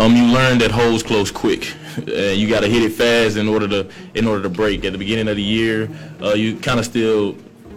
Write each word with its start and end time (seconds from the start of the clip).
um, 0.00 0.16
you 0.16 0.24
learn 0.24 0.56
that 0.58 0.70
holes 0.70 1.02
close 1.02 1.30
quick. 1.30 1.74
Uh, 1.98 2.32
you 2.32 2.48
got 2.48 2.60
to 2.60 2.68
hit 2.68 2.82
it 2.82 2.92
fast 2.92 3.36
in 3.36 3.46
order 3.46 3.68
to 3.68 3.90
in 4.14 4.26
order 4.26 4.42
to 4.42 4.48
break. 4.48 4.84
At 4.84 4.92
the 4.92 4.98
beginning 4.98 5.28
of 5.28 5.36
the 5.36 5.42
year, 5.42 5.90
uh, 6.22 6.32
you 6.32 6.56
kind 6.56 6.80
of 6.80 6.86
still 6.86 7.36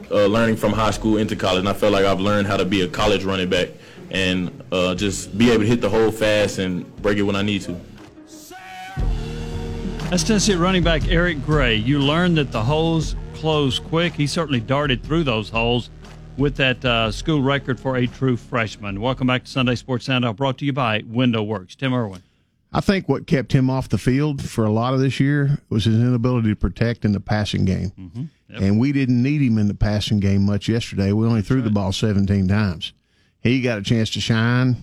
uh, 0.10 0.28
learning 0.28 0.56
from 0.56 0.72
high 0.72 0.92
school 0.92 1.18
into 1.18 1.36
college, 1.36 1.60
and 1.60 1.70
I 1.70 1.74
felt 1.74 1.92
like 1.92 2.06
I've 2.06 2.22
learned 2.22 2.48
how 2.48 2.56
to 2.56 2.64
be 2.64 2.82
a 2.82 2.88
college 2.88 3.26
running 3.26 3.50
back 3.50 3.70
and 4.10 4.64
uh, 4.72 4.96
just 4.96 5.38
be 5.38 5.50
able 5.52 5.64
to 5.64 5.68
hit 5.68 5.82
the 5.82 5.90
hole 5.90 6.12
fast 6.12 6.60
and 6.60 6.86
break 7.02 7.18
it 7.18 7.24
when 7.24 7.36
I 7.36 7.42
need 7.42 7.64
to. 7.64 7.78
That's 10.10 10.24
Tennessee 10.24 10.56
running 10.56 10.84
back 10.84 11.08
Eric 11.08 11.44
Gray. 11.46 11.76
You 11.76 12.00
learned 12.00 12.38
that 12.38 12.52
the 12.52 12.64
holes 12.64 13.16
close 13.34 13.80
quick. 13.80 14.14
He 14.14 14.28
certainly 14.28 14.62
darted 14.62 15.04
through 15.04 15.24
those 15.24 15.50
holes 15.50 15.90
with 16.38 16.56
that 16.56 16.84
uh, 16.84 17.12
school 17.12 17.42
record 17.42 17.80
for 17.80 17.98
a 17.98 18.08
true 18.08 18.38
freshman. 18.38 19.00
Welcome 19.02 19.28
back 19.28 19.44
to 19.46 19.50
Sunday 19.50 19.76
Sports 19.76 20.06
Sound 20.06 20.36
brought 20.36 20.58
to 20.60 20.66
you 20.66 20.74
by 20.74 21.04
Window 21.08 21.44
Works. 21.44 21.76
Tim 21.76 21.94
Irwin. 21.94 22.24
I 22.76 22.82
think 22.82 23.08
what 23.08 23.28
kept 23.28 23.54
him 23.54 23.70
off 23.70 23.90
the 23.90 24.00
field 24.00 24.42
for 24.42 24.66
a 24.66 24.72
lot 24.72 24.96
of 24.96 25.00
this 25.00 25.20
year 25.20 25.60
was 25.70 25.86
his 25.86 25.96
inability 25.96 26.50
to 26.50 26.56
protect 26.56 27.06
in 27.06 27.12
the 27.12 27.20
passing 27.20 27.66
game. 27.66 27.92
Mm-hmm. 27.92 28.24
Yep. 28.50 28.62
And 28.62 28.80
we 28.80 28.92
didn't 28.92 29.22
need 29.22 29.42
him 29.42 29.60
in 29.60 29.68
the 29.68 29.76
passing 29.76 30.20
game 30.20 30.44
much 30.44 30.68
yesterday. 30.68 31.12
We 31.12 31.28
only 31.28 31.42
That's 31.42 31.50
threw 31.50 31.58
right. 31.58 31.66
the 31.66 31.70
ball 31.72 31.92
17 31.92 32.48
times. 32.48 32.94
He 33.42 33.62
got 33.62 33.78
a 33.78 33.84
chance 33.84 34.10
to 34.12 34.22
shine. 34.22 34.78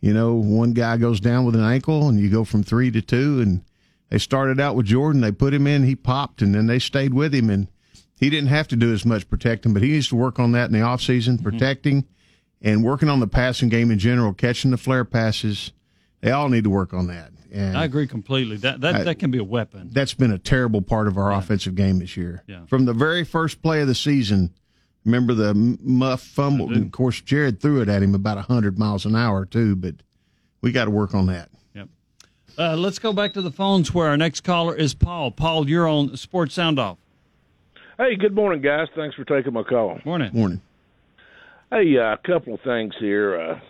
You 0.00 0.14
know, 0.14 0.34
one 0.34 0.74
guy 0.74 0.96
goes 0.96 1.18
down 1.18 1.44
with 1.44 1.56
an 1.56 1.64
ankle 1.64 2.08
and 2.08 2.20
you 2.20 2.30
go 2.30 2.44
from 2.44 2.62
three 2.62 2.90
to 2.92 3.02
two. 3.02 3.40
And 3.40 3.64
they 4.10 4.18
started 4.18 4.60
out 4.60 4.76
with 4.76 4.86
Jordan. 4.86 5.20
They 5.20 5.32
put 5.32 5.54
him 5.54 5.66
in, 5.66 5.82
he 5.82 5.96
popped, 5.96 6.40
and 6.40 6.54
then 6.54 6.66
they 6.66 6.78
stayed 6.78 7.14
with 7.14 7.34
him. 7.34 7.50
And 7.50 7.66
he 8.16 8.30
didn't 8.30 8.48
have 8.48 8.68
to 8.68 8.76
do 8.76 8.92
as 8.92 9.04
much 9.04 9.28
protecting, 9.28 9.72
but 9.72 9.82
he 9.82 9.90
needs 9.90 10.08
to 10.08 10.16
work 10.16 10.38
on 10.38 10.52
that 10.52 10.66
in 10.66 10.72
the 10.72 10.80
offseason, 10.80 11.34
mm-hmm. 11.34 11.44
protecting 11.44 12.06
and 12.62 12.84
working 12.84 13.08
on 13.08 13.20
the 13.20 13.26
passing 13.26 13.68
game 13.68 13.90
in 13.90 13.98
general, 13.98 14.32
catching 14.32 14.70
the 14.70 14.76
flare 14.76 15.04
passes. 15.04 15.72
They 16.20 16.30
all 16.30 16.48
need 16.48 16.64
to 16.64 16.70
work 16.70 16.94
on 16.94 17.08
that. 17.08 17.30
And 17.52 17.76
I 17.76 17.84
agree 17.84 18.08
completely. 18.08 18.56
That 18.56 18.80
that, 18.80 18.94
I, 18.96 19.02
that 19.04 19.18
can 19.20 19.30
be 19.30 19.38
a 19.38 19.44
weapon. 19.44 19.90
That's 19.92 20.14
been 20.14 20.32
a 20.32 20.38
terrible 20.38 20.82
part 20.82 21.06
of 21.06 21.16
our 21.16 21.30
yeah. 21.30 21.38
offensive 21.38 21.76
game 21.76 22.00
this 22.00 22.16
year. 22.16 22.42
Yeah. 22.48 22.66
From 22.66 22.84
the 22.84 22.92
very 22.92 23.24
first 23.24 23.62
play 23.62 23.80
of 23.80 23.86
the 23.86 23.94
season, 23.94 24.52
remember 25.04 25.34
the 25.34 25.54
muff 25.54 26.22
fumble? 26.22 26.72
And 26.72 26.84
of 26.86 26.90
course, 26.90 27.20
Jarrett 27.20 27.60
threw 27.60 27.80
it 27.80 27.88
at 27.88 28.02
him 28.02 28.14
about 28.14 28.38
100 28.38 28.76
miles 28.76 29.06
an 29.06 29.14
hour, 29.14 29.44
too, 29.44 29.76
but 29.76 29.94
we 30.62 30.72
got 30.72 30.86
to 30.86 30.90
work 30.90 31.14
on 31.14 31.26
that. 31.26 31.48
Yep. 31.74 31.88
Uh, 32.58 32.76
let's 32.76 32.98
go 32.98 33.12
back 33.12 33.34
to 33.34 33.42
the 33.42 33.52
phones 33.52 33.94
where 33.94 34.08
our 34.08 34.16
next 34.16 34.40
caller 34.40 34.74
is 34.74 34.94
Paul. 34.94 35.30
Paul, 35.30 35.68
you're 35.68 35.86
on 35.86 36.16
Sports 36.16 36.54
Sound 36.54 36.80
Off. 36.80 36.98
Hey, 37.96 38.16
good 38.16 38.34
morning, 38.34 38.60
guys. 38.60 38.88
Thanks 38.96 39.14
for 39.14 39.24
taking 39.24 39.52
my 39.52 39.62
call. 39.62 40.00
Morning. 40.04 40.28
Morning. 40.32 40.60
Hey, 41.70 41.96
uh, 41.96 42.14
a 42.14 42.18
couple 42.26 42.54
of 42.54 42.60
things 42.62 42.92
here. 42.98 43.40
Uh, 43.40 43.60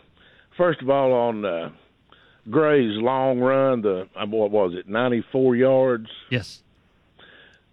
first 0.57 0.81
of 0.81 0.89
all, 0.89 1.13
on 1.13 1.45
uh, 1.45 1.69
Gray's 2.49 2.97
long 2.97 3.39
run, 3.39 3.83
the 3.83 4.09
uh, 4.17 4.25
what 4.25 4.51
was 4.51 4.73
it, 4.75 4.89
ninety-four 4.89 5.57
yards? 5.57 6.09
Yes. 6.31 6.63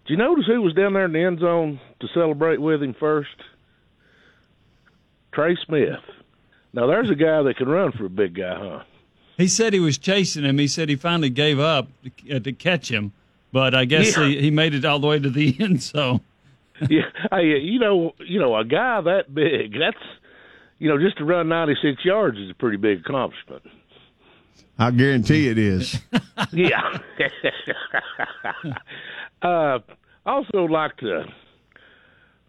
Did 0.06 0.14
you 0.14 0.18
notice 0.18 0.46
who 0.46 0.62
was 0.62 0.74
down 0.74 0.92
there 0.92 1.06
in 1.06 1.14
the 1.14 1.24
end 1.24 1.40
zone 1.40 1.80
to 2.02 2.08
celebrate 2.14 2.60
with 2.60 2.84
him 2.84 2.96
first? 3.00 3.30
Trey 5.34 5.56
Smith. 5.66 6.04
Now 6.74 6.86
there's 6.86 7.10
a 7.10 7.16
guy 7.16 7.44
that 7.44 7.56
can 7.56 7.70
run 7.70 7.94
for 7.94 8.06
a 8.06 8.10
big 8.10 8.36
guy, 8.36 8.56
huh? 8.58 8.84
He 9.38 9.48
said 9.48 9.72
he 9.72 9.80
was 9.80 9.98
chasing 9.98 10.44
him. 10.44 10.58
He 10.58 10.68
said 10.68 10.90
he 10.90 10.98
finally 10.98 11.30
gave 11.30 11.62
up 11.62 11.88
to, 12.04 12.36
uh, 12.36 12.40
to 12.40 12.52
catch 12.52 12.92
him, 12.92 13.14
but 13.54 13.74
I 13.74 13.86
guess 13.86 14.18
yeah. 14.18 14.26
he, 14.26 14.42
he 14.42 14.52
made 14.52 14.74
it 14.74 14.84
all 14.84 15.00
the 15.00 15.08
way 15.08 15.18
to 15.18 15.30
the 15.30 15.56
end 15.62 15.82
zone 15.82 16.20
yeah, 16.90 17.02
hey, 17.32 17.60
you 17.60 17.80
know, 17.80 18.14
you 18.20 18.40
know, 18.40 18.58
a 18.58 18.66
guy 18.66 19.02
that 19.02 19.34
big, 19.34 19.74
that's, 19.74 20.04
you 20.80 20.90
know, 20.90 20.98
just 20.98 21.18
to 21.18 21.26
run 21.26 21.50
96 21.50 22.04
yards 22.04 22.38
is 22.38 22.50
a 22.50 22.54
pretty 22.54 22.78
big 22.78 23.02
accomplishment. 23.02 23.64
I 24.80 24.92
guarantee 24.92 25.48
it 25.48 25.59
is. 25.59 26.00
yeah. 26.52 26.98
uh, 29.42 29.80
also 30.25 30.64
like 30.64 30.97
to 30.97 31.25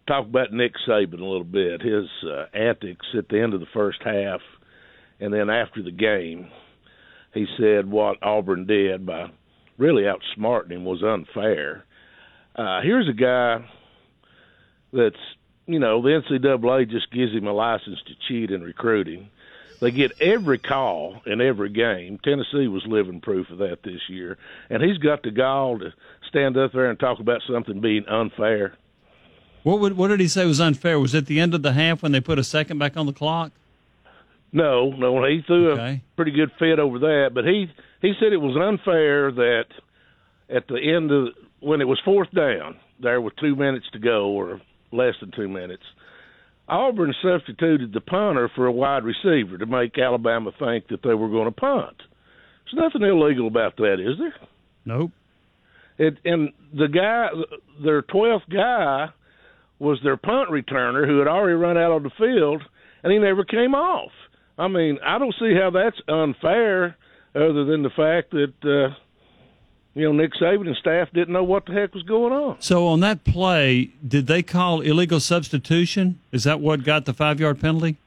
talk 0.06 0.26
about 0.26 0.52
Nick 0.52 0.72
Saban 0.88 1.20
a 1.20 1.24
little 1.24 1.44
bit. 1.44 1.82
His 1.82 2.06
uh, 2.24 2.46
antics 2.54 3.06
at 3.16 3.28
the 3.28 3.40
end 3.40 3.52
of 3.52 3.60
the 3.60 3.66
first 3.74 3.98
half, 4.02 4.40
and 5.20 5.32
then 5.32 5.50
after 5.50 5.82
the 5.82 5.92
game, 5.92 6.48
he 7.34 7.46
said 7.58 7.90
what 7.90 8.22
Auburn 8.22 8.66
did 8.66 9.04
by 9.04 9.30
really 9.76 10.04
outsmarting 10.04 10.72
him 10.72 10.84
was 10.84 11.02
unfair. 11.02 11.84
Uh, 12.56 12.80
here's 12.82 13.08
a 13.08 13.12
guy 13.12 13.64
that's 14.92 15.16
you 15.66 15.78
know 15.78 16.02
the 16.02 16.08
NCAA 16.08 16.90
just 16.90 17.10
gives 17.10 17.32
him 17.32 17.46
a 17.46 17.52
license 17.52 17.98
to 18.06 18.14
cheat 18.28 18.50
in 18.50 18.62
recruiting. 18.62 19.30
They 19.80 19.90
get 19.90 20.12
every 20.20 20.58
call 20.58 21.22
in 21.26 21.40
every 21.40 21.70
game. 21.70 22.20
Tennessee 22.22 22.68
was 22.68 22.84
living 22.86 23.20
proof 23.20 23.50
of 23.50 23.58
that 23.58 23.82
this 23.82 24.08
year, 24.08 24.38
and 24.70 24.80
he's 24.80 24.98
got 24.98 25.24
the 25.24 25.32
gall 25.32 25.80
to 25.80 25.92
stand 26.28 26.56
up 26.56 26.72
there 26.72 26.88
and 26.88 26.98
talk 27.00 27.18
about 27.18 27.42
something 27.48 27.80
being 27.80 28.06
unfair. 28.06 28.74
What 29.64 29.80
would, 29.80 29.96
what 29.96 30.08
did 30.08 30.20
he 30.20 30.28
say 30.28 30.46
was 30.46 30.60
unfair? 30.60 31.00
Was 31.00 31.14
it 31.14 31.26
the 31.26 31.40
end 31.40 31.54
of 31.54 31.62
the 31.62 31.72
half 31.72 32.02
when 32.02 32.12
they 32.12 32.20
put 32.20 32.38
a 32.38 32.44
second 32.44 32.78
back 32.78 32.96
on 32.96 33.06
the 33.06 33.12
clock? 33.12 33.52
No, 34.52 34.90
no, 34.90 35.24
he 35.24 35.42
threw 35.46 35.72
okay. 35.72 36.02
a 36.02 36.16
pretty 36.16 36.32
good 36.32 36.52
fit 36.58 36.78
over 36.78 36.98
that, 37.00 37.30
but 37.32 37.44
he 37.44 37.70
he 38.02 38.12
said 38.20 38.32
it 38.32 38.36
was 38.36 38.56
unfair 38.56 39.32
that 39.32 39.64
at 40.48 40.68
the 40.68 40.76
end 40.76 41.10
of 41.10 41.28
when 41.60 41.80
it 41.80 41.88
was 41.88 42.00
fourth 42.04 42.30
down, 42.32 42.76
there 43.00 43.20
with 43.20 43.34
two 43.36 43.56
minutes 43.56 43.86
to 43.94 43.98
go 43.98 44.26
or 44.26 44.60
less 44.92 45.14
than 45.20 45.30
two 45.34 45.48
minutes. 45.48 45.82
Auburn 46.68 47.14
substituted 47.22 47.92
the 47.92 48.00
punter 48.00 48.50
for 48.54 48.66
a 48.66 48.72
wide 48.72 49.04
receiver 49.04 49.58
to 49.58 49.66
make 49.66 49.98
Alabama 49.98 50.52
think 50.58 50.88
that 50.88 51.02
they 51.02 51.14
were 51.14 51.28
going 51.28 51.46
to 51.46 51.50
punt. 51.52 51.96
There's 52.64 52.90
nothing 52.92 53.06
illegal 53.06 53.48
about 53.48 53.76
that, 53.76 53.94
is 53.94 54.18
there? 54.18 54.34
Nope. 54.84 55.10
It, 55.98 56.18
and 56.24 56.50
the 56.72 56.88
guy, 56.88 57.28
their 57.84 58.02
twelfth 58.02 58.46
guy, 58.50 59.08
was 59.78 59.98
their 60.02 60.16
punt 60.16 60.50
returner 60.50 61.06
who 61.06 61.18
had 61.18 61.28
already 61.28 61.54
run 61.54 61.76
out 61.76 61.92
on 61.92 62.04
the 62.04 62.10
field, 62.16 62.62
and 63.02 63.12
he 63.12 63.18
never 63.18 63.44
came 63.44 63.74
off. 63.74 64.12
I 64.56 64.68
mean, 64.68 64.98
I 65.04 65.18
don't 65.18 65.34
see 65.40 65.54
how 65.54 65.70
that's 65.70 66.00
unfair, 66.08 66.96
other 67.34 67.64
than 67.64 67.82
the 67.82 67.90
fact 67.90 68.30
that 68.30 68.54
uh, 68.62 68.94
you 69.94 70.04
know, 70.04 70.12
Nick 70.12 70.32
Saban 70.34 70.66
and 70.66 70.76
staff 70.76 71.08
didn't 71.12 71.32
know 71.32 71.44
what 71.44 71.66
the 71.66 71.72
heck 71.72 71.94
was 71.94 72.02
going 72.04 72.32
on. 72.32 72.60
So 72.60 72.86
on 72.86 73.00
that 73.00 73.24
play, 73.24 73.90
did 74.06 74.26
they 74.26 74.42
call 74.42 74.80
illegal 74.80 75.20
substitution? 75.20 76.18
Is 76.32 76.44
that 76.44 76.60
what 76.60 76.84
got 76.84 77.04
the 77.04 77.12
five 77.12 77.40
yard 77.40 77.60
penalty? 77.60 77.98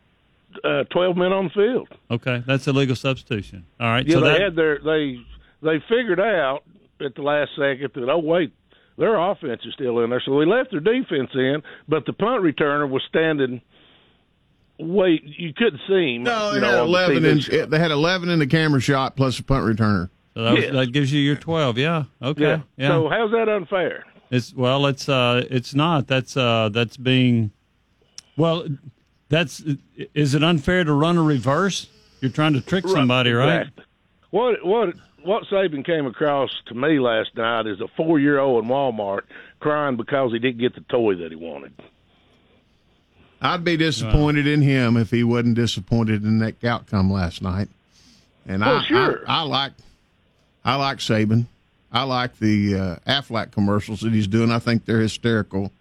Uh, 0.63 0.83
Twelve 0.85 1.17
men 1.17 1.31
on 1.31 1.45
the 1.45 1.49
field. 1.51 1.89
Okay, 2.09 2.43
that's 2.47 2.67
illegal 2.67 2.95
substitution. 2.95 3.65
All 3.79 3.87
right. 3.87 4.05
Yeah, 4.05 4.13
so 4.13 4.21
they 4.21 4.31
that... 4.31 4.41
had 4.41 4.55
their 4.55 4.79
they 4.79 5.19
they 5.61 5.83
figured 5.87 6.19
out 6.19 6.63
at 7.01 7.13
the 7.15 7.21
last 7.21 7.51
second 7.57 7.91
that 7.93 8.09
oh 8.09 8.19
wait 8.19 8.53
their 8.97 9.17
offense 9.17 9.61
is 9.65 9.73
still 9.73 9.99
in 9.99 10.09
there, 10.09 10.21
so 10.25 10.39
they 10.39 10.45
left 10.45 10.71
their 10.71 10.79
defense 10.79 11.29
in, 11.33 11.61
but 11.87 12.05
the 12.05 12.13
punt 12.13 12.43
returner 12.43 12.89
was 12.89 13.03
standing. 13.09 13.61
Wait, 14.79 15.23
you 15.23 15.53
couldn't 15.53 15.81
see 15.87 16.15
him. 16.15 16.23
No, 16.23 16.53
they 16.53 16.65
had 16.65 16.71
know, 16.71 16.83
eleven. 16.85 17.25
In, 17.25 17.69
they 17.69 17.79
had 17.79 17.91
eleven 17.91 18.29
in 18.29 18.39
the 18.39 18.47
camera 18.47 18.79
shot 18.79 19.15
plus 19.15 19.37
a 19.39 19.43
punt 19.43 19.65
returner. 19.65 20.09
So 20.35 20.43
that, 20.43 20.59
yes. 20.59 20.73
that, 20.73 20.91
gives 20.91 21.13
you 21.13 21.21
your 21.21 21.37
twelve. 21.37 21.77
Yeah. 21.77 22.03
Okay. 22.21 22.41
Yeah. 22.41 22.61
yeah. 22.75 22.87
So 22.89 23.09
how's 23.09 23.31
that 23.31 23.47
unfair? 23.47 24.05
It's 24.29 24.53
well, 24.53 24.85
it's 24.85 25.07
uh, 25.07 25.45
it's 25.49 25.73
not. 25.73 26.07
That's 26.07 26.35
uh, 26.35 26.69
that's 26.69 26.97
being, 26.97 27.51
well, 28.35 28.65
that's 29.29 29.63
is 30.13 30.35
it 30.35 30.43
unfair 30.43 30.83
to 30.83 30.93
run 30.93 31.17
a 31.17 31.23
reverse? 31.23 31.87
You're 32.19 32.31
trying 32.31 32.53
to 32.53 32.61
trick 32.61 32.87
somebody, 32.87 33.31
right? 33.31 33.59
right? 33.59 33.67
What 34.31 34.65
what 34.65 34.95
what 35.23 35.43
Saban 35.45 35.85
came 35.85 36.05
across 36.05 36.51
to 36.65 36.73
me 36.73 36.99
last 36.99 37.35
night 37.37 37.65
is 37.65 37.79
a 37.79 37.87
four 37.95 38.19
year 38.19 38.39
old 38.39 38.65
in 38.65 38.69
Walmart 38.69 39.21
crying 39.59 39.95
because 39.95 40.33
he 40.33 40.39
didn't 40.39 40.59
get 40.59 40.75
the 40.75 40.81
toy 40.81 41.15
that 41.15 41.31
he 41.31 41.37
wanted. 41.37 41.73
I'd 43.41 43.63
be 43.63 43.77
disappointed 43.77 44.47
in 44.47 44.61
him 44.61 44.97
if 44.97 45.11
he 45.11 45.23
wasn't 45.23 45.55
disappointed 45.55 46.23
in 46.23 46.39
that 46.39 46.63
outcome 46.63 47.11
last 47.11 47.41
night. 47.41 47.69
And 48.47 48.61
well, 48.61 48.77
I, 48.77 48.83
sure. 48.83 49.23
I, 49.27 49.39
I 49.39 49.41
like 49.41 49.73
I 50.65 50.75
like 50.75 50.97
Saban. 50.97 51.45
I 51.91 52.03
like 52.03 52.39
the 52.39 52.75
uh, 52.75 52.95
Aflac 53.07 53.51
commercials 53.51 54.01
that 54.01 54.11
he's 54.11 54.27
doing. 54.27 54.51
I 54.51 54.59
think 54.59 54.85
they're 54.85 54.99
hysterical. 54.99 55.71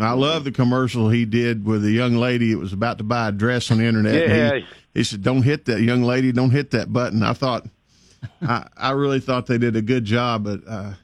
I 0.00 0.12
love 0.12 0.44
the 0.44 0.50
commercial 0.50 1.08
he 1.08 1.24
did 1.24 1.64
with 1.64 1.84
a 1.84 1.90
young 1.90 2.16
lady 2.16 2.52
that 2.52 2.58
was 2.58 2.72
about 2.72 2.98
to 2.98 3.04
buy 3.04 3.28
a 3.28 3.32
dress 3.32 3.70
on 3.70 3.78
the 3.78 3.84
internet. 3.84 4.28
Yeah. 4.28 4.54
He, 4.54 4.66
he, 4.94 5.04
said, 5.04 5.22
"Don't 5.22 5.42
hit 5.42 5.66
that 5.66 5.82
young 5.82 6.02
lady. 6.02 6.32
Don't 6.32 6.50
hit 6.50 6.72
that 6.72 6.92
button." 6.92 7.22
I 7.22 7.32
thought, 7.32 7.66
I, 8.42 8.66
I 8.76 8.90
really 8.92 9.20
thought 9.20 9.46
they 9.46 9.58
did 9.58 9.76
a 9.76 9.82
good 9.82 10.04
job, 10.04 10.44
but 10.44 10.60
uh, 10.66 10.94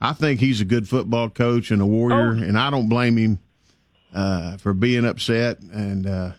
I 0.00 0.14
think 0.14 0.40
he's 0.40 0.60
a 0.60 0.64
good 0.64 0.88
football 0.88 1.28
coach 1.28 1.70
and 1.70 1.80
a 1.80 1.86
warrior, 1.86 2.36
oh. 2.38 2.42
and 2.42 2.58
I 2.58 2.70
don't 2.70 2.88
blame 2.88 3.16
him 3.16 3.38
uh, 4.14 4.56
for 4.56 4.72
being 4.72 5.04
upset. 5.04 5.60
And 5.60 6.06
uh, 6.06 6.32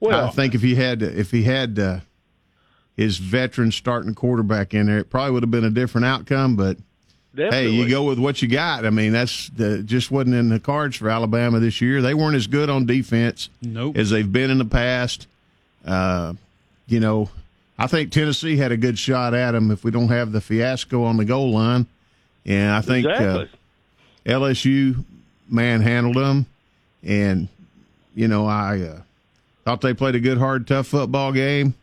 well, 0.00 0.26
I 0.26 0.30
think 0.30 0.54
if 0.54 0.62
he 0.62 0.76
had 0.76 1.02
if 1.02 1.30
he 1.30 1.42
had 1.42 1.78
uh, 1.78 2.00
his 2.98 3.18
veteran 3.18 3.70
starting 3.70 4.12
quarterback 4.12 4.74
in 4.74 4.86
there, 4.86 4.98
it 4.98 5.08
probably 5.08 5.30
would 5.30 5.44
have 5.44 5.52
been 5.52 5.64
a 5.64 5.70
different 5.70 6.04
outcome. 6.04 6.56
But 6.56 6.78
Definitely. 7.32 7.70
hey, 7.70 7.70
you 7.70 7.88
go 7.88 8.02
with 8.02 8.18
what 8.18 8.42
you 8.42 8.48
got. 8.48 8.84
I 8.84 8.90
mean, 8.90 9.12
that's 9.12 9.48
the, 9.50 9.84
just 9.84 10.10
wasn't 10.10 10.34
in 10.34 10.48
the 10.48 10.58
cards 10.58 10.96
for 10.96 11.08
Alabama 11.08 11.60
this 11.60 11.80
year. 11.80 12.02
They 12.02 12.12
weren't 12.12 12.34
as 12.34 12.48
good 12.48 12.68
on 12.68 12.86
defense 12.86 13.50
nope. 13.62 13.96
as 13.96 14.10
they've 14.10 14.30
been 14.30 14.50
in 14.50 14.58
the 14.58 14.64
past. 14.64 15.28
Uh, 15.86 16.34
you 16.88 16.98
know, 16.98 17.30
I 17.78 17.86
think 17.86 18.10
Tennessee 18.10 18.56
had 18.56 18.72
a 18.72 18.76
good 18.76 18.98
shot 18.98 19.32
at 19.32 19.54
him 19.54 19.70
if 19.70 19.84
we 19.84 19.92
don't 19.92 20.08
have 20.08 20.32
the 20.32 20.40
fiasco 20.40 21.04
on 21.04 21.18
the 21.18 21.24
goal 21.24 21.52
line. 21.52 21.86
And 22.44 22.72
I 22.72 22.80
think 22.80 23.06
exactly. 23.06 23.48
uh, 24.26 24.30
LSU 24.40 25.04
manhandled 25.48 26.16
them. 26.16 26.46
And, 27.04 27.46
you 28.16 28.26
know, 28.26 28.44
I 28.46 28.80
uh, 28.80 29.00
thought 29.64 29.82
they 29.82 29.94
played 29.94 30.16
a 30.16 30.20
good, 30.20 30.38
hard, 30.38 30.66
tough 30.66 30.88
football 30.88 31.30
game. 31.30 31.74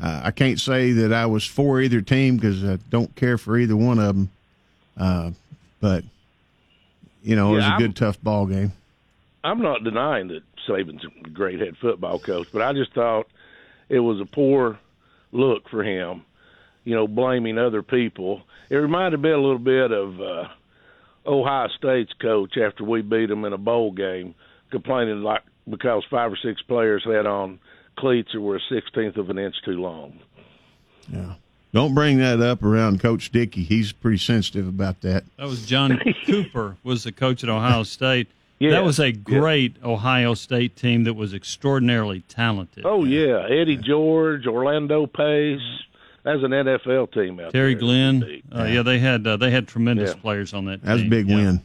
Uh, 0.00 0.22
I 0.24 0.30
can't 0.30 0.58
say 0.60 0.92
that 0.92 1.12
I 1.12 1.26
was 1.26 1.44
for 1.44 1.80
either 1.80 2.00
team 2.00 2.36
because 2.36 2.64
I 2.64 2.78
don't 2.90 3.14
care 3.16 3.38
for 3.38 3.58
either 3.58 3.76
one 3.76 3.98
of 3.98 4.14
them. 4.16 4.30
Uh, 4.96 5.30
but, 5.80 6.04
you 7.22 7.36
know, 7.36 7.52
it 7.52 7.56
was 7.56 7.64
Yeah, 7.64 7.76
a 7.76 7.78
good, 7.78 7.96
tough 7.96 8.20
ball 8.22 8.46
game. 8.46 8.72
I'm 9.44 9.60
not 9.60 9.84
denying 9.84 10.28
that 10.28 10.42
Saban's 10.66 11.04
a 11.04 11.28
great 11.30 11.60
head 11.60 11.76
football 11.80 12.18
coach, 12.18 12.48
but 12.52 12.62
I 12.62 12.72
just 12.72 12.92
thought 12.94 13.26
it 13.88 13.98
was 14.00 14.20
a 14.20 14.24
poor 14.24 14.78
look 15.32 15.68
for 15.68 15.82
him. 15.82 16.24
You 16.84 16.94
know, 16.94 17.06
blaming 17.06 17.58
other 17.58 17.82
people. 17.82 18.42
It 18.70 18.76
reminded 18.76 19.20
me 19.20 19.30
a 19.30 19.38
little 19.38 19.58
bit 19.58 19.92
of 19.92 20.20
uh, 20.20 20.48
Ohio 21.26 21.68
State's 21.76 22.12
coach 22.14 22.56
after 22.56 22.82
we 22.84 23.02
beat 23.02 23.26
them 23.26 23.44
in 23.44 23.52
a 23.52 23.58
bowl 23.58 23.92
game, 23.92 24.34
complaining 24.70 25.22
like 25.22 25.42
because 25.68 26.02
five 26.10 26.32
or 26.32 26.36
six 26.36 26.60
players 26.62 27.04
had 27.04 27.26
on 27.26 27.60
cleats 27.96 28.32
that 28.32 28.40
were 28.40 28.56
a 28.56 28.60
sixteenth 28.70 29.16
of 29.16 29.30
an 29.30 29.38
inch 29.38 29.56
too 29.64 29.80
long. 29.80 30.18
Yeah. 31.08 31.34
Don't 31.72 31.94
bring 31.94 32.18
that 32.18 32.40
up 32.40 32.62
around 32.62 33.00
Coach 33.00 33.32
Dickey. 33.32 33.62
He's 33.62 33.92
pretty 33.92 34.18
sensitive 34.18 34.68
about 34.68 35.00
that. 35.00 35.24
That 35.38 35.46
was 35.46 35.64
John 35.64 35.98
Cooper 36.26 36.76
was 36.84 37.04
the 37.04 37.12
coach 37.12 37.42
at 37.42 37.50
Ohio 37.50 37.82
State. 37.82 38.28
Yeah, 38.58 38.70
that 38.70 38.84
was 38.84 39.00
a 39.00 39.06
yeah. 39.08 39.16
great 39.24 39.74
Ohio 39.82 40.34
State 40.34 40.76
team 40.76 41.02
that 41.02 41.14
was 41.14 41.34
extraordinarily 41.34 42.20
talented. 42.28 42.84
Oh 42.86 43.02
yeah, 43.04 43.44
Eddie 43.50 43.76
George, 43.76 44.46
Orlando 44.46 45.06
Pace. 45.06 45.58
That's 46.22 46.44
an 46.44 46.52
NFL 46.52 47.12
team 47.12 47.40
out 47.40 47.50
Terry 47.52 47.74
there. 47.74 47.80
Glenn. 47.80 48.42
Uh, 48.54 48.62
yeah, 48.66 48.82
they 48.82 49.00
had 49.00 49.26
uh, 49.26 49.36
they 49.36 49.50
had 49.50 49.66
tremendous 49.66 50.10
Yeah. 50.10 50.20
players 50.22 50.54
on 50.54 50.66
that. 50.66 50.80
That 50.84 50.92
was 50.92 51.02
a 51.02 51.08
big 51.08 51.28
Yeah. 51.28 51.34
win. 51.34 51.62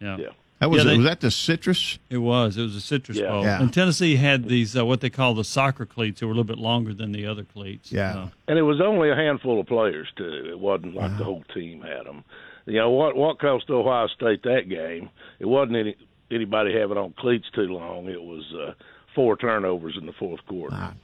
Yeah. 0.00 0.16
Yeah. 0.62 0.66
That 0.66 0.70
was 0.70 0.84
Yeah, 0.84 0.90
they- 0.90 0.96
was 0.98 1.06
that 1.06 1.20
the 1.20 1.30
citrus? 1.30 1.98
It 2.10 2.18
was. 2.18 2.56
It 2.56 2.62
was 2.62 2.76
a 2.76 2.80
Citrus 2.80 3.18
Yeah. 3.18 3.28
Bowl. 3.30 3.42
Yeah. 3.42 3.60
And 3.60 3.72
Tennessee 3.72 4.16
had 4.16 4.44
these 4.48 4.76
uh, 4.76 4.86
what 4.86 5.00
they 5.00 5.10
call 5.10 5.34
the 5.34 5.44
soccer 5.44 5.84
cleats 5.86 6.20
that 6.20 6.26
were 6.26 6.32
a 6.32 6.34
little 6.36 6.44
bit 6.44 6.58
longer 6.58 6.94
than 6.94 7.12
the 7.12 7.26
other 7.26 7.42
cleats. 7.44 7.90
Yeah. 7.92 8.16
Uh, 8.16 8.28
And 8.48 8.58
it 8.58 8.62
was 8.62 8.80
only 8.80 9.10
a 9.10 9.14
handful 9.16 9.60
of 9.60 9.66
players 9.66 10.08
too. 10.16 10.46
It 10.48 10.58
wasn't 10.58 10.94
like 10.94 11.16
the 11.18 11.24
whole 11.24 11.44
team 11.54 11.82
had 11.82 12.06
them. 12.06 12.24
You 12.66 12.78
know 12.78 12.90
what? 12.90 13.16
What 13.16 13.40
cost 13.40 13.68
Ohio 13.70 14.06
State 14.06 14.42
that 14.44 14.68
game? 14.68 15.10
It 15.40 15.46
wasn't 15.46 15.76
any 15.78 15.96
anybody 16.30 16.72
having 16.78 16.96
on 16.96 17.12
cleats 17.18 17.46
too 17.54 17.62
long. 17.62 18.08
It 18.08 18.22
was 18.22 18.44
uh, 18.54 18.72
four 19.14 19.36
turnovers 19.36 19.96
in 19.98 20.06
the 20.06 20.12
fourth 20.12 20.46
quarter. 20.46 20.94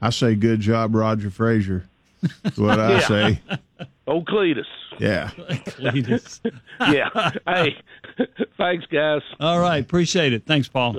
I 0.00 0.10
say 0.10 0.36
good 0.36 0.60
job, 0.60 0.94
Roger 0.94 1.30
Frazier. 1.30 1.84
That's 2.44 2.56
what 2.56 2.78
I 2.78 2.90
Yeah. 2.92 3.00
say. 3.00 3.40
Oh, 4.06 4.22
Cletus. 4.22 4.64
Yeah. 5.00 5.30
Cletus. 5.36 6.40
Yeah. 6.80 7.10
hey, 7.46 7.76
thanks, 8.56 8.86
guys. 8.86 9.22
All 9.40 9.60
right, 9.60 9.78
appreciate 9.78 10.32
it. 10.32 10.44
Thanks, 10.46 10.68
Paul. 10.68 10.98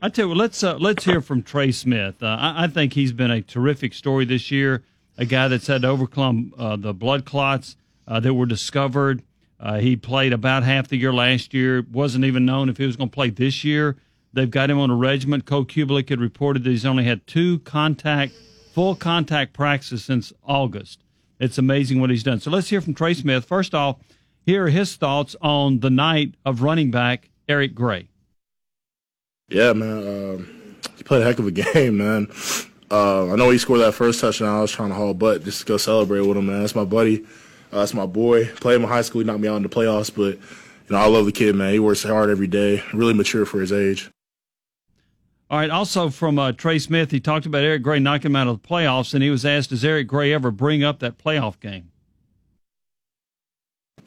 I 0.00 0.08
tell 0.08 0.24
you, 0.24 0.28
what, 0.30 0.38
let's 0.38 0.62
uh, 0.62 0.76
let's 0.78 1.04
hear 1.04 1.20
from 1.20 1.42
Trey 1.42 1.70
Smith. 1.72 2.22
Uh, 2.22 2.36
I, 2.38 2.64
I 2.64 2.66
think 2.66 2.94
he's 2.94 3.12
been 3.12 3.30
a 3.30 3.40
terrific 3.40 3.94
story 3.94 4.24
this 4.24 4.50
year. 4.50 4.82
A 5.18 5.24
guy 5.24 5.48
that's 5.48 5.66
had 5.66 5.82
to 5.82 5.88
overcome 5.88 6.52
uh, 6.58 6.76
the 6.76 6.92
blood 6.92 7.24
clots 7.24 7.76
uh, 8.08 8.18
that 8.20 8.34
were 8.34 8.46
discovered. 8.46 9.22
Uh, 9.60 9.78
he 9.78 9.94
played 9.94 10.32
about 10.32 10.64
half 10.64 10.88
the 10.88 10.96
year 10.96 11.12
last 11.12 11.54
year. 11.54 11.86
wasn't 11.92 12.24
even 12.24 12.44
known 12.44 12.68
if 12.68 12.78
he 12.78 12.86
was 12.86 12.96
going 12.96 13.10
to 13.10 13.14
play 13.14 13.30
this 13.30 13.62
year. 13.62 13.96
They've 14.32 14.50
got 14.50 14.70
him 14.70 14.78
on 14.78 14.90
a 14.90 14.96
regiment. 14.96 15.44
Cole 15.44 15.64
Cubelic 15.64 16.08
had 16.08 16.20
reported 16.20 16.64
that 16.64 16.70
he's 16.70 16.86
only 16.86 17.04
had 17.04 17.26
two 17.26 17.60
contact, 17.60 18.32
full 18.72 18.96
contact 18.96 19.52
practices 19.52 20.04
since 20.04 20.32
August. 20.42 21.04
It's 21.38 21.58
amazing 21.58 22.00
what 22.00 22.10
he's 22.10 22.22
done. 22.22 22.40
So 22.40 22.50
let's 22.50 22.68
hear 22.68 22.80
from 22.80 22.94
Trey 22.94 23.14
Smith. 23.14 23.44
First 23.44 23.74
off, 23.74 23.98
here 24.44 24.64
are 24.64 24.70
his 24.70 24.96
thoughts 24.96 25.36
on 25.40 25.80
the 25.80 25.90
night 25.90 26.34
of 26.44 26.62
running 26.62 26.90
back 26.90 27.30
Eric 27.48 27.74
Gray. 27.74 28.08
Yeah, 29.48 29.72
man. 29.72 29.98
Um, 29.98 30.76
he 30.96 31.02
played 31.04 31.22
a 31.22 31.24
heck 31.24 31.38
of 31.38 31.46
a 31.46 31.50
game, 31.72 31.98
man. 31.98 32.28
Uh, 32.90 33.32
I 33.32 33.36
know 33.36 33.50
he 33.50 33.58
scored 33.58 33.80
that 33.80 33.92
first 33.92 34.20
touchdown. 34.20 34.54
I 34.54 34.60
was 34.60 34.70
trying 34.70 34.90
to 34.90 34.94
haul 34.94 35.14
butt 35.14 35.44
just 35.44 35.60
to 35.60 35.66
go 35.66 35.76
celebrate 35.76 36.20
with 36.20 36.36
him, 36.36 36.46
man. 36.46 36.60
That's 36.60 36.74
my 36.74 36.84
buddy. 36.84 37.24
Uh, 37.72 37.78
that's 37.78 37.94
my 37.94 38.06
boy. 38.06 38.46
Played 38.46 38.76
him 38.76 38.82
in 38.82 38.88
high 38.88 39.02
school. 39.02 39.20
He 39.20 39.26
knocked 39.26 39.40
me 39.40 39.48
out 39.48 39.56
in 39.56 39.62
the 39.62 39.68
playoffs, 39.68 40.14
but 40.14 40.34
you 40.34 40.90
know 40.90 40.98
I 40.98 41.06
love 41.06 41.24
the 41.24 41.32
kid, 41.32 41.54
man. 41.54 41.72
He 41.72 41.78
works 41.78 42.02
hard 42.02 42.28
every 42.28 42.46
day. 42.46 42.82
Really 42.92 43.14
mature 43.14 43.46
for 43.46 43.60
his 43.60 43.72
age. 43.72 44.10
All 45.50 45.58
right. 45.58 45.70
Also 45.70 46.08
from 46.10 46.38
uh, 46.38 46.52
Trey 46.52 46.78
Smith, 46.78 47.10
he 47.10 47.20
talked 47.20 47.46
about 47.46 47.62
Eric 47.62 47.82
Gray 47.82 47.98
knocking 47.98 48.30
him 48.30 48.36
out 48.36 48.46
of 48.46 48.60
the 48.60 48.68
playoffs, 48.68 49.14
and 49.14 49.22
he 49.22 49.30
was 49.30 49.46
asked, 49.46 49.70
"Does 49.70 49.84
Eric 49.84 50.06
Gray 50.06 50.32
ever 50.32 50.50
bring 50.50 50.82
up 50.82 50.98
that 51.00 51.18
playoff 51.18 51.60
game?" 51.60 51.91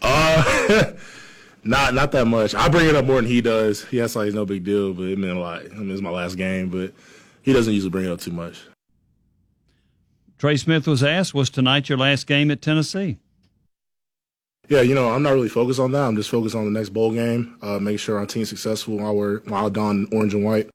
Uh, 0.06 0.94
not 1.64 1.94
not 1.94 2.12
that 2.12 2.26
much. 2.26 2.54
I 2.54 2.70
bring 2.70 2.88
it 2.88 2.96
up 2.96 3.06
more 3.06 3.16
than 3.18 3.26
he 3.26 3.42
does. 3.42 3.84
He 3.86 3.98
has 3.98 4.16
like 4.16 4.28
it's 4.28 4.36
no 4.36 4.46
big 4.46 4.64
deal, 4.64 4.94
but 4.94 5.04
it 5.04 5.18
meant 5.18 5.38
a 5.38 5.40
lot. 5.40 5.64
I 5.66 5.76
mean, 5.76 5.92
it's 5.92 6.02
my 6.02 6.12
last 6.12 6.36
game, 6.36 6.70
but 6.70 6.94
he 7.42 7.54
doesn't 7.54 7.74
usually 7.74 7.90
bring 7.90 8.06
it 8.06 8.12
up 8.12 8.20
too 8.20 8.32
much. 8.32 8.62
Trey 10.38 10.58
Smith 10.58 10.88
was 10.88 11.04
asked, 11.04 11.34
"Was 11.34 11.50
tonight 11.50 11.90
your 11.90 11.98
last 11.98 12.28
game 12.28 12.52
at 12.52 12.62
Tennessee?" 12.62 13.18
Yeah, 14.68 14.82
you 14.82 14.96
know, 14.96 15.10
I'm 15.10 15.24
not 15.24 15.34
really 15.34 15.50
focused 15.50 15.80
on 15.80 15.92
that. 15.92 16.02
I'm 16.02 16.16
just 16.16 16.30
focused 16.30 16.56
on 16.56 16.66
the 16.66 16.72
next 16.72 16.90
bowl 16.90 17.12
game, 17.12 17.58
uh, 17.62 17.80
making 17.80 18.00
sure 18.00 18.18
our 18.18 18.26
team's 18.26 18.50
successful 18.50 18.98
while 18.98 19.16
we're 19.16 19.40
while 19.42 19.70
don 19.70 20.08
orange 20.12 20.34
and 20.34 20.44
white. 20.44 20.70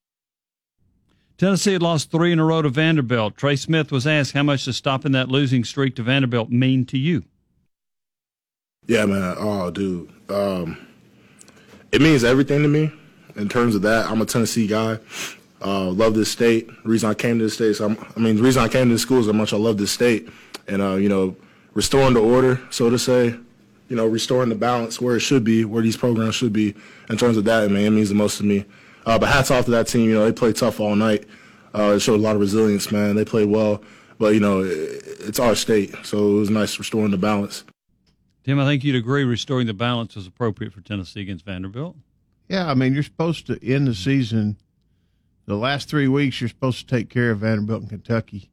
Tennessee 1.39 1.73
had 1.73 1.83
lost 1.83 2.11
three 2.11 2.33
in 2.33 2.39
a 2.39 2.45
row 2.45 2.63
to 2.63 2.69
Vanderbilt. 2.69 3.37
Trey 3.37 3.57
Smith 3.57 3.91
was 3.91 4.07
asked, 4.07 4.33
"How 4.33 4.43
much 4.43 4.65
does 4.65 4.77
stopping 4.77 5.13
that 5.13 5.29
losing 5.29 5.65
streak 5.65 5.97
to 5.97 6.03
Vanderbilt 6.03 6.51
mean 6.51 6.85
to 6.87 6.99
you?" 6.99 7.25
Yeah, 8.91 9.07
man. 9.07 9.37
Oh, 9.39 9.71
dude. 9.71 10.11
Um, 10.29 10.77
it 11.93 12.03
means 12.03 12.25
everything 12.25 12.61
to 12.65 12.69
me 12.69 12.91
in 13.37 13.49
terms 13.49 13.77
of 13.77 13.83
that. 13.83 14.11
I'm 14.11 14.21
a 14.21 14.27
Tennessee 14.27 14.67
guy. 14.67 14.99
Uh, 15.65 15.91
love 15.91 16.15
this 16.15 16.29
state. 16.29 16.69
Reason 16.83 17.09
I 17.09 17.15
came 17.15 17.39
to 17.39 17.45
this 17.45 17.55
state, 17.55 17.79
I'm, 17.79 17.97
I 18.17 18.19
mean, 18.19 18.35
the 18.35 18.43
reason 18.43 18.65
I 18.65 18.67
came 18.67 18.89
to 18.89 18.95
this 18.95 19.03
school 19.03 19.21
is 19.21 19.27
how 19.27 19.33
much 19.33 19.53
I 19.53 19.59
love 19.59 19.79
this 19.79 19.93
state. 19.93 20.29
And, 20.67 20.83
uh, 20.83 20.97
you 20.97 21.09
know, 21.09 21.37
restoring 21.73 22.15
the 22.15 22.21
order, 22.21 22.61
so 22.71 22.91
to 22.91 22.99
say, 22.99 23.27
you 23.89 23.95
know, 23.95 24.09
restoring 24.09 24.49
the 24.49 24.57
balance 24.57 25.01
where 25.01 25.15
it 25.15 25.21
should 25.21 25.45
be, 25.45 25.65
where 25.65 25.85
these 25.85 25.97
programs 25.97 26.35
should 26.35 26.53
be 26.53 26.75
in 27.09 27.17
terms 27.17 27.37
of 27.37 27.45
that, 27.45 27.71
man, 27.71 27.85
it 27.85 27.91
means 27.91 28.09
the 28.09 28.17
most 28.17 28.39
to 28.39 28.45
me. 28.45 28.65
Uh, 29.07 29.21
but 29.21 29.29
hats 29.29 29.53
off 29.53 29.67
to 29.67 29.71
that 29.71 29.87
team. 29.87 30.09
You 30.09 30.15
know, 30.15 30.25
they 30.25 30.33
played 30.33 30.57
tough 30.57 30.81
all 30.81 30.97
night. 30.97 31.29
Uh, 31.73 31.93
it 31.95 32.01
showed 32.01 32.19
a 32.19 32.23
lot 32.25 32.35
of 32.35 32.41
resilience, 32.41 32.91
man. 32.91 33.15
They 33.15 33.25
played 33.25 33.51
well. 33.51 33.85
But, 34.19 34.35
you 34.35 34.41
know, 34.41 34.63
it, 34.63 35.05
it's 35.21 35.39
our 35.39 35.55
state, 35.55 35.95
so 36.03 36.39
it 36.39 36.41
was 36.41 36.51
nice 36.51 36.77
restoring 36.77 37.13
the 37.13 37.19
balance. 37.19 37.63
Tim, 38.51 38.59
I 38.59 38.65
think 38.65 38.83
you'd 38.83 38.97
agree 38.97 39.23
restoring 39.23 39.69
the 39.69 39.75
balance 39.75 40.17
was 40.17 40.27
appropriate 40.27 40.73
for 40.73 40.81
Tennessee 40.81 41.21
against 41.21 41.45
Vanderbilt. 41.45 41.95
Yeah, 42.49 42.69
I 42.69 42.75
mean, 42.75 42.95
you're 42.95 43.05
supposed 43.05 43.47
to 43.47 43.65
end 43.65 43.87
the 43.87 43.95
season. 43.95 44.57
The 45.47 45.55
last 45.55 45.89
three 45.89 46.09
weeks, 46.09 46.41
you're 46.41 46.49
supposed 46.49 46.81
to 46.81 46.97
take 46.97 47.09
care 47.11 47.31
of 47.31 47.39
Vanderbilt 47.39 47.83
and 47.83 47.89
Kentucky. 47.89 48.51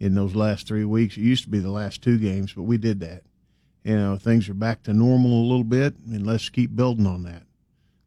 In 0.00 0.16
those 0.16 0.34
last 0.34 0.66
three 0.66 0.84
weeks, 0.84 1.16
it 1.16 1.20
used 1.20 1.44
to 1.44 1.48
be 1.48 1.60
the 1.60 1.70
last 1.70 2.02
two 2.02 2.18
games, 2.18 2.54
but 2.54 2.64
we 2.64 2.76
did 2.76 2.98
that. 2.98 3.22
You 3.84 3.96
know, 3.96 4.16
things 4.16 4.48
are 4.48 4.54
back 4.54 4.82
to 4.82 4.92
normal 4.92 5.30
a 5.30 5.46
little 5.46 5.62
bit, 5.62 5.94
and 6.10 6.26
let's 6.26 6.48
keep 6.48 6.74
building 6.74 7.06
on 7.06 7.22
that. 7.22 7.44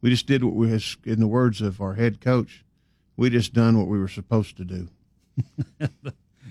We 0.02 0.10
just 0.10 0.28
did 0.28 0.44
what 0.44 0.56
we, 0.56 0.68
in 1.06 1.22
the 1.22 1.28
words 1.28 1.62
of 1.62 1.80
our 1.80 1.94
head 1.94 2.20
coach, 2.20 2.66
we 3.16 3.30
just 3.30 3.54
done 3.54 3.78
what 3.78 3.88
we 3.88 3.98
were 3.98 4.10
supposed 4.10 4.58
to 4.58 4.66
do. 4.66 4.90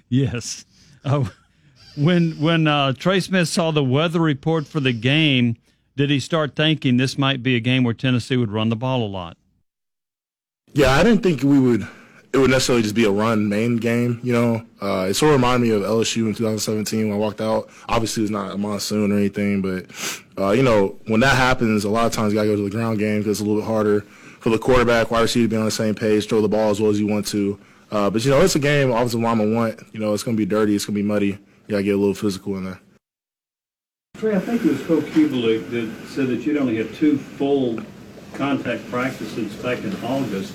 Yes. 0.08 0.64
Uh, 1.04 1.26
when 1.98 2.32
when 2.40 2.66
uh, 2.66 2.92
Trey 2.92 3.20
Smith 3.20 3.48
saw 3.48 3.70
the 3.70 3.84
weather 3.84 4.20
report 4.20 4.66
for 4.66 4.80
the 4.80 4.92
game, 4.92 5.56
did 5.96 6.10
he 6.10 6.20
start 6.20 6.54
thinking 6.54 6.96
this 6.96 7.18
might 7.18 7.42
be 7.42 7.56
a 7.56 7.60
game 7.60 7.84
where 7.84 7.94
Tennessee 7.94 8.36
would 8.36 8.52
run 8.52 8.68
the 8.68 8.76
ball 8.76 9.02
a 9.02 9.08
lot? 9.08 9.36
Yeah, 10.72 10.92
I 10.92 11.02
didn't 11.02 11.22
think 11.22 11.42
we 11.42 11.58
would. 11.58 11.86
It 12.32 12.38
would 12.38 12.50
necessarily 12.50 12.82
just 12.82 12.94
be 12.94 13.04
a 13.04 13.10
run 13.10 13.48
main 13.48 13.78
game. 13.78 14.20
You 14.22 14.32
know, 14.32 14.66
uh, 14.82 15.06
it 15.08 15.14
sort 15.14 15.30
of 15.30 15.40
reminded 15.40 15.66
me 15.66 15.74
of 15.74 15.82
LSU 15.82 16.26
in 16.26 16.34
2017 16.34 17.08
when 17.08 17.16
I 17.16 17.18
walked 17.18 17.40
out. 17.40 17.70
Obviously, 17.88 18.22
it's 18.22 18.30
not 18.30 18.52
a 18.52 18.58
monsoon 18.58 19.10
or 19.10 19.16
anything, 19.16 19.62
but 19.62 19.86
uh, 20.38 20.50
you 20.50 20.62
know, 20.62 20.98
when 21.06 21.20
that 21.20 21.36
happens, 21.36 21.84
a 21.84 21.90
lot 21.90 22.06
of 22.06 22.12
times 22.12 22.32
you 22.32 22.38
gotta 22.38 22.48
go 22.48 22.56
to 22.56 22.62
the 22.62 22.70
ground 22.70 22.98
game 22.98 23.20
because 23.20 23.32
it's 23.32 23.40
a 23.40 23.44
little 23.44 23.62
bit 23.62 23.66
harder 23.66 24.02
for 24.40 24.50
the 24.50 24.58
quarterback, 24.58 25.10
wide 25.10 25.22
receiver 25.22 25.46
to 25.46 25.48
be 25.48 25.56
on 25.56 25.64
the 25.64 25.70
same 25.70 25.94
page, 25.94 26.28
throw 26.28 26.40
the 26.40 26.48
ball 26.48 26.70
as 26.70 26.80
well 26.80 26.90
as 26.90 27.00
you 27.00 27.06
want 27.06 27.26
to. 27.28 27.58
Uh, 27.90 28.10
but 28.10 28.24
you 28.24 28.30
know, 28.30 28.40
it's 28.40 28.54
a 28.54 28.60
game. 28.60 28.92
Obviously, 28.92 29.20
Llama 29.20 29.46
want. 29.48 29.80
You 29.92 30.00
know, 30.00 30.12
it's 30.12 30.22
gonna 30.22 30.36
be 30.36 30.46
dirty. 30.46 30.76
It's 30.76 30.84
gonna 30.84 30.94
be 30.94 31.02
muddy. 31.02 31.38
You 31.68 31.72
gotta 31.72 31.82
get 31.82 31.96
a 31.96 31.98
little 31.98 32.14
physical 32.14 32.56
in 32.56 32.64
there. 32.64 32.80
Trey, 34.16 34.34
I 34.34 34.40
think 34.40 34.64
it 34.64 34.70
was 34.70 34.82
Coach 34.84 35.04
Cubelic 35.04 35.68
that 35.70 36.08
said 36.08 36.28
that 36.28 36.36
you'd 36.46 36.56
only 36.56 36.78
had 36.78 36.94
two 36.94 37.18
full 37.18 37.78
contact 38.32 38.88
practices 38.90 39.54
back 39.56 39.84
in 39.84 39.94
August. 40.02 40.54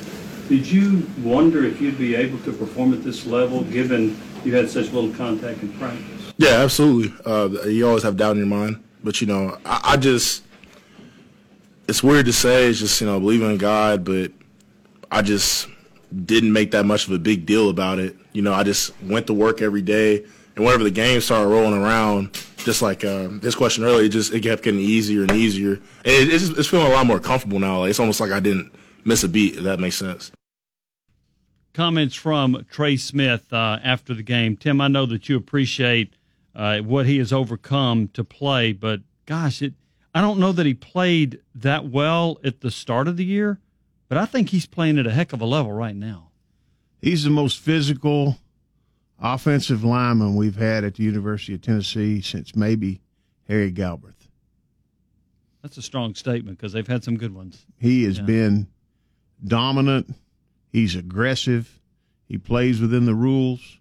Did 0.50 0.66
you 0.66 1.08
wonder 1.22 1.64
if 1.64 1.80
you'd 1.80 2.00
be 2.00 2.16
able 2.16 2.40
to 2.40 2.52
perform 2.52 2.94
at 2.94 3.04
this 3.04 3.28
level, 3.28 3.64
given 3.66 4.20
you 4.44 4.56
had 4.56 4.68
such 4.72 4.92
little 4.92 5.14
contact 5.14 5.62
in 5.62 5.72
practice? 5.74 6.34
Yeah, 6.38 6.64
absolutely. 6.64 7.16
Uh, 7.24 7.62
you 7.68 7.88
always 7.88 8.02
have 8.02 8.18
doubt 8.18 8.32
in 8.32 8.40
your 8.40 8.48
mind, 8.48 8.84
but 9.04 9.22
you 9.22 9.28
know, 9.28 9.60
I, 9.64 9.82
I 9.84 9.98
just 9.98 10.44
it's 11.88 12.02
weird 12.02 12.26
to 12.26 12.34
say. 12.34 12.70
It's 12.70 12.80
just 12.80 13.00
you 13.00 13.06
know 13.06 13.20
believing 13.20 13.52
in 13.52 13.60
God, 13.60 14.04
but 14.04 14.32
I 15.12 15.22
just 15.22 15.68
didn't 16.26 16.54
make 16.54 16.72
that 16.72 16.88
much 16.88 17.06
of 17.06 17.14
a 17.14 17.20
big 17.20 17.46
deal 17.46 17.70
about 17.70 18.00
it. 18.00 18.16
You 18.32 18.42
know, 18.42 18.54
I 18.54 18.64
just 18.64 19.00
went 19.04 19.28
to 19.28 19.34
work 19.36 19.62
every 19.62 19.84
day 19.84 20.26
And 20.56 20.66
whenever 20.66 20.84
the 20.84 20.92
game 20.92 21.20
started 21.22 21.48
rolling 21.48 21.82
around, 21.82 22.34
just 22.58 22.82
like 22.82 23.04
uh, 23.04 23.28
this 23.32 23.56
question 23.56 23.84
earlier, 23.84 24.06
it 24.06 24.10
just 24.10 24.34
it 24.34 24.42
kept 24.42 24.64
getting 24.64 24.80
easier 24.80 25.22
and 25.22 25.32
easier. 25.32 25.74
And 25.74 25.82
it, 26.06 26.34
it's, 26.34 26.50
it's 26.50 26.68
feeling 26.68 26.88
a 26.88 26.96
lot 26.96 27.06
more 27.06 27.20
comfortable 27.20 27.60
now. 27.60 27.80
Like, 27.80 27.90
it's 27.90 28.00
almost 28.00 28.20
like 28.20 28.32
I 28.32 28.40
didn't 28.40 28.74
miss 29.04 29.24
a 29.24 29.30
beat. 29.30 29.58
If 29.58 29.64
that 29.64 29.80
makes 29.80 29.96
sense. 29.96 30.32
Comments 31.74 32.14
from 32.14 32.66
Trey 32.70 32.98
Smith 32.98 33.52
uh, 33.52 33.80
after 33.84 34.14
the 34.14 34.22
game. 34.22 34.56
Tim, 34.56 34.80
I 34.80 34.88
know 34.88 35.08
that 35.08 35.28
you 35.28 35.36
appreciate 35.36 36.14
uh, 36.56 36.80
what 36.80 37.08
he 37.08 37.18
has 37.18 37.34
overcome 37.34 38.10
to 38.10 38.24
play, 38.24 38.74
but 38.74 39.02
gosh, 39.26 39.64
it, 39.64 39.74
I 40.14 40.22
don't 40.22 40.38
know 40.38 40.52
that 40.52 40.68
he 40.68 40.76
played 40.76 41.42
that 41.56 41.90
well 41.90 42.38
at 42.44 42.62
the 42.62 42.70
start 42.70 43.08
of 43.08 43.18
the 43.18 43.26
year, 43.26 43.60
but 44.08 44.20
I 44.20 44.26
think 44.26 44.50
he's 44.50 44.68
playing 44.68 45.00
at 45.00 45.08
a 45.08 45.12
heck 45.12 45.34
of 45.34 45.42
a 45.42 45.46
level 45.46 45.72
right 45.72 45.96
now. 45.96 46.30
He's 47.02 47.24
the 47.24 47.32
most 47.32 47.60
physical 47.60 48.38
offensive 49.24 49.84
lineman 49.84 50.36
we've 50.36 50.58
had 50.58 50.84
at 50.84 50.96
the 50.96 51.04
University 51.04 51.56
of 51.56 51.62
Tennessee 51.62 52.22
since 52.22 52.56
maybe 52.56 53.02
Harry 53.48 53.72
Galbreath. 53.72 54.28
That's 55.62 55.78
a 55.78 55.82
strong 55.82 56.14
statement 56.14 56.58
because 56.58 56.74
they've 56.74 56.86
had 56.86 57.06
some 57.06 57.18
good 57.18 57.34
ones. 57.34 57.66
He 57.80 58.04
has 58.04 58.20
yeah. 58.20 58.26
been 58.26 58.68
dominant. 59.44 60.14
He's 60.72 60.96
aggressive. 60.96 61.80
He 62.28 62.38
plays 62.38 62.82
within 62.82 63.06
the 63.06 63.16
rules. 63.16 63.80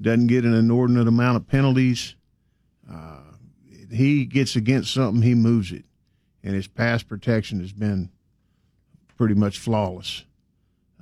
Doesn't 0.00 0.28
get 0.28 0.44
an 0.44 0.54
inordinate 0.54 1.06
amount 1.06 1.36
of 1.36 1.46
penalties. 1.46 2.14
Uh, 2.90 3.18
he 3.92 4.24
gets 4.24 4.56
against 4.56 4.94
something, 4.94 5.22
he 5.22 5.34
moves 5.34 5.72
it, 5.72 5.84
and 6.42 6.54
his 6.54 6.66
pass 6.66 7.02
protection 7.02 7.60
has 7.60 7.72
been 7.72 8.10
pretty 9.16 9.34
much 9.34 9.58
flawless. 9.58 10.24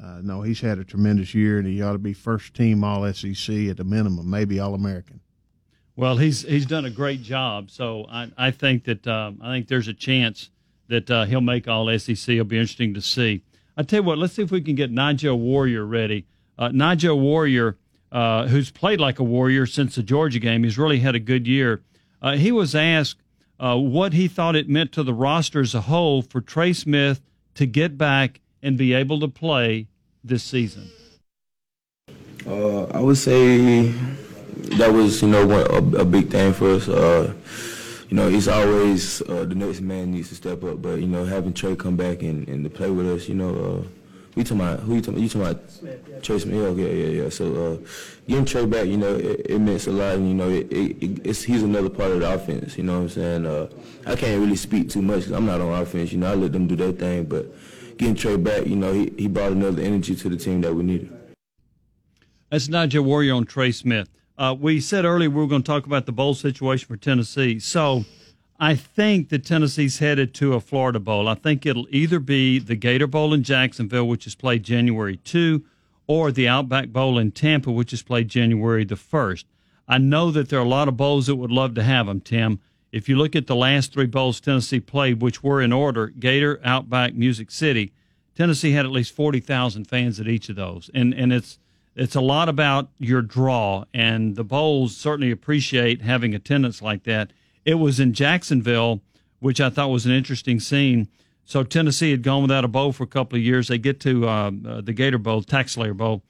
Uh, 0.02 0.20
no, 0.22 0.42
he's 0.42 0.60
had 0.60 0.78
a 0.78 0.84
tremendous 0.84 1.34
year, 1.34 1.58
and 1.58 1.66
he 1.66 1.80
ought 1.82 1.92
to 1.92 1.98
be 1.98 2.12
first 2.12 2.54
team 2.54 2.84
All 2.84 3.10
SEC 3.12 3.54
at 3.68 3.76
the 3.78 3.84
minimum, 3.84 4.28
maybe 4.28 4.60
All 4.60 4.74
American. 4.74 5.20
Well, 5.96 6.18
he's 6.18 6.42
he's 6.42 6.66
done 6.66 6.84
a 6.84 6.90
great 6.90 7.22
job. 7.22 7.70
So 7.70 8.06
I, 8.10 8.30
I 8.36 8.50
think 8.50 8.84
that 8.84 9.06
um, 9.06 9.40
I 9.42 9.54
think 9.54 9.68
there's 9.68 9.88
a 9.88 9.94
chance 9.94 10.50
that 10.88 11.10
uh, 11.10 11.24
he'll 11.24 11.40
make 11.40 11.66
All 11.66 11.86
SEC. 11.98 12.28
It'll 12.28 12.44
be 12.44 12.58
interesting 12.58 12.92
to 12.94 13.00
see. 13.00 13.42
I 13.76 13.82
tell 13.82 14.00
you 14.00 14.04
what, 14.04 14.18
let's 14.18 14.34
see 14.34 14.42
if 14.42 14.50
we 14.50 14.60
can 14.60 14.74
get 14.74 14.90
Nigel 14.90 15.38
Warrior 15.38 15.84
ready. 15.84 16.26
Uh, 16.58 16.68
Nigel 16.68 17.18
Warrior, 17.18 17.76
uh, 18.12 18.46
who's 18.48 18.70
played 18.70 19.00
like 19.00 19.18
a 19.18 19.24
warrior 19.24 19.66
since 19.66 19.94
the 19.96 20.02
Georgia 20.02 20.38
game, 20.38 20.64
he's 20.64 20.78
really 20.78 21.00
had 21.00 21.14
a 21.14 21.20
good 21.20 21.46
year. 21.46 21.82
Uh, 22.22 22.36
he 22.36 22.50
was 22.50 22.74
asked 22.74 23.22
uh, 23.60 23.76
what 23.76 24.14
he 24.14 24.28
thought 24.28 24.56
it 24.56 24.68
meant 24.68 24.92
to 24.92 25.02
the 25.02 25.12
roster 25.12 25.60
as 25.60 25.74
a 25.74 25.82
whole 25.82 26.22
for 26.22 26.40
Trey 26.40 26.72
Smith 26.72 27.20
to 27.54 27.66
get 27.66 27.98
back 27.98 28.40
and 28.62 28.76
be 28.76 28.94
able 28.94 29.20
to 29.20 29.28
play 29.28 29.86
this 30.24 30.42
season? 30.42 30.90
Uh, 32.46 32.84
I 32.86 33.00
would 33.00 33.18
say 33.18 33.88
that 34.78 34.92
was, 34.92 35.22
you 35.22 35.28
know, 35.28 35.50
a, 35.50 36.00
a 36.00 36.04
big 36.04 36.30
thing 36.30 36.52
for 36.52 36.70
us. 36.70 36.88
Uh, 36.88 37.32
you 38.08 38.16
know, 38.16 38.28
it's 38.28 38.46
always 38.46 39.20
uh, 39.22 39.44
the 39.44 39.54
next 39.54 39.80
man 39.80 40.12
needs 40.12 40.28
to 40.28 40.36
step 40.36 40.62
up, 40.62 40.80
but 40.80 41.00
you 41.00 41.08
know, 41.08 41.24
having 41.24 41.52
Trey 41.52 41.74
come 41.74 41.96
back 41.96 42.22
and, 42.22 42.48
and 42.48 42.62
to 42.62 42.70
play 42.70 42.88
with 42.88 43.08
us, 43.08 43.28
you 43.28 43.34
know, 43.34 43.82
uh, 43.82 43.88
we 44.36 44.44
talking 44.44 44.60
about 44.60 44.80
who 44.80 44.96
you 44.96 45.00
talking, 45.00 45.22
you 45.22 45.28
talking 45.30 45.48
about? 45.48 45.70
Smith, 45.70 46.08
yeah. 46.08 46.20
Trey 46.20 46.38
Smith. 46.38 46.78
Yeah, 46.78 46.86
yeah, 46.86 47.22
yeah. 47.22 47.28
So 47.30 47.54
uh, 47.54 47.88
getting 48.28 48.44
Trey 48.44 48.66
back, 48.66 48.86
you 48.86 48.98
know, 48.98 49.14
it, 49.14 49.46
it 49.46 49.58
meant 49.58 49.86
a 49.86 49.90
lot. 49.90 50.16
And, 50.16 50.28
you 50.28 50.34
know, 50.34 50.50
it, 50.50 50.70
it, 50.70 51.26
it's 51.26 51.42
he's 51.42 51.62
another 51.62 51.88
part 51.88 52.10
of 52.10 52.20
the 52.20 52.32
offense. 52.32 52.76
You 52.76 52.84
know 52.84 52.98
what 52.98 53.02
I'm 53.04 53.08
saying? 53.08 53.46
Uh, 53.46 53.68
I 54.06 54.14
can't 54.14 54.38
really 54.38 54.56
speak 54.56 54.90
too 54.90 55.00
much 55.00 55.20
because 55.20 55.32
I'm 55.32 55.46
not 55.46 55.62
on 55.62 55.72
offense. 55.80 56.12
You 56.12 56.18
know, 56.18 56.30
I 56.30 56.34
let 56.34 56.52
them 56.52 56.66
do 56.66 56.76
their 56.76 56.92
thing, 56.92 57.24
but 57.24 57.46
getting 57.98 58.14
Trey 58.14 58.36
back, 58.36 58.66
you 58.66 58.76
know, 58.76 58.92
he, 58.92 59.12
he 59.16 59.28
brought 59.28 59.52
another 59.52 59.82
energy 59.82 60.14
to 60.16 60.28
the 60.28 60.36
team 60.36 60.60
that 60.62 60.74
we 60.74 60.82
needed. 60.82 61.12
That's 62.50 62.68
Nigel 62.68 63.04
Warrior 63.04 63.34
on 63.34 63.44
Trey 63.44 63.72
Smith. 63.72 64.08
Uh, 64.38 64.54
we 64.58 64.80
said 64.80 65.04
earlier 65.04 65.30
we 65.30 65.36
were 65.36 65.46
going 65.46 65.62
to 65.62 65.66
talk 65.66 65.86
about 65.86 66.06
the 66.06 66.12
bowl 66.12 66.34
situation 66.34 66.86
for 66.86 66.96
Tennessee. 66.96 67.58
So 67.58 68.04
I 68.60 68.74
think 68.74 69.30
that 69.30 69.44
Tennessee's 69.44 69.98
headed 69.98 70.34
to 70.34 70.54
a 70.54 70.60
Florida 70.60 71.00
Bowl. 71.00 71.28
I 71.28 71.34
think 71.34 71.66
it'll 71.66 71.86
either 71.90 72.20
be 72.20 72.58
the 72.58 72.76
Gator 72.76 73.06
Bowl 73.06 73.32
in 73.34 73.42
Jacksonville, 73.42 74.06
which 74.06 74.26
is 74.26 74.34
played 74.34 74.62
January 74.62 75.16
2, 75.16 75.64
or 76.06 76.30
the 76.30 76.46
Outback 76.46 76.88
Bowl 76.88 77.18
in 77.18 77.32
Tampa, 77.32 77.72
which 77.72 77.92
is 77.92 78.02
played 78.02 78.28
January 78.28 78.84
the 78.84 78.94
1st. 78.94 79.44
I 79.88 79.98
know 79.98 80.30
that 80.30 80.48
there 80.48 80.58
are 80.58 80.64
a 80.64 80.68
lot 80.68 80.88
of 80.88 80.96
bowls 80.96 81.26
that 81.26 81.36
would 81.36 81.50
love 81.50 81.74
to 81.74 81.82
have 81.82 82.06
them, 82.06 82.20
Tim. 82.20 82.60
If 82.96 83.10
you 83.10 83.16
look 83.16 83.36
at 83.36 83.46
the 83.46 83.54
last 83.54 83.92
three 83.92 84.06
bowls 84.06 84.40
Tennessee 84.40 84.80
played, 84.80 85.20
which 85.20 85.42
were 85.42 85.60
in 85.60 85.70
order 85.70 86.06
Gator, 86.06 86.58
Outback, 86.64 87.14
Music 87.14 87.50
City, 87.50 87.92
Tennessee 88.34 88.72
had 88.72 88.86
at 88.86 88.90
least 88.90 89.14
40,000 89.14 89.84
fans 89.86 90.18
at 90.18 90.26
each 90.26 90.48
of 90.48 90.56
those. 90.56 90.88
And, 90.94 91.12
and 91.12 91.30
it's, 91.30 91.58
it's 91.94 92.14
a 92.14 92.22
lot 92.22 92.48
about 92.48 92.88
your 92.98 93.20
draw, 93.20 93.84
and 93.92 94.34
the 94.34 94.44
Bowls 94.44 94.96
certainly 94.96 95.30
appreciate 95.30 96.00
having 96.00 96.34
attendance 96.34 96.80
like 96.80 97.02
that. 97.02 97.34
It 97.66 97.74
was 97.74 98.00
in 98.00 98.14
Jacksonville, 98.14 99.02
which 99.40 99.60
I 99.60 99.68
thought 99.68 99.90
was 99.90 100.06
an 100.06 100.12
interesting 100.12 100.58
scene. 100.58 101.08
So 101.44 101.64
Tennessee 101.64 102.12
had 102.12 102.22
gone 102.22 102.40
without 102.40 102.64
a 102.64 102.68
bowl 102.68 102.92
for 102.92 103.04
a 103.04 103.08
couple 103.08 103.36
of 103.36 103.44
years. 103.44 103.68
They 103.68 103.76
get 103.76 104.00
to 104.00 104.26
uh, 104.26 104.50
uh, 104.66 104.80
the 104.80 104.94
Gator 104.94 105.18
Bowl, 105.18 105.42
TaxSlayer 105.42 105.94
Bowl, 105.94 106.22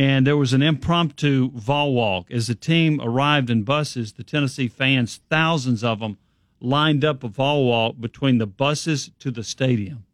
and 0.00 0.26
there 0.26 0.36
was 0.38 0.54
an 0.54 0.62
impromptu 0.62 1.50
vol 1.50 1.92
walk. 1.92 2.30
As 2.30 2.46
the 2.46 2.54
team 2.54 3.02
arrived 3.02 3.50
in 3.50 3.64
buses, 3.64 4.14
the 4.14 4.24
Tennessee 4.24 4.66
fans, 4.66 5.20
thousands 5.28 5.84
of 5.84 6.00
them, 6.00 6.16
lined 6.58 7.04
up 7.04 7.22
a 7.22 7.28
vol 7.28 7.66
walk 7.66 8.00
between 8.00 8.38
the 8.38 8.46
buses 8.46 9.10
to 9.18 9.30
the 9.30 9.44
stadium, 9.44 10.06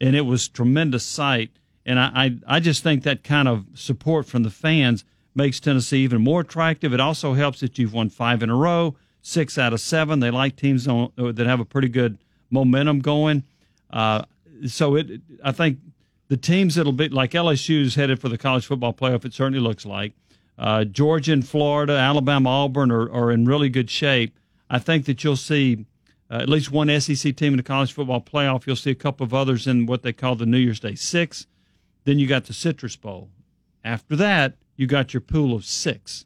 and 0.00 0.14
it 0.14 0.20
was 0.20 0.46
tremendous 0.46 1.04
sight. 1.04 1.50
And 1.84 1.98
I, 1.98 2.10
I, 2.14 2.38
I 2.46 2.60
just 2.60 2.84
think 2.84 3.02
that 3.02 3.24
kind 3.24 3.48
of 3.48 3.66
support 3.74 4.26
from 4.26 4.44
the 4.44 4.50
fans 4.50 5.04
makes 5.34 5.58
Tennessee 5.58 6.04
even 6.04 6.22
more 6.22 6.42
attractive. 6.42 6.92
It 6.92 7.00
also 7.00 7.32
helps 7.32 7.58
that 7.60 7.76
you've 7.80 7.92
won 7.92 8.10
five 8.10 8.44
in 8.44 8.50
a 8.50 8.54
row, 8.54 8.94
six 9.22 9.58
out 9.58 9.72
of 9.72 9.80
seven. 9.80 10.20
They 10.20 10.30
like 10.30 10.54
teams 10.54 10.86
on, 10.86 11.10
that 11.16 11.48
have 11.48 11.58
a 11.58 11.64
pretty 11.64 11.88
good 11.88 12.16
momentum 12.48 13.00
going. 13.00 13.42
Uh, 13.90 14.22
so 14.68 14.94
it, 14.94 15.20
I 15.42 15.50
think 15.50 15.80
the 16.32 16.38
teams 16.38 16.76
that'll 16.76 16.92
be 16.92 17.10
like 17.10 17.32
LSU 17.32 17.82
is 17.82 17.94
headed 17.94 18.18
for 18.18 18.30
the 18.30 18.38
college 18.38 18.64
football 18.64 18.94
playoff. 18.94 19.26
It 19.26 19.34
certainly 19.34 19.60
looks 19.60 19.84
like 19.84 20.14
uh, 20.56 20.84
Georgia 20.84 21.34
and 21.34 21.46
Florida, 21.46 21.92
Alabama, 21.92 22.48
Auburn 22.48 22.90
are, 22.90 23.12
are 23.12 23.30
in 23.30 23.44
really 23.44 23.68
good 23.68 23.90
shape. 23.90 24.34
I 24.70 24.78
think 24.78 25.04
that 25.04 25.22
you'll 25.22 25.36
see 25.36 25.84
uh, 26.30 26.36
at 26.36 26.48
least 26.48 26.72
one 26.72 26.88
SEC 26.98 27.36
team 27.36 27.52
in 27.52 27.58
the 27.58 27.62
college 27.62 27.92
football 27.92 28.22
playoff. 28.22 28.66
You'll 28.66 28.76
see 28.76 28.90
a 28.90 28.94
couple 28.94 29.24
of 29.24 29.34
others 29.34 29.66
in 29.66 29.84
what 29.84 30.04
they 30.04 30.14
call 30.14 30.34
the 30.34 30.46
New 30.46 30.56
Year's 30.56 30.80
Day 30.80 30.94
Six. 30.94 31.46
Then 32.04 32.18
you 32.18 32.26
got 32.26 32.46
the 32.46 32.54
Citrus 32.54 32.96
Bowl. 32.96 33.28
After 33.84 34.16
that, 34.16 34.54
you 34.74 34.86
got 34.86 35.12
your 35.12 35.20
pool 35.20 35.54
of 35.54 35.66
six. 35.66 36.24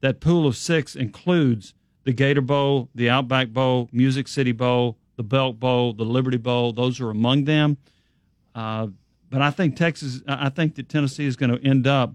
That 0.00 0.20
pool 0.20 0.46
of 0.46 0.56
six 0.56 0.94
includes 0.94 1.74
the 2.04 2.12
Gator 2.12 2.40
Bowl, 2.40 2.88
the 2.94 3.10
Outback 3.10 3.48
Bowl, 3.48 3.88
Music 3.90 4.28
City 4.28 4.52
Bowl, 4.52 4.96
the 5.16 5.24
Belk 5.24 5.58
Bowl, 5.58 5.92
the 5.92 6.04
Liberty 6.04 6.38
Bowl. 6.38 6.72
Those 6.72 7.00
are 7.00 7.10
among 7.10 7.46
them. 7.46 7.78
Uh, 8.54 8.88
but 9.30 9.40
I 9.40 9.50
think 9.50 9.76
Texas. 9.76 10.22
I 10.26 10.48
think 10.48 10.74
that 10.74 10.88
Tennessee 10.88 11.26
is 11.26 11.36
going 11.36 11.56
to 11.56 11.66
end 11.66 11.86
up 11.86 12.14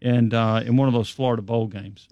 in 0.00 0.32
uh, 0.32 0.62
in 0.66 0.76
one 0.76 0.88
of 0.88 0.94
those 0.94 1.10
Florida 1.10 1.42
bowl 1.42 1.66
games. 1.66 2.08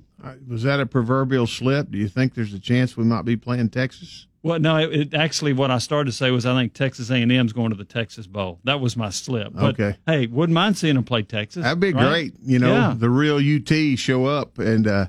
Was 0.46 0.62
that 0.62 0.78
a 0.78 0.86
proverbial 0.86 1.46
slip? 1.46 1.90
Do 1.90 1.98
you 1.98 2.08
think 2.08 2.34
there's 2.34 2.54
a 2.54 2.60
chance 2.60 2.96
we 2.96 3.04
might 3.04 3.24
be 3.24 3.36
playing 3.36 3.70
Texas? 3.70 4.26
Well, 4.42 4.60
no. 4.60 4.76
It, 4.76 4.92
it 4.92 5.14
actually, 5.14 5.52
what 5.52 5.70
I 5.70 5.78
started 5.78 6.10
to 6.10 6.16
say 6.16 6.30
was 6.30 6.46
I 6.46 6.54
think 6.54 6.74
Texas 6.74 7.10
A 7.10 7.16
and 7.16 7.32
M's 7.32 7.52
going 7.52 7.70
to 7.70 7.76
the 7.76 7.84
Texas 7.84 8.26
Bowl. 8.26 8.60
That 8.64 8.80
was 8.80 8.96
my 8.96 9.10
slip. 9.10 9.52
But, 9.52 9.80
okay. 9.80 9.96
Hey, 10.06 10.26
wouldn't 10.26 10.54
mind 10.54 10.78
seeing 10.78 10.94
them 10.94 11.04
play 11.04 11.22
Texas. 11.22 11.64
That'd 11.64 11.80
be 11.80 11.92
right? 11.92 12.08
great. 12.08 12.34
You 12.40 12.58
know, 12.60 12.72
yeah. 12.72 12.94
the 12.96 13.10
real 13.10 13.36
UT 13.36 13.98
show 13.98 14.26
up, 14.26 14.58
and 14.58 14.86
uh, 14.86 15.06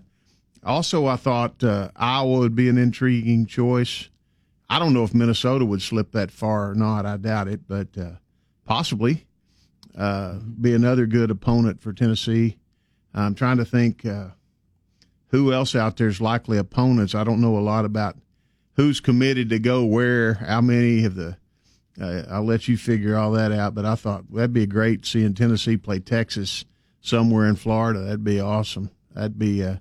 also 0.63 1.05
I 1.05 1.15
thought 1.15 1.63
uh, 1.63 1.89
Iowa 1.95 2.39
would 2.39 2.55
be 2.55 2.69
an 2.69 2.77
intriguing 2.77 3.45
choice. 3.45 4.09
I 4.69 4.79
don't 4.79 4.93
know 4.93 5.03
if 5.03 5.13
Minnesota 5.13 5.65
would 5.65 5.81
slip 5.81 6.11
that 6.13 6.31
far 6.31 6.71
or 6.71 6.75
not. 6.75 7.05
I 7.05 7.17
doubt 7.17 7.47
it, 7.47 7.67
but 7.67 7.95
uh, 7.97 8.13
possibly 8.65 9.27
uh, 9.97 10.35
be 10.59 10.73
another 10.73 11.05
good 11.05 11.31
opponent 11.31 11.81
for 11.81 11.93
Tennessee. 11.93 12.57
I'm 13.13 13.35
trying 13.35 13.57
to 13.57 13.65
think 13.65 14.05
uh, 14.05 14.29
who 15.27 15.53
else 15.53 15.75
out 15.75 15.97
there 15.97 16.07
is 16.07 16.19
likely 16.19 16.57
opponents. 16.57 17.13
I 17.13 17.23
don't 17.23 17.41
know 17.41 17.57
a 17.57 17.59
lot 17.59 17.85
about 17.85 18.17
who's 18.75 18.99
committed 18.99 19.49
to 19.49 19.59
go 19.59 19.85
where, 19.85 20.35
how 20.35 20.61
many 20.61 21.05
of 21.05 21.15
the. 21.15 21.37
Uh, 22.01 22.23
I'll 22.27 22.45
let 22.45 22.67
you 22.67 22.75
figure 22.75 23.15
all 23.15 23.31
that 23.33 23.51
out. 23.51 23.75
But 23.75 23.85
I 23.85 23.93
thought 23.93 24.31
that'd 24.33 24.51
be 24.51 24.65
great 24.65 25.05
seeing 25.05 25.35
Tennessee 25.35 25.77
play 25.77 25.99
Texas 25.99 26.65
somewhere 27.01 27.47
in 27.47 27.55
Florida. 27.55 27.99
That'd 27.99 28.23
be 28.23 28.39
awesome. 28.39 28.89
That'd 29.13 29.37
be. 29.37 29.63
Uh, 29.63 29.75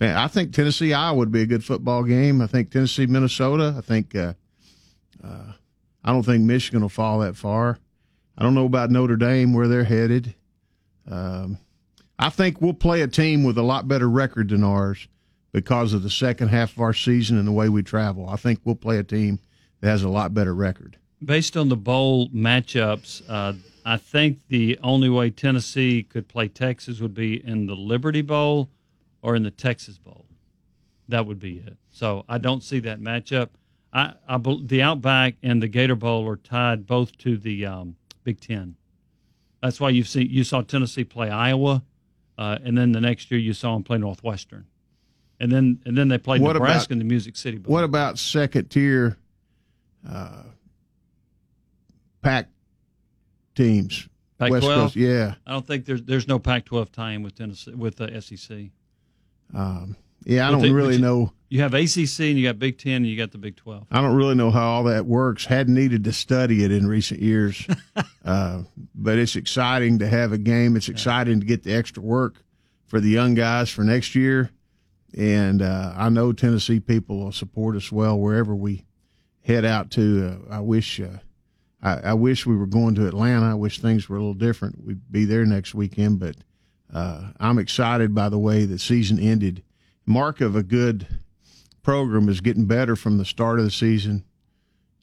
I 0.00 0.28
think 0.28 0.52
Tennessee 0.52 0.92
Iowa 0.92 1.16
would 1.16 1.32
be 1.32 1.42
a 1.42 1.46
good 1.46 1.64
football 1.64 2.04
game. 2.04 2.40
I 2.40 2.46
think 2.46 2.70
Tennessee 2.70 3.06
Minnesota. 3.06 3.74
I 3.76 3.80
think. 3.80 4.14
Uh, 4.14 4.34
uh, 5.24 5.52
I 6.04 6.12
don't 6.12 6.22
think 6.22 6.44
Michigan 6.44 6.82
will 6.82 6.88
fall 6.88 7.18
that 7.20 7.34
far. 7.36 7.78
I 8.38 8.42
don't 8.42 8.54
know 8.54 8.66
about 8.66 8.90
Notre 8.90 9.16
Dame 9.16 9.52
where 9.54 9.68
they're 9.68 9.84
headed. 9.84 10.34
Um, 11.10 11.58
I 12.18 12.30
think 12.30 12.60
we'll 12.60 12.74
play 12.74 13.02
a 13.02 13.08
team 13.08 13.44
with 13.44 13.58
a 13.58 13.62
lot 13.62 13.88
better 13.88 14.08
record 14.08 14.50
than 14.50 14.64
ours 14.64 15.08
because 15.52 15.94
of 15.94 16.02
the 16.02 16.10
second 16.10 16.48
half 16.48 16.72
of 16.72 16.80
our 16.80 16.92
season 16.92 17.38
and 17.38 17.48
the 17.48 17.52
way 17.52 17.68
we 17.68 17.82
travel. 17.82 18.28
I 18.28 18.36
think 18.36 18.60
we'll 18.64 18.74
play 18.74 18.98
a 18.98 19.02
team 19.02 19.38
that 19.80 19.88
has 19.88 20.02
a 20.02 20.08
lot 20.08 20.34
better 20.34 20.54
record. 20.54 20.98
Based 21.24 21.56
on 21.56 21.70
the 21.70 21.76
bowl 21.76 22.28
matchups, 22.28 23.22
uh, 23.28 23.54
I 23.84 23.96
think 23.96 24.40
the 24.48 24.78
only 24.82 25.08
way 25.08 25.30
Tennessee 25.30 26.02
could 26.02 26.28
play 26.28 26.48
Texas 26.48 27.00
would 27.00 27.14
be 27.14 27.42
in 27.46 27.66
the 27.66 27.74
Liberty 27.74 28.20
Bowl 28.20 28.68
or 29.22 29.34
in 29.34 29.42
the 29.42 29.50
Texas 29.50 29.96
Bowl. 29.96 30.26
That 31.08 31.26
would 31.26 31.38
be 31.38 31.58
it. 31.58 31.76
So 31.90 32.24
I 32.28 32.38
don't 32.38 32.62
see 32.62 32.80
that 32.80 33.00
matchup. 33.00 33.50
I, 33.92 34.14
I 34.28 34.38
the 34.38 34.82
Outback 34.82 35.36
and 35.42 35.62
the 35.62 35.68
Gator 35.68 35.94
Bowl 35.94 36.28
are 36.28 36.36
tied 36.36 36.86
both 36.86 37.16
to 37.18 37.38
the 37.38 37.64
um, 37.64 37.96
Big 38.26 38.40
Ten. 38.40 38.74
That's 39.62 39.78
why 39.80 39.90
you've 39.90 40.08
seen 40.08 40.28
you 40.28 40.42
saw 40.42 40.60
Tennessee 40.62 41.04
play 41.04 41.30
Iowa, 41.30 41.84
uh, 42.36 42.58
and 42.64 42.76
then 42.76 42.90
the 42.90 43.00
next 43.00 43.30
year 43.30 43.38
you 43.38 43.52
saw 43.52 43.72
them 43.74 43.84
play 43.84 43.98
Northwestern, 43.98 44.66
and 45.38 45.50
then 45.52 45.80
and 45.86 45.96
then 45.96 46.08
they 46.08 46.18
played 46.18 46.42
What 46.42 46.54
Nebraska 46.54 46.88
about- 46.88 46.92
in 46.94 46.98
the 46.98 47.04
Music 47.04 47.36
City 47.36 47.56
Bowl. 47.58 47.72
What 47.72 47.84
about 47.84 48.18
second 48.18 48.68
tier 48.68 49.16
uh, 50.06 50.42
pack 52.20 52.48
teams? 53.54 54.08
West 54.40 54.52
Pac-12? 54.52 54.74
Coast, 54.74 54.96
yeah. 54.96 55.34
I 55.46 55.52
don't 55.52 55.66
think 55.66 55.84
there's 55.86 56.02
there's 56.02 56.26
no 56.28 56.40
Pac-12 56.40 56.90
tie-in 56.90 57.22
with 57.22 57.36
Tennessee 57.36 57.74
with 57.74 57.94
the 57.96 58.20
SEC. 58.20 58.70
Um, 59.54 59.96
yeah, 60.24 60.48
I 60.48 60.50
don't 60.50 60.72
really 60.72 60.96
you- 60.96 61.00
know. 61.00 61.32
You 61.48 61.60
have 61.60 61.74
ACC 61.74 62.20
and 62.20 62.38
you 62.38 62.44
got 62.44 62.58
Big 62.58 62.78
Ten 62.78 62.96
and 62.96 63.06
you 63.06 63.16
got 63.16 63.30
the 63.30 63.38
Big 63.38 63.56
12. 63.56 63.86
I 63.90 64.00
don't 64.00 64.16
really 64.16 64.34
know 64.34 64.50
how 64.50 64.66
all 64.68 64.84
that 64.84 65.06
works. 65.06 65.44
Hadn't 65.44 65.74
needed 65.74 66.04
to 66.04 66.12
study 66.12 66.64
it 66.64 66.72
in 66.72 66.86
recent 66.88 67.20
years, 67.20 67.66
uh, 68.24 68.62
but 68.94 69.18
it's 69.18 69.36
exciting 69.36 70.00
to 70.00 70.08
have 70.08 70.32
a 70.32 70.38
game. 70.38 70.76
It's 70.76 70.88
exciting 70.88 71.40
to 71.40 71.46
get 71.46 71.62
the 71.62 71.74
extra 71.74 72.02
work 72.02 72.42
for 72.86 73.00
the 73.00 73.08
young 73.08 73.34
guys 73.34 73.70
for 73.70 73.84
next 73.84 74.14
year, 74.14 74.50
and 75.16 75.62
uh, 75.62 75.92
I 75.96 76.08
know 76.08 76.32
Tennessee 76.32 76.80
people 76.80 77.18
will 77.18 77.32
support 77.32 77.76
us 77.76 77.92
well 77.92 78.18
wherever 78.18 78.54
we 78.54 78.84
head 79.42 79.64
out 79.64 79.90
to. 79.92 80.40
Uh, 80.50 80.54
I 80.54 80.60
wish. 80.60 81.00
Uh, 81.00 81.18
I, 81.82 81.98
I 81.98 82.14
wish 82.14 82.46
we 82.46 82.56
were 82.56 82.66
going 82.66 82.94
to 82.96 83.06
Atlanta. 83.06 83.50
I 83.50 83.54
wish 83.54 83.78
things 83.80 84.08
were 84.08 84.16
a 84.16 84.20
little 84.20 84.34
different. 84.34 84.84
We'd 84.84 85.12
be 85.12 85.24
there 85.24 85.44
next 85.44 85.74
weekend, 85.74 86.18
but 86.18 86.36
uh, 86.92 87.30
I'm 87.38 87.58
excited 87.58 88.14
by 88.14 88.28
the 88.28 88.38
way 88.38 88.64
the 88.64 88.78
season 88.78 89.20
ended. 89.20 89.62
Mark 90.04 90.40
of 90.40 90.56
a 90.56 90.62
good 90.62 91.06
program 91.86 92.28
is 92.28 92.40
getting 92.40 92.64
better 92.64 92.96
from 92.96 93.16
the 93.16 93.24
start 93.24 93.60
of 93.60 93.64
the 93.64 93.70
season 93.70 94.24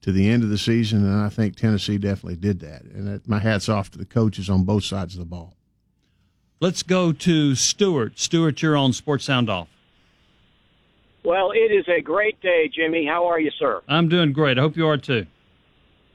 to 0.01 0.11
the 0.11 0.29
end 0.29 0.43
of 0.43 0.49
the 0.49 0.57
season, 0.57 1.05
and 1.05 1.23
I 1.23 1.29
think 1.29 1.55
Tennessee 1.55 1.97
definitely 1.97 2.35
did 2.35 2.59
that. 2.59 2.81
And 2.81 3.07
that, 3.07 3.25
my 3.25 3.39
hats 3.39 3.69
off 3.69 3.89
to 3.91 3.97
the 3.97 4.03
coaches 4.03 4.49
on 4.49 4.65
both 4.65 4.83
sides 4.83 5.13
of 5.13 5.19
the 5.19 5.25
ball. 5.25 5.53
Let's 6.59 6.83
go 6.83 7.13
to 7.13 7.55
Stewart. 7.55 8.19
Stewart, 8.19 8.61
you're 8.61 8.75
on 8.75 8.91
Sports 8.91 9.23
Sound 9.23 9.49
Off. 9.49 9.69
Well, 11.23 11.51
it 11.51 11.71
is 11.71 11.85
a 11.87 12.01
great 12.01 12.41
day, 12.41 12.69
Jimmy. 12.75 13.05
How 13.05 13.27
are 13.27 13.39
you, 13.39 13.51
sir? 13.57 13.81
I'm 13.87 14.09
doing 14.09 14.33
great. 14.33 14.57
I 14.57 14.61
hope 14.61 14.75
you 14.75 14.85
are 14.85 14.97
too. 14.97 15.25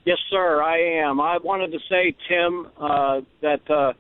Yes, 0.05 0.19
sir, 0.29 0.63
I 0.63 1.01
am. 1.03 1.19
I 1.19 1.39
wanted 1.39 1.73
to 1.73 1.79
say, 1.89 2.15
Tim, 2.29 2.69
uh, 2.79 3.23
that 3.41 3.71
uh, 3.71 3.95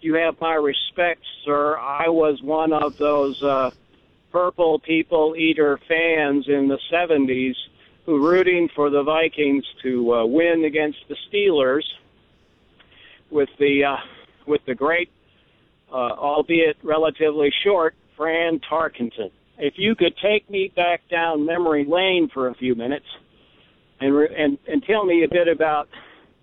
you 0.00 0.14
have 0.14 0.40
my 0.40 0.54
respect, 0.54 1.20
sir. 1.44 1.76
I 1.76 2.08
was 2.08 2.40
one 2.40 2.72
of 2.72 2.96
those 2.96 3.42
uh, 3.42 3.70
purple 4.36 4.78
people 4.78 5.34
eater 5.34 5.80
fans 5.88 6.44
in 6.46 6.68
the 6.68 6.78
70s 6.92 7.54
who 8.04 8.22
rooting 8.22 8.68
for 8.76 8.90
the 8.90 9.02
Vikings 9.02 9.64
to 9.82 10.12
uh, 10.12 10.26
win 10.26 10.66
against 10.66 10.98
the 11.08 11.16
Steelers 11.26 11.84
with 13.30 13.48
the 13.58 13.84
uh, 13.84 13.96
with 14.46 14.60
the 14.66 14.74
great, 14.74 15.10
uh, 15.90 15.94
albeit 15.94 16.76
relatively 16.82 17.50
short, 17.64 17.94
Fran 18.14 18.60
Tarkenton. 18.70 19.30
If 19.56 19.78
you 19.78 19.94
could 19.94 20.14
take 20.18 20.50
me 20.50 20.70
back 20.76 21.00
down 21.10 21.46
memory 21.46 21.86
lane 21.88 22.28
for 22.28 22.48
a 22.48 22.54
few 22.54 22.74
minutes 22.74 23.06
and 24.00 24.14
re- 24.14 24.34
and 24.36 24.58
and 24.68 24.82
tell 24.84 25.06
me 25.06 25.24
a 25.24 25.28
bit 25.28 25.48
about 25.48 25.88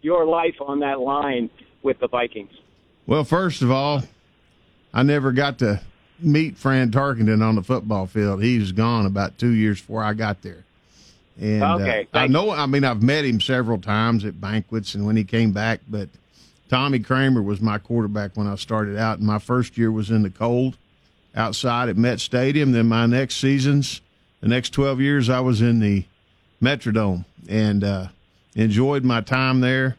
your 0.02 0.26
life 0.26 0.56
on 0.60 0.80
that 0.80 1.00
line 1.00 1.52
with 1.84 2.00
the 2.00 2.08
Vikings. 2.08 2.54
Well, 3.06 3.24
first 3.24 3.62
of 3.62 3.70
all, 3.70 4.02
I 4.92 5.04
never 5.04 5.32
got 5.32 5.60
to 5.60 5.80
meet 6.24 6.58
Fran 6.58 6.92
Tarkenton 6.92 7.44
on 7.44 7.56
the 7.56 7.64
football 7.64 8.08
field. 8.08 8.44
He 8.44 8.60
was 8.60 8.72
gone 8.72 9.06
about 9.06 9.38
two 9.38 9.52
years 9.52 9.80
before 9.80 10.04
I 10.04 10.14
got 10.14 10.42
there. 10.42 10.64
And 11.40 11.64
Okay, 11.64 12.08
uh, 12.14 12.18
I 12.20 12.28
know. 12.28 12.52
I 12.52 12.66
mean, 12.66 12.84
I've 12.84 13.02
met 13.02 13.26
him 13.26 13.42
several 13.42 13.80
times 13.80 14.24
at 14.26 14.40
banquets 14.40 14.94
and 14.96 15.06
when 15.06 15.16
he 15.16 15.24
came 15.24 15.52
back. 15.52 15.82
But 15.90 16.10
Tommy 16.70 17.00
Kramer 17.00 17.42
was 17.42 17.62
my 17.62 17.78
quarterback 17.78 18.32
when 18.36 18.48
I 18.48 18.56
started 18.56 18.98
out, 18.98 19.18
and 19.18 19.28
my 19.28 19.40
first 19.40 19.78
year 19.78 19.92
was 19.92 20.12
in 20.12 20.24
the 20.24 20.30
cold 20.30 20.78
outside 21.36 21.90
at 21.90 21.98
Met 21.98 22.20
Stadium. 22.20 22.72
Then 22.72 22.88
my 22.88 23.06
next 23.06 23.38
seasons, 23.38 24.02
the 24.42 24.48
next 24.48 24.72
twelve 24.72 25.02
years, 25.02 25.30
I 25.30 25.40
was 25.40 25.62
in 25.62 25.80
the 25.80 26.06
Metrodome 26.62 27.26
and 27.50 27.84
uh, 27.84 28.08
enjoyed 28.56 29.04
my 29.04 29.22
time 29.22 29.60
there. 29.60 29.98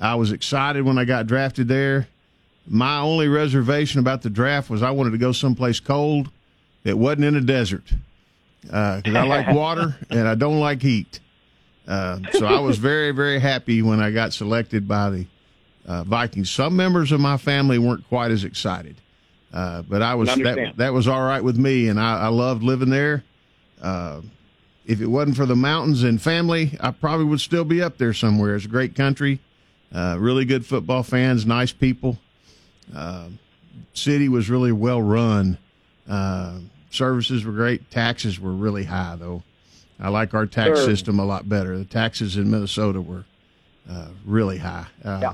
I 0.00 0.14
was 0.16 0.32
excited 0.32 0.84
when 0.84 0.98
I 0.98 1.04
got 1.04 1.26
drafted 1.26 1.68
there. 1.68 2.08
My 2.66 2.98
only 2.98 3.28
reservation 3.28 4.00
about 4.00 4.22
the 4.22 4.30
draft 4.30 4.70
was 4.70 4.82
I 4.82 4.90
wanted 4.90 5.10
to 5.10 5.18
go 5.18 5.32
someplace 5.32 5.80
cold 5.80 6.30
that 6.84 6.96
wasn't 6.96 7.24
in 7.24 7.36
a 7.36 7.40
desert 7.40 7.92
because 8.62 9.14
I 9.14 9.24
like 9.24 9.48
water 9.54 9.96
and 10.10 10.26
I 10.26 10.34
don't 10.34 10.60
like 10.60 10.80
heat. 10.82 11.20
Uh, 11.86 12.18
so 12.32 12.46
I 12.46 12.60
was 12.60 12.78
very, 12.78 13.10
very 13.10 13.38
happy 13.38 13.82
when 13.82 14.00
I 14.00 14.10
got 14.10 14.32
selected 14.32 14.88
by 14.88 15.10
the 15.10 15.26
uh, 15.86 16.04
Vikings. 16.04 16.50
Some 16.50 16.76
members 16.76 17.12
of 17.12 17.20
my 17.20 17.36
family 17.36 17.78
weren't 17.78 18.08
quite 18.08 18.30
as 18.30 18.44
excited, 18.44 18.96
uh, 19.52 19.82
but 19.82 20.00
I 20.00 20.14
was 20.14 20.34
that, 20.34 20.74
that 20.76 20.92
was 20.94 21.06
all 21.06 21.22
right 21.22 21.44
with 21.44 21.58
me, 21.58 21.88
and 21.88 22.00
I, 22.00 22.20
I 22.20 22.28
loved 22.28 22.62
living 22.62 22.88
there. 22.88 23.22
Uh, 23.82 24.22
if 24.86 25.00
it 25.00 25.06
wasn't 25.06 25.36
for 25.36 25.46
the 25.46 25.56
mountains 25.56 26.02
and 26.02 26.20
family, 26.20 26.76
I 26.80 26.90
probably 26.90 27.26
would 27.26 27.40
still 27.40 27.64
be 27.64 27.82
up 27.82 27.98
there 27.98 28.14
somewhere. 28.14 28.56
It's 28.56 28.64
a 28.64 28.68
great 28.68 28.94
country, 28.94 29.40
uh, 29.94 30.16
really 30.18 30.46
good 30.46 30.64
football 30.64 31.02
fans, 31.02 31.44
nice 31.44 31.72
people. 31.72 32.18
Uh, 32.94 33.26
city 33.92 34.28
was 34.28 34.50
really 34.50 34.72
well 34.72 35.00
run. 35.00 35.58
Uh, 36.08 36.58
services 36.90 37.44
were 37.44 37.52
great. 37.52 37.90
Taxes 37.90 38.40
were 38.40 38.52
really 38.52 38.84
high, 38.84 39.16
though. 39.16 39.42
I 40.00 40.08
like 40.08 40.34
our 40.34 40.46
tax 40.46 40.78
Sure. 40.80 40.86
system 40.88 41.18
a 41.18 41.24
lot 41.24 41.48
better. 41.48 41.78
The 41.78 41.84
taxes 41.84 42.36
in 42.36 42.50
Minnesota 42.50 43.00
were 43.00 43.24
uh, 43.88 44.08
really 44.24 44.58
high. 44.58 44.86
Uh, 45.04 45.18
Yeah. 45.22 45.32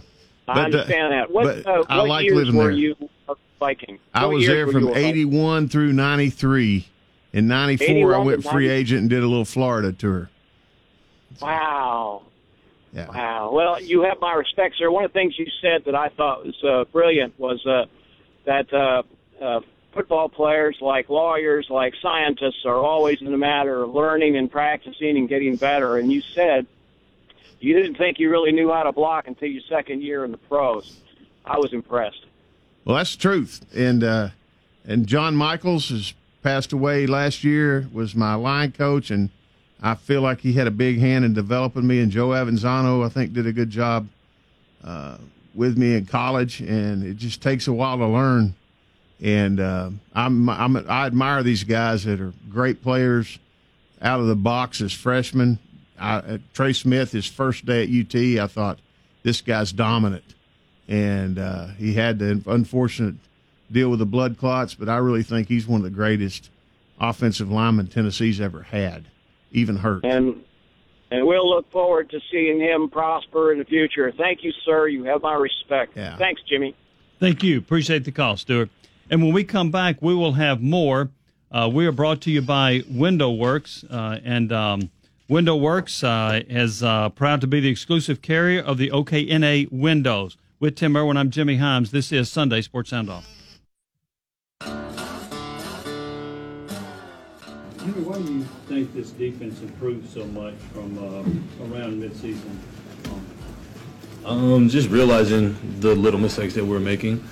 I 0.48 0.54
But, 0.54 0.64
understand 0.64 1.12
that. 1.12 1.30
What, 1.30 1.64
but 1.64 1.66
uh, 1.66 1.84
I 1.88 2.02
like 2.02 2.24
years 2.24 2.36
living 2.36 2.56
were 2.56 2.64
there. 2.64 2.72
you 2.72 2.96
Viking? 3.60 3.98
I 4.12 4.26
was 4.26 4.44
there 4.46 4.66
from 4.66 4.82
you 4.84 4.88
a 4.90 4.94
Viking? 4.94 5.06
81 5.08 5.68
through 5.68 5.92
93. 5.92 6.86
In 7.32 7.46
94, 7.46 8.14
I 8.14 8.18
went 8.18 8.42
free 8.42 8.68
agent 8.68 9.02
and 9.02 9.10
did 9.10 9.22
a 9.22 9.28
little 9.28 9.44
Florida 9.44 9.92
tour. 9.92 10.28
Wow. 11.40 12.22
Yeah. 12.92 13.08
Wow. 13.08 13.52
Well, 13.52 13.80
you 13.80 14.02
have 14.02 14.20
my 14.20 14.34
respect, 14.34 14.76
sir. 14.76 14.90
One 14.90 15.04
of 15.04 15.12
the 15.12 15.18
things 15.18 15.38
you 15.38 15.46
said 15.62 15.84
that 15.84 15.94
I 15.94 16.08
thought 16.08 16.44
was 16.44 16.64
uh, 16.64 16.84
brilliant 16.90 17.38
was 17.38 17.64
uh, 17.64 17.86
that 18.44 18.72
uh, 18.72 19.02
uh, 19.40 19.60
football 19.92 20.28
players, 20.28 20.76
like 20.80 21.08
lawyers, 21.08 21.66
like 21.70 21.94
scientists, 22.02 22.64
are 22.64 22.78
always 22.78 23.20
in 23.20 23.30
the 23.30 23.38
matter 23.38 23.82
of 23.82 23.94
learning 23.94 24.36
and 24.36 24.50
practicing 24.50 25.16
and 25.16 25.28
getting 25.28 25.56
better. 25.56 25.98
And 25.98 26.12
you 26.12 26.20
said 26.20 26.66
you 27.60 27.74
didn't 27.74 27.96
think 27.96 28.18
you 28.18 28.30
really 28.30 28.52
knew 28.52 28.72
how 28.72 28.82
to 28.82 28.92
block 28.92 29.28
until 29.28 29.48
your 29.48 29.62
second 29.68 30.02
year 30.02 30.24
in 30.24 30.30
the 30.30 30.38
pros. 30.38 30.96
I 31.44 31.58
was 31.58 31.72
impressed. 31.72 32.24
Well, 32.84 32.96
that's 32.96 33.14
the 33.14 33.22
truth. 33.22 33.64
And 33.74 34.02
uh, 34.02 34.28
and 34.84 35.06
John 35.06 35.36
Michels 35.36 35.90
has 35.90 36.14
passed 36.42 36.72
away 36.72 37.06
last 37.06 37.44
year. 37.44 37.88
Was 37.92 38.14
my 38.14 38.34
line 38.34 38.72
coach, 38.72 39.10
and 39.10 39.30
I 39.82 39.94
feel 39.94 40.20
like 40.20 40.40
he 40.40 40.52
had 40.52 40.66
a 40.66 40.70
big 40.70 40.98
hand 40.98 41.24
in 41.24 41.32
developing 41.32 41.86
me. 41.86 42.00
And 42.00 42.10
Joe 42.10 42.28
Avezzano, 42.28 43.04
I 43.04 43.08
think, 43.08 43.32
did 43.32 43.46
a 43.46 43.52
good 43.52 43.70
job 43.70 44.08
uh, 44.84 45.16
with 45.54 45.78
me 45.78 45.94
in 45.94 46.06
college. 46.06 46.60
And 46.60 47.02
it 47.02 47.16
just 47.16 47.42
takes 47.42 47.66
a 47.66 47.72
while 47.72 47.98
to 47.98 48.06
learn. 48.06 48.54
And 49.22 49.60
uh, 49.60 49.90
I'm, 50.14 50.48
I'm 50.48 50.76
I 50.76 51.06
admire 51.06 51.42
these 51.42 51.64
guys 51.64 52.04
that 52.04 52.20
are 52.20 52.32
great 52.50 52.82
players 52.82 53.38
out 54.00 54.20
of 54.20 54.26
the 54.26 54.36
box 54.36 54.80
as 54.80 54.92
freshmen. 54.92 55.58
I, 55.98 56.16
uh, 56.16 56.38
Trey 56.54 56.72
Smith, 56.72 57.12
his 57.12 57.26
first 57.26 57.66
day 57.66 57.82
at 57.82 57.90
UT, 57.90 58.42
I 58.42 58.46
thought 58.46 58.78
this 59.22 59.42
guy's 59.42 59.72
dominant 59.72 60.24
and 60.90 61.38
uh, 61.38 61.68
he 61.78 61.94
had 61.94 62.18
the 62.18 62.42
unfortunate 62.46 63.14
deal 63.70 63.88
with 63.88 64.00
the 64.00 64.06
blood 64.06 64.36
clots. 64.36 64.74
But 64.74 64.88
I 64.88 64.96
really 64.96 65.22
think 65.22 65.48
he's 65.48 65.66
one 65.66 65.80
of 65.80 65.84
the 65.84 65.90
greatest 65.90 66.50
offensive 67.00 67.50
linemen 67.50 67.86
Tennessee's 67.86 68.40
ever 68.40 68.62
had, 68.62 69.06
even 69.52 69.76
hurt. 69.76 70.04
And 70.04 70.42
and 71.10 71.26
we'll 71.26 71.48
look 71.48 71.70
forward 71.72 72.08
to 72.10 72.20
seeing 72.30 72.60
him 72.60 72.88
prosper 72.88 73.52
in 73.52 73.58
the 73.58 73.64
future. 73.64 74.12
Thank 74.16 74.44
you, 74.44 74.52
sir. 74.64 74.86
You 74.86 75.04
have 75.04 75.22
my 75.22 75.34
respect. 75.34 75.96
Yeah. 75.96 76.16
Thanks, 76.16 76.40
Jimmy. 76.48 76.74
Thank 77.18 77.42
you. 77.42 77.58
Appreciate 77.58 78.04
the 78.04 78.12
call, 78.12 78.36
Stuart. 78.36 78.70
And 79.10 79.22
when 79.22 79.32
we 79.32 79.42
come 79.42 79.70
back, 79.72 80.00
we 80.00 80.14
will 80.14 80.34
have 80.34 80.62
more. 80.62 81.10
Uh, 81.50 81.68
we 81.72 81.84
are 81.84 81.92
brought 81.92 82.20
to 82.22 82.30
you 82.30 82.40
by 82.40 82.84
Window 82.88 83.30
Works, 83.32 83.84
uh, 83.90 84.20
and 84.24 84.52
um, 84.52 84.90
Window 85.28 85.56
Works 85.56 86.04
uh, 86.04 86.42
is 86.48 86.82
uh, 86.82 87.08
proud 87.08 87.40
to 87.40 87.48
be 87.48 87.58
the 87.58 87.68
exclusive 87.68 88.22
carrier 88.22 88.60
of 88.60 88.78
the 88.78 88.90
OKNA 88.90 89.70
windows. 89.72 90.36
With 90.60 90.76
Tim 90.76 90.96
Irwin, 90.96 91.16
I'm 91.16 91.30
Jimmy 91.30 91.56
Hyams. 91.56 91.90
This 91.90 92.12
is 92.12 92.30
Sunday 92.30 92.60
Sports 92.62 92.90
Sound 92.90 93.10
Off. 93.10 93.26
Jimmy, 97.80 98.02
why 98.02 98.20
do 98.20 98.34
you 98.34 98.44
think 98.68 98.92
this 98.92 99.10
defense 99.12 99.62
improved 99.62 100.12
so 100.12 100.26
much 100.26 100.52
from 100.74 100.98
uh, 100.98 101.22
around 101.64 102.02
midseason? 102.02 102.54
Um, 104.22 104.68
just 104.68 104.90
realizing 104.90 105.56
the 105.80 105.94
little 105.94 106.20
mistakes 106.20 106.52
that 106.56 106.64
we're 106.64 106.78
making, 106.78 107.24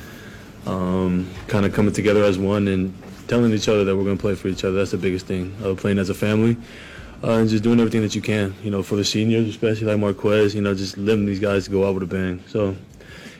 um, 0.64 1.28
kind 1.48 1.66
of 1.66 1.74
coming 1.74 1.92
together 1.92 2.24
as 2.24 2.38
one, 2.38 2.66
and 2.68 2.96
telling 3.28 3.52
each 3.52 3.68
other 3.68 3.84
that 3.84 3.94
we're 3.94 4.04
going 4.04 4.16
to 4.16 4.20
play 4.20 4.34
for 4.34 4.48
each 4.48 4.64
other. 4.64 4.76
That's 4.76 4.92
the 4.92 4.96
biggest 4.96 5.26
thing. 5.26 5.54
Uh, 5.62 5.74
playing 5.74 5.98
as 5.98 6.08
a 6.08 6.14
family. 6.14 6.56
Uh, 7.22 7.32
and 7.32 7.50
just 7.50 7.62
doing 7.62 7.78
everything 7.78 8.00
that 8.00 8.14
you 8.14 8.22
can, 8.22 8.54
you 8.62 8.70
know, 8.70 8.82
for 8.82 8.96
the 8.96 9.04
seniors, 9.04 9.48
especially 9.48 9.86
like 9.86 9.98
Marquez, 9.98 10.54
you 10.54 10.62
know, 10.62 10.74
just 10.74 10.96
letting 10.96 11.26
these 11.26 11.40
guys 11.40 11.68
go 11.68 11.86
out 11.86 11.92
with 11.92 12.04
a 12.04 12.06
bang. 12.06 12.42
So, 12.46 12.74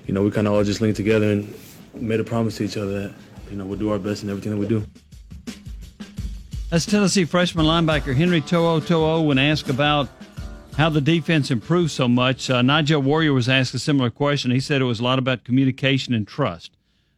you 0.06 0.12
know, 0.12 0.22
we 0.22 0.30
kind 0.30 0.46
of 0.46 0.52
all 0.52 0.62
just 0.62 0.82
linked 0.82 0.96
together 0.98 1.30
and 1.30 1.54
made 1.94 2.20
a 2.20 2.24
promise 2.24 2.58
to 2.58 2.64
each 2.64 2.76
other 2.76 3.08
that, 3.08 3.14
you 3.50 3.56
know, 3.56 3.64
we'll 3.64 3.78
do 3.78 3.90
our 3.92 3.98
best 3.98 4.24
in 4.24 4.28
everything 4.28 4.52
that 4.52 4.58
we 4.58 4.66
do. 4.66 4.84
That's 6.70 6.84
Tennessee 6.84 7.24
freshman 7.24 7.64
linebacker 7.64 8.14
Henry 8.14 8.42
To'o 8.42 8.78
To'o 8.78 9.22
when 9.22 9.38
asked 9.38 9.70
about 9.70 10.06
how 10.76 10.90
the 10.90 11.00
defense 11.00 11.50
improved 11.50 11.90
so 11.90 12.06
much. 12.06 12.50
Uh, 12.50 12.60
Nigel 12.60 13.00
Warrior 13.00 13.32
was 13.32 13.48
asked 13.48 13.72
a 13.72 13.78
similar 13.78 14.10
question. 14.10 14.50
He 14.50 14.60
said 14.60 14.82
it 14.82 14.84
was 14.84 15.00
a 15.00 15.04
lot 15.04 15.18
about 15.18 15.44
communication 15.44 16.12
and 16.12 16.28
trust. 16.28 16.72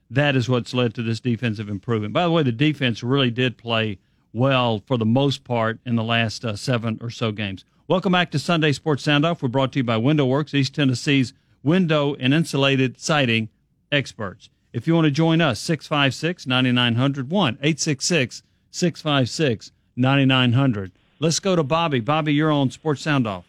That 0.08 0.36
is 0.36 0.48
what's 0.48 0.72
led 0.72 0.94
to 0.94 1.02
this 1.02 1.18
defensive 1.18 1.68
improvement. 1.68 2.12
By 2.12 2.22
the 2.22 2.30
way, 2.30 2.44
the 2.44 2.52
defense 2.52 3.02
really 3.02 3.32
did 3.32 3.58
play 3.58 3.98
well 4.32 4.84
for 4.86 4.96
the 4.96 5.04
most 5.04 5.42
part 5.42 5.80
in 5.84 5.96
the 5.96 6.04
last 6.04 6.44
uh, 6.44 6.54
seven 6.54 7.00
or 7.02 7.10
so 7.10 7.32
games. 7.32 7.64
Welcome 7.88 8.12
back 8.12 8.30
to 8.30 8.38
Sunday 8.38 8.70
Sports 8.70 9.04
Soundoff. 9.04 9.42
We're 9.42 9.48
brought 9.48 9.72
to 9.72 9.80
you 9.80 9.84
by 9.84 9.96
Window 9.96 10.26
Works, 10.26 10.54
East 10.54 10.76
Tennessee's 10.76 11.32
window 11.64 12.14
and 12.20 12.32
insulated 12.32 13.00
siding 13.00 13.48
experts. 13.90 14.48
If 14.72 14.86
you 14.86 14.94
want 14.94 15.06
to 15.06 15.10
join 15.10 15.40
us, 15.40 15.58
656 15.58 16.46
9900 16.46 17.32
1 17.32 17.54
866 17.54 18.44
656 18.70 19.72
9900. 19.96 20.92
Let's 21.18 21.38
go 21.38 21.54
to 21.54 21.62
Bobby. 21.62 22.00
Bobby, 22.00 22.32
you're 22.32 22.50
on 22.50 22.70
Sports 22.70 23.04
Soundoff. 23.04 23.44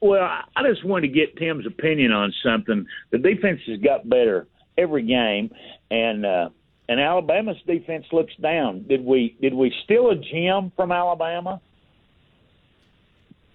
Well, 0.00 0.22
I 0.22 0.62
just 0.62 0.84
wanted 0.84 1.08
to 1.08 1.12
get 1.12 1.36
Tim's 1.36 1.66
opinion 1.66 2.12
on 2.12 2.32
something. 2.42 2.86
The 3.10 3.18
defense 3.18 3.60
has 3.66 3.80
got 3.80 4.08
better 4.08 4.46
every 4.76 5.02
game, 5.02 5.50
and 5.90 6.24
uh, 6.24 6.50
and 6.88 7.00
Alabama's 7.00 7.58
defense 7.66 8.06
looks 8.12 8.34
down. 8.36 8.84
Did 8.88 9.04
we 9.04 9.36
did 9.40 9.54
we 9.54 9.74
steal 9.84 10.10
a 10.10 10.16
gem 10.16 10.72
from 10.76 10.92
Alabama? 10.92 11.60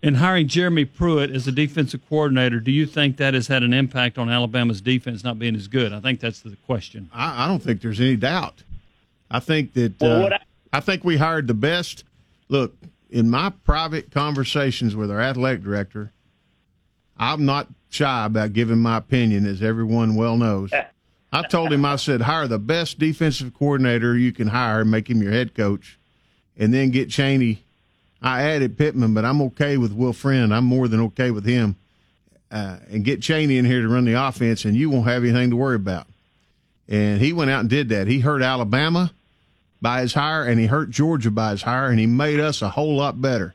In 0.04 0.16
hiring 0.16 0.50
Jeremy 0.50 0.84
Pruitt 0.84 1.32
as 1.32 1.46
the 1.46 1.52
defensive 1.54 2.02
coordinator, 2.10 2.60
do 2.60 2.72
you 2.72 2.86
think 2.86 3.16
that 3.18 3.34
has 3.34 3.48
had 3.48 3.64
an 3.64 3.74
impact 3.74 4.18
on 4.18 4.30
Alabama's 4.30 4.82
defense 4.82 5.24
not 5.24 5.40
being 5.40 5.56
as 5.56 5.70
good? 5.70 5.94
I 5.94 6.02
think 6.02 6.20
that's 6.20 6.42
the 6.42 6.58
question. 6.66 7.10
I, 7.14 7.46
I 7.46 7.48
don't 7.48 7.64
think 7.64 7.82
there's 7.82 8.02
any 8.02 8.18
doubt. 8.18 8.64
I 9.34 9.40
think 9.40 9.74
that 9.74 10.00
well, 10.00 10.28
uh, 10.28 10.38
I, 10.72 10.78
I 10.78 10.80
think 10.80 11.04
we 11.04 11.18
hired 11.18 11.48
the 11.48 11.56
best. 11.56 12.04
Look, 12.50 12.76
in 13.10 13.30
my 13.30 13.50
private 13.50 14.12
conversations 14.12 14.96
with 14.96 15.10
our 15.10 15.20
athletic 15.20 15.64
director, 15.64 16.12
I'm 17.18 17.44
not 17.44 17.68
shy 17.90 18.26
about 18.26 18.54
giving 18.54 18.78
my 18.78 18.98
opinion, 18.98 19.46
as 19.48 19.62
everyone 19.62 20.16
well 20.16 20.38
knows. 20.38 20.72
I 21.32 21.42
told 21.48 21.74
him, 21.74 21.84
I 21.84 21.96
said, 21.96 22.22
hire 22.22 22.48
the 22.48 22.60
best 22.60 23.00
defensive 23.00 23.56
coordinator 23.56 24.16
you 24.16 24.32
can 24.32 24.48
hire, 24.48 24.86
make 24.86 25.10
him 25.10 25.22
your 25.22 25.32
head 25.32 25.56
coach, 25.56 25.98
and 26.56 26.72
then 26.72 26.92
get 26.92 27.10
Chaney. 27.10 27.64
I 28.22 28.44
added 28.44 28.78
Pittman, 28.78 29.16
but 29.16 29.26
I'm 29.26 29.42
okay 29.42 29.78
with 29.78 29.94
Will 29.94 30.14
Friend. 30.14 30.54
I'm 30.54 30.66
more 30.66 30.88
than 30.88 31.02
okay 31.02 31.32
with 31.32 31.44
him. 31.44 31.76
Uh, 32.52 32.78
and 32.92 33.04
get 33.04 33.20
Chaney 33.20 33.58
in 33.58 33.66
here 33.66 33.82
to 33.82 33.88
run 33.88 34.06
the 34.06 34.14
offense, 34.14 34.64
and 34.64 34.76
you 34.76 34.92
won't 34.92 35.08
have 35.08 35.24
anything 35.24 35.50
to 35.50 35.56
worry 35.56 35.76
about. 35.76 36.06
And 36.88 37.20
he 37.20 37.34
went 37.34 37.50
out 37.50 37.62
and 37.62 37.70
did 37.70 37.90
that. 37.90 38.06
He 38.06 38.20
hurt 38.20 38.44
Alabama 38.44 39.12
by 39.84 40.02
his 40.02 40.16
hire, 40.16 40.46
and 40.46 40.60
he 40.60 40.66
hurt 40.66 40.90
Georgia 40.90 41.30
by 41.30 41.52
his 41.52 41.62
hire, 41.62 41.90
and 41.90 42.00
he 42.00 42.08
made 42.08 42.40
us 42.40 42.64
a 42.64 42.70
whole 42.70 42.96
lot 42.96 43.22
better 43.22 43.54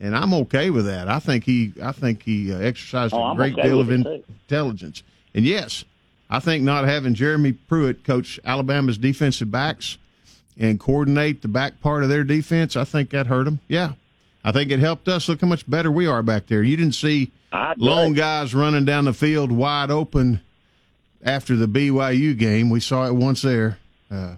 and 0.00 0.16
I'm 0.16 0.32
okay 0.34 0.70
with 0.70 0.86
that. 0.86 1.08
I 1.08 1.18
think 1.18 1.44
he, 1.44 1.74
I 1.82 1.92
think 1.92 2.22
he 2.22 2.52
uh, 2.52 2.58
exercised 2.58 3.12
oh, 3.12 3.32
a 3.32 3.36
great 3.36 3.52
okay 3.52 3.68
deal 3.68 3.80
of 3.80 3.90
intelligence. 3.90 5.02
And 5.34 5.44
yes, 5.44 5.84
I 6.30 6.40
think 6.40 6.64
not 6.64 6.86
having 6.86 7.14
Jeremy 7.14 7.52
Pruitt 7.52 8.02
coach 8.02 8.40
Alabama's 8.44 8.96
defensive 8.96 9.50
backs 9.50 9.98
and 10.58 10.80
coordinate 10.80 11.42
the 11.42 11.48
back 11.48 11.80
part 11.80 12.02
of 12.02 12.08
their 12.08 12.24
defense, 12.24 12.76
I 12.76 12.84
think 12.84 13.10
that 13.10 13.26
hurt 13.26 13.44
them. 13.44 13.60
Yeah, 13.68 13.92
I 14.42 14.52
think 14.52 14.70
it 14.70 14.80
helped 14.80 15.06
us. 15.06 15.28
Look 15.28 15.42
how 15.42 15.46
much 15.46 15.68
better 15.68 15.90
we 15.90 16.06
are 16.06 16.22
back 16.22 16.46
there. 16.46 16.62
You 16.62 16.76
didn't 16.76 16.94
see 16.94 17.30
long 17.76 18.14
guys 18.14 18.54
running 18.54 18.86
down 18.86 19.04
the 19.04 19.12
field 19.12 19.52
wide 19.52 19.90
open 19.90 20.40
after 21.22 21.56
the 21.56 21.66
BYU 21.66 22.36
game. 22.36 22.70
We 22.70 22.80
saw 22.80 23.06
it 23.06 23.14
once 23.14 23.42
there. 23.42 23.78
Uh, 24.10 24.36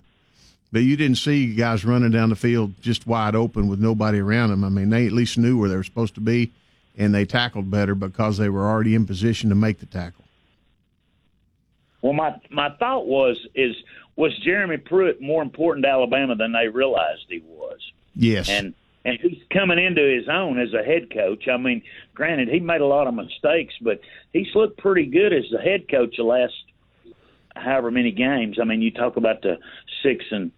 but 0.72 0.82
you 0.82 0.96
didn't 0.96 1.18
see 1.18 1.54
guys 1.54 1.84
running 1.84 2.10
down 2.10 2.30
the 2.30 2.36
field 2.36 2.72
just 2.80 3.06
wide 3.06 3.34
open 3.34 3.68
with 3.68 3.78
nobody 3.78 4.18
around 4.18 4.50
them. 4.50 4.64
I 4.64 4.70
mean, 4.70 4.88
they 4.88 5.06
at 5.06 5.12
least 5.12 5.36
knew 5.36 5.58
where 5.58 5.68
they 5.68 5.76
were 5.76 5.84
supposed 5.84 6.14
to 6.14 6.20
be, 6.20 6.50
and 6.96 7.14
they 7.14 7.26
tackled 7.26 7.70
better 7.70 7.94
because 7.94 8.38
they 8.38 8.48
were 8.48 8.66
already 8.66 8.94
in 8.94 9.06
position 9.06 9.50
to 9.50 9.54
make 9.54 9.78
the 9.78 9.86
tackle. 9.86 10.24
Well, 12.00 12.14
my 12.14 12.34
my 12.50 12.70
thought 12.78 13.06
was 13.06 13.38
is 13.54 13.76
was 14.16 14.36
Jeremy 14.38 14.78
Pruitt 14.78 15.20
more 15.20 15.42
important 15.42 15.84
to 15.84 15.90
Alabama 15.90 16.34
than 16.34 16.52
they 16.52 16.68
realized 16.68 17.26
he 17.28 17.42
was? 17.46 17.78
Yes, 18.16 18.48
and 18.48 18.74
and 19.04 19.18
he's 19.20 19.42
coming 19.52 19.78
into 19.78 20.02
his 20.02 20.28
own 20.28 20.58
as 20.58 20.72
a 20.74 20.82
head 20.82 21.12
coach. 21.12 21.48
I 21.48 21.58
mean, 21.58 21.82
granted, 22.14 22.48
he 22.48 22.60
made 22.60 22.80
a 22.80 22.86
lot 22.86 23.06
of 23.06 23.14
mistakes, 23.14 23.74
but 23.80 24.00
he's 24.32 24.52
looked 24.54 24.78
pretty 24.78 25.06
good 25.06 25.32
as 25.32 25.44
the 25.52 25.60
head 25.60 25.88
coach 25.88 26.16
the 26.16 26.24
last 26.24 26.54
however 27.54 27.90
many 27.90 28.10
games. 28.10 28.58
I 28.60 28.64
mean, 28.64 28.82
you 28.82 28.90
talk 28.90 29.16
about 29.16 29.42
the 29.42 29.58
six 30.02 30.24
and 30.30 30.50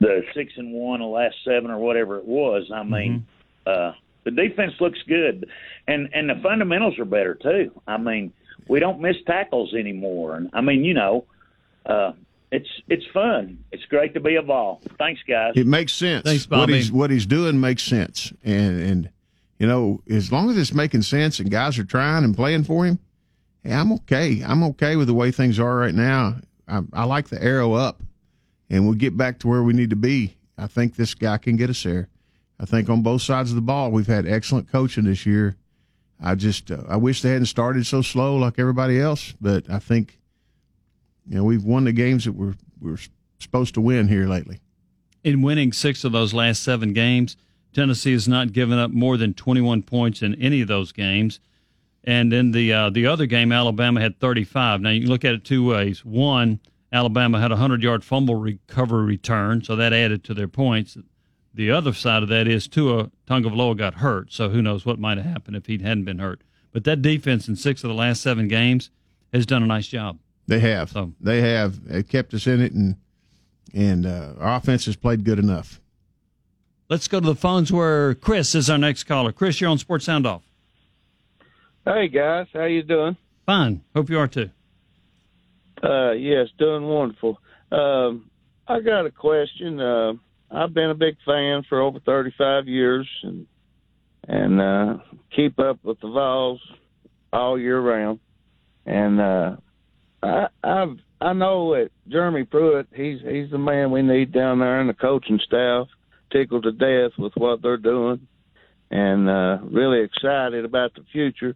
the 0.00 0.22
six 0.34 0.52
and 0.56 0.72
one, 0.72 1.00
the 1.00 1.06
last 1.06 1.36
seven 1.44 1.70
or 1.70 1.78
whatever 1.78 2.18
it 2.18 2.24
was. 2.24 2.70
I 2.74 2.82
mean, 2.82 3.26
mm-hmm. 3.66 3.70
uh, 3.70 3.92
the 4.24 4.30
defense 4.30 4.72
looks 4.80 4.98
good, 5.06 5.48
and 5.86 6.08
and 6.12 6.28
the 6.28 6.40
fundamentals 6.42 6.98
are 6.98 7.04
better 7.04 7.34
too. 7.34 7.70
I 7.86 7.96
mean, 7.96 8.32
we 8.68 8.80
don't 8.80 9.00
miss 9.00 9.16
tackles 9.26 9.74
anymore, 9.74 10.36
and 10.36 10.50
I 10.52 10.60
mean, 10.60 10.84
you 10.84 10.94
know, 10.94 11.24
uh, 11.86 12.12
it's 12.50 12.68
it's 12.88 13.04
fun. 13.12 13.64
It's 13.72 13.84
great 13.86 14.14
to 14.14 14.20
be 14.20 14.36
a 14.36 14.42
ball. 14.42 14.80
Thanks, 14.98 15.20
guys. 15.26 15.52
It 15.56 15.66
makes 15.66 15.92
sense. 15.92 16.24
Thanks, 16.24 16.46
Bobby. 16.46 16.72
What 16.72 16.76
he's 16.76 16.92
what 16.92 17.10
he's 17.10 17.26
doing 17.26 17.60
makes 17.60 17.82
sense, 17.82 18.32
and 18.44 18.80
and 18.80 19.10
you 19.58 19.66
know, 19.66 20.02
as 20.10 20.32
long 20.32 20.50
as 20.50 20.56
it's 20.56 20.74
making 20.74 21.02
sense 21.02 21.38
and 21.38 21.50
guys 21.50 21.78
are 21.78 21.84
trying 21.84 22.24
and 22.24 22.34
playing 22.34 22.64
for 22.64 22.84
him, 22.84 22.98
hey, 23.62 23.72
I'm 23.72 23.92
okay. 23.92 24.42
I'm 24.44 24.62
okay 24.64 24.96
with 24.96 25.06
the 25.06 25.14
way 25.14 25.30
things 25.30 25.58
are 25.58 25.76
right 25.76 25.94
now. 25.94 26.36
I, 26.68 26.82
I 26.92 27.04
like 27.04 27.28
the 27.28 27.42
arrow 27.42 27.74
up 27.74 28.02
and 28.72 28.86
we'll 28.86 28.94
get 28.94 29.16
back 29.16 29.38
to 29.38 29.48
where 29.48 29.62
we 29.62 29.74
need 29.74 29.90
to 29.90 29.96
be. 29.96 30.34
I 30.56 30.66
think 30.66 30.96
this 30.96 31.14
guy 31.14 31.36
can 31.36 31.56
get 31.56 31.70
us 31.70 31.82
there. 31.82 32.08
I 32.58 32.64
think 32.64 32.88
on 32.88 33.02
both 33.02 33.22
sides 33.22 33.50
of 33.50 33.56
the 33.56 33.62
ball, 33.62 33.90
we've 33.90 34.06
had 34.06 34.26
excellent 34.26 34.72
coaching 34.72 35.04
this 35.04 35.26
year. 35.26 35.56
I 36.20 36.34
just 36.34 36.70
uh, 36.70 36.82
I 36.88 36.96
wish 36.96 37.20
they 37.20 37.30
hadn't 37.30 37.46
started 37.46 37.86
so 37.86 38.00
slow 38.00 38.36
like 38.36 38.58
everybody 38.58 38.98
else, 38.98 39.34
but 39.40 39.68
I 39.68 39.78
think 39.78 40.18
you 41.28 41.36
know 41.36 41.44
we've 41.44 41.64
won 41.64 41.84
the 41.84 41.92
games 41.92 42.24
that 42.24 42.32
we're 42.32 42.54
we're 42.80 42.98
supposed 43.38 43.74
to 43.74 43.80
win 43.80 44.08
here 44.08 44.26
lately. 44.26 44.60
In 45.22 45.42
winning 45.42 45.72
six 45.72 46.04
of 46.04 46.12
those 46.12 46.32
last 46.32 46.62
seven 46.62 46.92
games, 46.92 47.36
Tennessee 47.72 48.12
has 48.12 48.26
not 48.26 48.52
given 48.52 48.78
up 48.78 48.90
more 48.90 49.16
than 49.16 49.34
21 49.34 49.82
points 49.82 50.22
in 50.22 50.40
any 50.40 50.60
of 50.62 50.68
those 50.68 50.92
games. 50.92 51.40
And 52.04 52.32
in 52.32 52.52
the 52.52 52.72
uh, 52.72 52.90
the 52.90 53.06
other 53.06 53.26
game, 53.26 53.52
Alabama 53.52 54.00
had 54.00 54.18
35. 54.18 54.80
Now 54.80 54.90
you 54.90 55.00
can 55.02 55.10
look 55.10 55.24
at 55.24 55.34
it 55.34 55.44
two 55.44 55.66
ways. 55.66 56.04
One, 56.04 56.60
Alabama 56.92 57.40
had 57.40 57.50
a 57.50 57.54
100 57.54 57.82
yard 57.82 58.04
fumble 58.04 58.36
recovery 58.36 59.04
return, 59.04 59.62
so 59.64 59.74
that 59.76 59.92
added 59.92 60.22
to 60.24 60.34
their 60.34 60.48
points. 60.48 60.96
The 61.54 61.70
other 61.70 61.92
side 61.92 62.22
of 62.22 62.28
that 62.28 62.46
is 62.46 62.68
Tua 62.68 63.10
Tagovailoa 63.26 63.76
got 63.76 63.94
hurt, 63.94 64.32
so 64.32 64.48
who 64.50 64.62
knows 64.62 64.84
what 64.84 64.98
might 64.98 65.18
have 65.18 65.26
happened 65.26 65.56
if 65.56 65.66
he 65.66 65.78
hadn't 65.78 66.04
been 66.04 66.18
hurt. 66.18 66.42
But 66.72 66.84
that 66.84 67.02
defense 67.02 67.48
in 67.48 67.56
six 67.56 67.84
of 67.84 67.88
the 67.88 67.94
last 67.94 68.22
seven 68.22 68.48
games 68.48 68.90
has 69.32 69.46
done 69.46 69.62
a 69.62 69.66
nice 69.66 69.86
job. 69.86 70.18
They 70.46 70.60
have. 70.60 70.90
So, 70.90 71.12
they 71.20 71.40
have. 71.40 71.84
They 71.84 72.02
kept 72.02 72.34
us 72.34 72.46
in 72.46 72.60
it, 72.60 72.72
and 72.72 72.96
and 73.74 74.06
uh, 74.06 74.32
our 74.38 74.56
offense 74.56 74.86
has 74.86 74.96
played 74.96 75.24
good 75.24 75.38
enough. 75.38 75.80
Let's 76.88 77.08
go 77.08 77.20
to 77.20 77.26
the 77.26 77.34
phones 77.34 77.72
where 77.72 78.14
Chris 78.14 78.54
is 78.54 78.68
our 78.68 78.76
next 78.76 79.04
caller. 79.04 79.32
Chris, 79.32 79.60
you're 79.60 79.70
on 79.70 79.78
Sports 79.78 80.04
Sound 80.04 80.26
Off. 80.26 80.42
Hey 81.84 82.08
guys, 82.08 82.48
how 82.52 82.64
you 82.64 82.82
doing? 82.82 83.16
Fine. 83.46 83.82
Hope 83.94 84.10
you 84.10 84.18
are 84.18 84.28
too. 84.28 84.50
Uh, 85.82 86.12
yes, 86.12 86.48
doing 86.58 86.84
wonderful. 86.84 87.38
Um, 87.70 88.30
I 88.68 88.80
got 88.80 89.06
a 89.06 89.10
question. 89.10 89.80
Uh, 89.80 90.12
I've 90.50 90.74
been 90.74 90.90
a 90.90 90.94
big 90.94 91.16
fan 91.26 91.64
for 91.68 91.80
over 91.80 91.98
35 92.00 92.68
years 92.68 93.08
and 93.22 93.46
and 94.28 94.60
uh, 94.60 94.98
keep 95.34 95.58
up 95.58 95.78
with 95.82 95.98
the 96.00 96.08
Vols 96.08 96.60
all 97.32 97.58
year 97.58 97.80
round. 97.80 98.20
And 98.86 99.20
uh, 99.20 99.56
I 100.22 100.46
I've 100.62 100.96
I 101.20 101.32
know 101.32 101.74
that 101.74 101.90
Jeremy 102.08 102.44
Pruitt 102.44 102.88
he's 102.94 103.20
he's 103.20 103.50
the 103.50 103.58
man 103.58 103.90
we 103.90 104.02
need 104.02 104.32
down 104.32 104.58
there, 104.58 104.80
and 104.80 104.88
the 104.88 104.94
coaching 104.94 105.40
staff 105.44 105.88
tickled 106.32 106.64
to 106.64 106.72
death 106.72 107.18
with 107.18 107.32
what 107.36 107.62
they're 107.62 107.76
doing, 107.76 108.26
and 108.90 109.28
uh, 109.28 109.58
really 109.62 110.00
excited 110.00 110.64
about 110.64 110.94
the 110.94 111.04
future. 111.12 111.54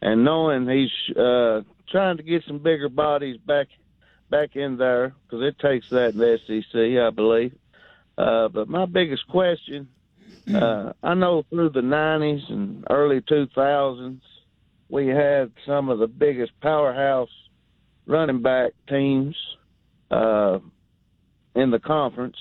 And 0.00 0.24
knowing 0.24 0.68
he's 0.68 1.16
uh, 1.16 1.62
trying 1.90 2.16
to 2.16 2.22
get 2.22 2.44
some 2.46 2.58
bigger 2.58 2.88
bodies 2.88 3.38
back 3.38 3.68
back 4.30 4.56
in 4.56 4.76
there 4.76 5.14
because 5.22 5.42
it 5.42 5.58
takes 5.58 5.88
that 5.90 6.12
in 6.12 6.18
the 6.18 6.38
SEC, 6.46 6.80
I 7.02 7.10
believe. 7.10 7.54
Uh, 8.16 8.48
but 8.48 8.68
my 8.68 8.84
biggest 8.84 9.26
question, 9.28 9.88
uh, 10.52 10.92
I 11.02 11.14
know 11.14 11.44
through 11.48 11.70
the 11.70 11.80
'90s 11.80 12.50
and 12.50 12.84
early 12.90 13.20
2000s, 13.20 14.20
we 14.88 15.06
had 15.06 15.52
some 15.66 15.88
of 15.88 15.98
the 15.98 16.06
biggest 16.06 16.52
powerhouse 16.60 17.30
running 18.06 18.42
back 18.42 18.72
teams 18.88 19.36
uh, 20.10 20.58
in 21.54 21.70
the 21.70 21.78
conference, 21.78 22.36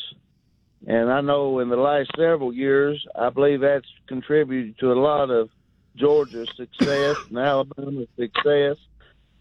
and 0.86 1.12
I 1.12 1.22
know 1.22 1.60
in 1.60 1.70
the 1.70 1.78
last 1.78 2.10
several 2.16 2.54
years, 2.54 3.06
I 3.16 3.30
believe 3.30 3.62
that's 3.62 3.88
contributed 4.08 4.78
to 4.80 4.92
a 4.92 5.00
lot 5.00 5.30
of 5.30 5.50
Georgia's 5.96 6.50
success 6.56 7.18
and 7.30 7.38
Alabama's 7.38 8.08
success. 8.16 8.78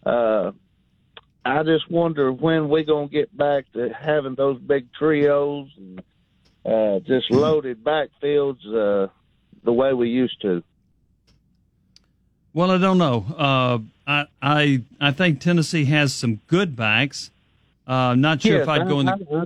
Uh, 0.07 0.51
I 1.43 1.63
just 1.63 1.89
wonder 1.91 2.31
when 2.31 2.69
we're 2.69 2.83
going 2.83 3.09
to 3.09 3.13
get 3.13 3.35
back 3.35 3.65
to 3.73 3.89
having 3.89 4.35
those 4.35 4.59
big 4.59 4.87
trios 4.93 5.67
and 5.77 6.01
uh, 6.65 6.99
just 6.99 7.29
loaded 7.29 7.83
backfields 7.83 8.65
uh, 8.67 9.07
the 9.63 9.73
way 9.73 9.93
we 9.93 10.09
used 10.09 10.41
to. 10.41 10.63
Well, 12.53 12.71
I 12.71 12.77
don't 12.77 12.97
know. 12.97 13.25
Uh, 13.37 13.79
I, 14.07 14.25
I 14.41 14.81
I 14.99 15.11
think 15.11 15.41
Tennessee 15.41 15.85
has 15.85 16.13
some 16.13 16.39
good 16.47 16.75
backs. 16.75 17.29
Uh, 17.85 18.15
not 18.15 18.41
sure 18.41 18.53
yes, 18.57 18.63
if 18.63 18.69
I'd 18.69 18.87
go 18.87 18.99
in 19.01 19.05
the. 19.07 19.27
I, 19.31 19.41
I, 19.41 19.43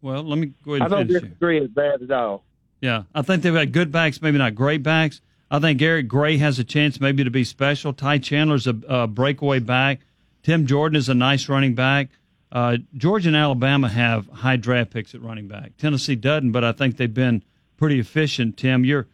well, 0.00 0.22
let 0.22 0.38
me 0.38 0.52
go 0.64 0.74
ahead 0.74 0.86
I 0.86 0.88
don't 0.88 1.08
here. 1.08 1.20
disagree 1.20 1.60
with 1.60 1.74
that 1.74 2.02
at 2.02 2.10
all. 2.10 2.44
Yeah, 2.80 3.04
I 3.14 3.22
think 3.22 3.42
they've 3.42 3.54
got 3.54 3.70
good 3.70 3.92
backs, 3.92 4.20
maybe 4.20 4.38
not 4.38 4.54
great 4.54 4.82
backs. 4.82 5.20
I 5.52 5.58
think 5.58 5.82
Eric 5.82 6.08
Gray 6.08 6.38
has 6.38 6.58
a 6.58 6.64
chance 6.64 6.98
maybe 6.98 7.22
to 7.24 7.30
be 7.30 7.44
special. 7.44 7.92
Ty 7.92 8.18
Chandler's 8.18 8.66
a, 8.66 8.74
a 8.88 9.06
breakaway 9.06 9.58
back. 9.58 10.00
Tim 10.42 10.66
Jordan 10.66 10.96
is 10.96 11.10
a 11.10 11.14
nice 11.14 11.46
running 11.46 11.74
back. 11.74 12.08
Uh, 12.50 12.78
Georgia 12.96 13.28
and 13.28 13.36
Alabama 13.36 13.90
have 13.90 14.26
high 14.28 14.56
draft 14.56 14.90
picks 14.90 15.14
at 15.14 15.20
running 15.20 15.48
back. 15.48 15.76
Tennessee 15.76 16.16
doesn't, 16.16 16.52
but 16.52 16.64
I 16.64 16.72
think 16.72 16.96
they've 16.96 17.12
been 17.12 17.42
pretty 17.76 18.00
efficient. 18.00 18.56
Tim, 18.56 18.82
you're 18.86 19.06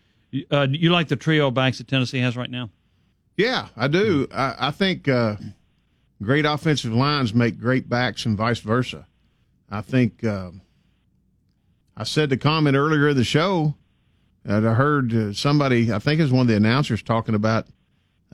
uh, 0.52 0.68
you 0.70 0.90
like 0.90 1.08
the 1.08 1.16
trio 1.16 1.50
backs 1.50 1.78
that 1.78 1.88
Tennessee 1.88 2.20
has 2.20 2.36
right 2.36 2.50
now? 2.50 2.70
Yeah, 3.36 3.68
I 3.76 3.88
do. 3.88 4.28
I, 4.32 4.68
I 4.68 4.70
think 4.70 5.08
uh, 5.08 5.36
great 6.22 6.44
offensive 6.44 6.92
lines 6.92 7.34
make 7.34 7.58
great 7.58 7.88
backs 7.88 8.26
and 8.26 8.36
vice 8.36 8.60
versa. 8.60 9.08
I 9.68 9.80
think 9.80 10.22
uh, 10.22 10.52
I 11.96 12.04
said 12.04 12.30
the 12.30 12.36
comment 12.36 12.76
earlier 12.76 13.08
in 13.08 13.16
the 13.16 13.24
show 13.24 13.74
that 14.48 14.66
I 14.66 14.72
heard 14.72 15.14
uh, 15.14 15.32
somebody, 15.34 15.92
I 15.92 15.98
think 15.98 16.18
it 16.18 16.22
was 16.22 16.32
one 16.32 16.42
of 16.42 16.48
the 16.48 16.56
announcers 16.56 17.02
talking 17.02 17.34
about 17.34 17.66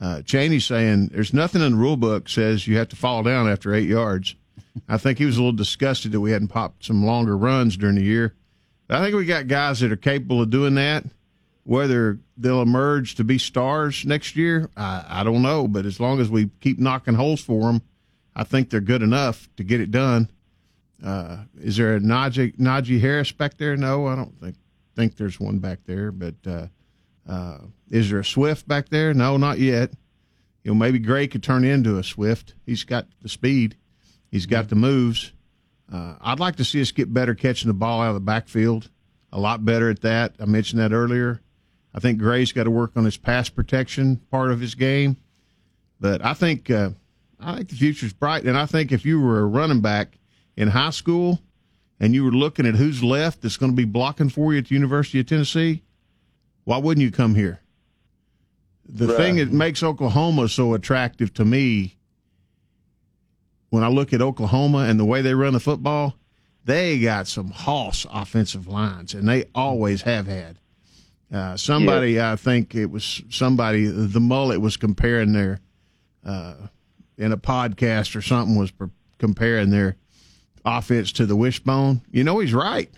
uh, 0.01 0.21
Chaney 0.21 0.59
saying 0.59 1.07
there's 1.07 1.33
nothing 1.33 1.61
in 1.61 1.73
the 1.73 1.77
rule 1.77 1.97
book 1.97 2.29
says 2.29 2.65
you 2.65 2.77
have 2.77 2.87
to 2.89 2.95
fall 2.95 3.21
down 3.21 3.49
after 3.49 3.73
eight 3.73 3.89
yards. 3.89 4.35
I 4.87 4.97
think 4.97 5.17
he 5.17 5.25
was 5.25 5.35
a 5.35 5.41
little 5.41 5.51
disgusted 5.51 6.13
that 6.13 6.21
we 6.21 6.31
hadn't 6.31 6.47
popped 6.47 6.85
some 6.85 7.05
longer 7.05 7.37
runs 7.37 7.75
during 7.75 7.95
the 7.95 8.01
year. 8.01 8.33
I 8.89 9.01
think 9.01 9.13
we 9.15 9.25
got 9.25 9.47
guys 9.47 9.81
that 9.81 9.91
are 9.91 9.97
capable 9.97 10.41
of 10.41 10.49
doing 10.49 10.75
that. 10.75 11.03
Whether 11.63 12.19
they'll 12.37 12.61
emerge 12.61 13.15
to 13.15 13.23
be 13.25 13.37
stars 13.37 14.05
next 14.05 14.37
year, 14.37 14.69
I, 14.77 15.03
I 15.07 15.23
don't 15.23 15.41
know. 15.41 15.67
But 15.67 15.85
as 15.85 15.99
long 15.99 16.21
as 16.21 16.29
we 16.29 16.49
keep 16.61 16.79
knocking 16.79 17.15
holes 17.15 17.41
for 17.41 17.63
them, 17.63 17.81
I 18.35 18.45
think 18.45 18.69
they're 18.69 18.79
good 18.79 19.01
enough 19.01 19.49
to 19.57 19.63
get 19.63 19.81
it 19.81 19.91
done. 19.91 20.29
Uh, 21.03 21.39
is 21.59 21.75
there 21.75 21.95
a 21.95 21.99
Najee, 21.99 22.55
Najee 22.57 23.01
Harris 23.01 23.31
back 23.31 23.57
there? 23.57 23.75
No, 23.75 24.07
I 24.07 24.15
don't 24.15 24.39
think 24.39 24.55
think 24.95 25.15
there's 25.15 25.39
one 25.39 25.59
back 25.59 25.79
there. 25.85 26.11
But 26.11 26.35
uh, 26.45 26.67
uh, 27.27 27.57
is 27.89 28.09
there 28.09 28.19
a 28.19 28.25
Swift 28.25 28.67
back 28.67 28.89
there? 28.89 29.13
No, 29.13 29.37
not 29.37 29.59
yet. 29.59 29.91
You 30.63 30.71
know, 30.71 30.75
maybe 30.75 30.99
Gray 30.99 31.27
could 31.27 31.43
turn 31.43 31.63
into 31.63 31.97
a 31.97 32.03
Swift. 32.03 32.55
He's 32.65 32.83
got 32.83 33.07
the 33.21 33.29
speed. 33.29 33.77
He's 34.31 34.45
got 34.45 34.69
the 34.69 34.75
moves. 34.75 35.31
Uh, 35.91 36.15
I'd 36.19 36.39
like 36.39 36.55
to 36.55 36.65
see 36.65 36.81
us 36.81 36.91
get 36.91 37.13
better 37.13 37.35
catching 37.35 37.67
the 37.67 37.73
ball 37.73 38.01
out 38.01 38.09
of 38.09 38.13
the 38.15 38.19
backfield. 38.19 38.89
A 39.31 39.39
lot 39.39 39.63
better 39.63 39.89
at 39.89 40.01
that. 40.01 40.35
I 40.39 40.45
mentioned 40.45 40.81
that 40.81 40.91
earlier. 40.91 41.41
I 41.93 41.99
think 41.99 42.19
Gray's 42.19 42.51
got 42.51 42.63
to 42.63 42.71
work 42.71 42.91
on 42.95 43.05
his 43.05 43.17
pass 43.17 43.49
protection 43.49 44.17
part 44.31 44.51
of 44.51 44.59
his 44.59 44.75
game. 44.75 45.17
But 45.99 46.25
I 46.25 46.33
think 46.33 46.69
uh, 46.69 46.91
I 47.39 47.57
think 47.57 47.69
the 47.69 47.75
future's 47.75 48.13
bright. 48.13 48.43
And 48.43 48.57
I 48.57 48.65
think 48.65 48.91
if 48.91 49.05
you 49.05 49.21
were 49.21 49.39
a 49.39 49.45
running 49.45 49.81
back 49.81 50.17
in 50.57 50.69
high 50.69 50.89
school 50.89 51.39
and 51.99 52.13
you 52.13 52.23
were 52.23 52.31
looking 52.31 52.65
at 52.65 52.75
who's 52.75 53.03
left 53.03 53.41
that's 53.41 53.57
going 53.57 53.71
to 53.71 53.75
be 53.75 53.85
blocking 53.85 54.29
for 54.29 54.53
you 54.53 54.59
at 54.59 54.67
the 54.67 54.75
University 54.75 55.19
of 55.19 55.25
Tennessee, 55.27 55.83
why 56.63 56.77
wouldn't 56.77 57.03
you 57.03 57.11
come 57.11 57.35
here? 57.35 57.61
The 58.87 59.07
Right. 59.07 59.17
thing 59.17 59.35
that 59.37 59.51
makes 59.51 59.81
Oklahoma 59.81 60.47
so 60.49 60.73
attractive 60.73 61.33
to 61.35 61.45
me 61.45 61.95
when 63.69 63.83
I 63.83 63.87
look 63.87 64.13
at 64.13 64.21
Oklahoma 64.21 64.79
and 64.79 64.99
the 64.99 65.05
way 65.05 65.21
they 65.21 65.33
run 65.33 65.53
the 65.53 65.59
football, 65.59 66.15
they 66.63 66.99
got 66.99 67.27
some 67.27 67.49
hoss 67.51 68.05
offensive 68.11 68.67
lines, 68.67 69.13
and 69.13 69.27
they 69.27 69.45
always 69.53 70.03
have 70.03 70.27
had. 70.27 70.59
Uh, 71.31 71.57
somebody, 71.57 72.21
I 72.21 72.35
think 72.35 72.75
it 72.75 72.89
was 72.91 73.21
somebody, 73.29 73.85
the 73.87 74.19
mullet 74.19 74.61
was 74.61 74.77
comparing 74.77 75.33
their, 75.33 75.59
uh, 76.25 76.53
in 77.17 77.31
a 77.31 77.37
podcast 77.37 78.15
or 78.15 78.21
something, 78.21 78.55
was 78.55 78.71
per- 78.71 78.91
comparing 79.17 79.71
their 79.71 79.95
offense 80.65 81.11
to 81.13 81.25
the 81.25 81.35
wishbone. 81.35 82.01
You 82.11 82.23
know, 82.23 82.39
he's 82.39 82.53
right. 82.53 82.89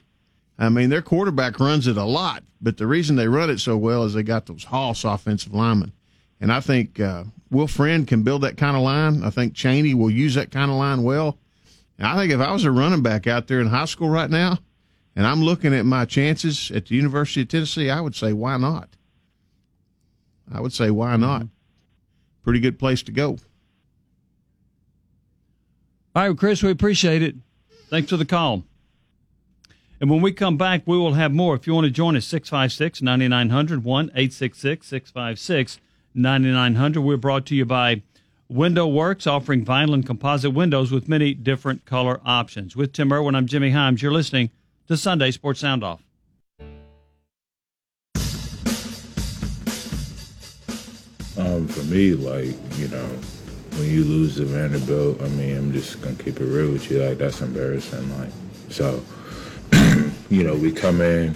I 0.57 0.69
mean, 0.69 0.89
their 0.89 1.01
quarterback 1.01 1.59
runs 1.59 1.87
it 1.87 1.97
a 1.97 2.03
lot, 2.03 2.43
but 2.61 2.77
the 2.77 2.87
reason 2.87 3.15
they 3.15 3.27
run 3.27 3.49
it 3.49 3.59
so 3.59 3.77
well 3.77 4.03
is 4.03 4.13
they 4.13 4.23
got 4.23 4.47
those 4.47 4.63
hoss 4.63 5.03
offensive 5.03 5.53
linemen. 5.53 5.91
And 6.39 6.51
I 6.51 6.59
think 6.59 6.99
uh, 6.99 7.25
Will 7.51 7.67
Friend 7.67 8.07
can 8.07 8.23
build 8.23 8.41
that 8.41 8.57
kind 8.57 8.75
of 8.75 8.83
line. 8.83 9.23
I 9.23 9.29
think 9.29 9.53
Chaney 9.53 9.93
will 9.93 10.09
use 10.09 10.35
that 10.35 10.51
kind 10.51 10.71
of 10.71 10.77
line 10.77 11.03
well. 11.03 11.37
And 11.97 12.07
I 12.07 12.15
think 12.15 12.31
if 12.31 12.39
I 12.39 12.51
was 12.51 12.63
a 12.63 12.71
running 12.71 13.01
back 13.01 13.27
out 13.27 13.47
there 13.47 13.59
in 13.59 13.67
high 13.67 13.85
school 13.85 14.09
right 14.09 14.29
now, 14.29 14.59
and 15.15 15.25
I'm 15.25 15.41
looking 15.41 15.73
at 15.73 15.85
my 15.85 16.05
chances 16.05 16.71
at 16.71 16.87
the 16.87 16.95
University 16.95 17.41
of 17.41 17.47
Tennessee, 17.47 17.89
I 17.89 18.01
would 18.01 18.15
say, 18.15 18.33
why 18.33 18.57
not? 18.57 18.89
I 20.51 20.61
would 20.61 20.73
say, 20.73 20.91
why 20.91 21.17
not? 21.17 21.47
Pretty 22.43 22.59
good 22.59 22.79
place 22.79 23.01
to 23.03 23.11
go. 23.11 23.37
All 26.15 26.27
right, 26.27 26.37
Chris, 26.37 26.63
we 26.63 26.71
appreciate 26.71 27.21
it. 27.21 27.35
Thanks 27.89 28.09
for 28.09 28.17
the 28.17 28.25
call. 28.25 28.63
And 29.99 30.09
when 30.09 30.21
we 30.21 30.31
come 30.31 30.57
back, 30.57 30.83
we 30.85 30.97
will 30.97 31.13
have 31.13 31.33
more. 31.33 31.55
If 31.55 31.65
you 31.65 31.73
want 31.73 31.85
to 31.85 31.91
join 31.91 32.15
us, 32.15 32.25
656 32.25 33.01
9900 33.01 33.83
1 33.83 34.05
866 34.13 34.85
656 34.85 35.79
9900. 36.13 37.01
We're 37.01 37.17
brought 37.17 37.45
to 37.47 37.55
you 37.55 37.65
by 37.65 38.03
Window 38.49 38.87
Works, 38.87 39.25
offering 39.25 39.65
vinyl 39.65 39.93
and 39.93 40.05
composite 40.05 40.53
windows 40.53 40.91
with 40.91 41.07
many 41.07 41.33
different 41.33 41.85
color 41.85 42.19
options. 42.25 42.75
With 42.75 42.93
Tim 42.93 43.11
Irwin, 43.11 43.35
I'm 43.35 43.47
Jimmy 43.47 43.71
Hyams. 43.71 44.01
You're 44.01 44.11
listening 44.11 44.51
to 44.87 44.97
Sunday 44.97 45.31
Sports 45.31 45.61
Sound 45.61 45.83
Off. 45.83 46.01
Um, 51.37 51.67
for 51.67 51.83
me, 51.83 52.13
like, 52.13 52.55
you 52.77 52.87
know, 52.87 53.09
when 53.77 53.89
you 53.89 54.03
lose 54.03 54.37
to 54.37 54.45
Vanderbilt, 54.45 55.21
I 55.21 55.27
mean, 55.29 55.57
I'm 55.57 55.71
just 55.71 56.01
gonna 56.01 56.15
keep 56.15 56.39
it 56.41 56.45
real 56.45 56.71
with 56.71 56.89
you. 56.89 57.03
Like, 57.03 57.17
that's 57.19 57.41
embarrassing. 57.41 58.17
Like, 58.17 58.29
so, 58.69 59.03
you 60.29 60.43
know, 60.43 60.55
we 60.55 60.71
come 60.71 61.01
in 61.01 61.35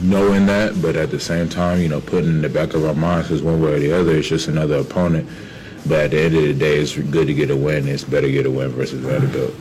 knowing 0.00 0.46
that, 0.46 0.80
but 0.82 0.96
at 0.96 1.10
the 1.10 1.20
same 1.20 1.48
time, 1.48 1.80
you 1.80 1.88
know, 1.88 2.00
putting 2.00 2.30
in 2.30 2.42
the 2.42 2.48
back 2.48 2.74
of 2.74 2.84
our 2.84 2.94
minds, 2.94 3.28
because 3.28 3.42
one 3.42 3.62
way 3.62 3.74
or 3.74 3.78
the 3.78 3.92
other, 3.92 4.16
it's 4.16 4.28
just 4.28 4.48
another 4.48 4.76
opponent. 4.76 5.28
But 5.86 6.00
at 6.00 6.10
the 6.12 6.20
end 6.20 6.36
of 6.36 6.42
the 6.42 6.54
day, 6.54 6.76
it's 6.76 6.96
good 6.96 7.26
to 7.26 7.34
get 7.34 7.50
a 7.50 7.56
win. 7.56 7.86
It's 7.86 8.04
better 8.04 8.26
to 8.26 8.32
get 8.32 8.46
a 8.46 8.50
win 8.50 8.70
versus 8.70 9.00
Vanderbilt. 9.00 9.54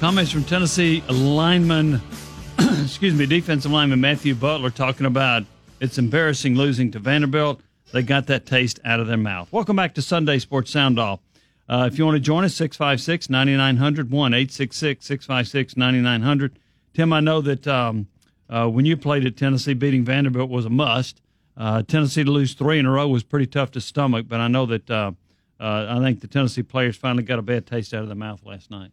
Comments 0.00 0.30
from 0.30 0.44
Tennessee 0.44 1.02
lineman, 1.08 2.00
excuse 2.58 3.14
me, 3.14 3.26
defensive 3.26 3.72
lineman 3.72 4.00
Matthew 4.00 4.34
Butler 4.34 4.70
talking 4.70 5.06
about 5.06 5.44
it's 5.80 5.98
embarrassing 5.98 6.54
losing 6.54 6.90
to 6.92 6.98
Vanderbilt. 6.98 7.60
They 7.92 8.02
got 8.02 8.26
that 8.26 8.46
taste 8.46 8.80
out 8.84 9.00
of 9.00 9.06
their 9.06 9.16
mouth. 9.16 9.52
Welcome 9.52 9.76
back 9.76 9.94
to 9.94 10.02
Sunday 10.02 10.38
Sports 10.38 10.70
Sound 10.70 10.98
Off. 10.98 11.20
Uh, 11.68 11.88
if 11.90 11.98
you 11.98 12.04
want 12.04 12.16
to 12.16 12.20
join 12.20 12.44
us, 12.44 12.54
656 12.54 13.30
9900 13.30 14.10
1 14.10 14.34
866 14.34 15.06
656 15.06 15.76
9900. 15.76 16.58
Tim, 16.94 17.12
I 17.12 17.20
know 17.20 17.40
that 17.40 17.66
um, 17.66 18.08
uh, 18.48 18.68
when 18.68 18.84
you 18.86 18.96
played 18.96 19.24
at 19.24 19.36
Tennessee, 19.36 19.74
beating 19.74 20.04
Vanderbilt 20.04 20.50
was 20.50 20.64
a 20.64 20.70
must. 20.70 21.20
Uh, 21.56 21.82
Tennessee 21.82 22.24
to 22.24 22.30
lose 22.30 22.54
three 22.54 22.78
in 22.78 22.86
a 22.86 22.90
row 22.90 23.08
was 23.08 23.22
pretty 23.22 23.46
tough 23.46 23.70
to 23.72 23.80
stomach, 23.80 24.26
but 24.28 24.40
I 24.40 24.48
know 24.48 24.66
that 24.66 24.90
uh, 24.90 25.12
uh, 25.58 25.86
I 25.88 26.00
think 26.00 26.20
the 26.20 26.26
Tennessee 26.26 26.62
players 26.62 26.96
finally 26.96 27.22
got 27.22 27.38
a 27.38 27.42
bad 27.42 27.66
taste 27.66 27.94
out 27.94 28.02
of 28.02 28.08
their 28.08 28.16
mouth 28.16 28.44
last 28.44 28.70
night. 28.70 28.90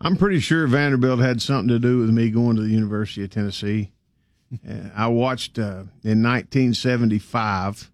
I'm 0.00 0.16
pretty 0.16 0.40
sure 0.40 0.66
Vanderbilt 0.66 1.20
had 1.20 1.40
something 1.40 1.68
to 1.68 1.78
do 1.78 1.98
with 1.98 2.10
me 2.10 2.30
going 2.30 2.56
to 2.56 2.62
the 2.62 2.68
University 2.68 3.24
of 3.24 3.30
Tennessee. 3.30 3.90
Uh, 4.68 4.90
I 4.94 5.06
watched 5.06 5.58
uh, 5.58 5.84
in 6.04 6.22
1975. 6.22 7.90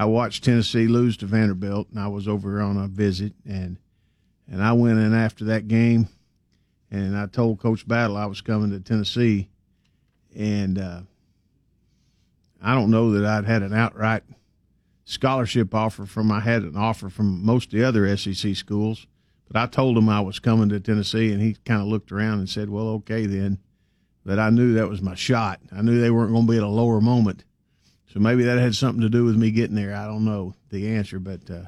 I 0.00 0.06
watched 0.06 0.44
Tennessee 0.44 0.86
lose 0.86 1.18
to 1.18 1.26
Vanderbilt, 1.26 1.88
and 1.90 2.00
I 2.00 2.08
was 2.08 2.26
over 2.26 2.62
on 2.62 2.78
a 2.78 2.88
visit, 2.88 3.34
and 3.44 3.76
and 4.50 4.62
I 4.64 4.72
went 4.72 4.98
in 4.98 5.12
after 5.12 5.44
that 5.44 5.68
game, 5.68 6.08
and 6.90 7.14
I 7.14 7.26
told 7.26 7.60
Coach 7.60 7.86
Battle 7.86 8.16
I 8.16 8.24
was 8.24 8.40
coming 8.40 8.70
to 8.70 8.80
Tennessee, 8.80 9.50
and 10.34 10.78
uh, 10.78 11.00
I 12.62 12.74
don't 12.74 12.90
know 12.90 13.12
that 13.12 13.26
I'd 13.26 13.44
had 13.44 13.62
an 13.62 13.74
outright 13.74 14.22
scholarship 15.04 15.74
offer 15.74 16.06
from. 16.06 16.32
I 16.32 16.40
had 16.40 16.62
an 16.62 16.78
offer 16.78 17.10
from 17.10 17.44
most 17.44 17.66
of 17.66 17.72
the 17.72 17.84
other 17.84 18.16
SEC 18.16 18.56
schools. 18.56 19.06
But 19.48 19.60
I 19.60 19.66
told 19.66 19.98
him 19.98 20.08
I 20.08 20.20
was 20.20 20.38
coming 20.38 20.70
to 20.70 20.80
Tennessee, 20.80 21.30
and 21.30 21.42
he 21.42 21.58
kind 21.66 21.82
of 21.82 21.88
looked 21.88 22.10
around 22.10 22.38
and 22.38 22.48
said, 22.48 22.70
"Well, 22.70 22.88
okay 22.88 23.26
then." 23.26 23.58
But 24.24 24.38
I 24.38 24.48
knew 24.48 24.72
that 24.72 24.88
was 24.88 25.02
my 25.02 25.14
shot. 25.14 25.60
I 25.70 25.82
knew 25.82 26.00
they 26.00 26.10
weren't 26.10 26.32
going 26.32 26.46
to 26.46 26.52
be 26.52 26.56
at 26.56 26.62
a 26.62 26.68
lower 26.68 27.02
moment, 27.02 27.44
so 28.12 28.18
maybe 28.20 28.42
that 28.44 28.58
had 28.58 28.74
something 28.74 29.02
to 29.02 29.08
do 29.08 29.24
with 29.24 29.36
me 29.36 29.50
getting 29.50 29.76
there. 29.76 29.94
I 29.94 30.06
don't 30.06 30.24
know 30.24 30.54
the 30.70 30.96
answer, 30.96 31.18
but 31.18 31.48
uh, 31.48 31.66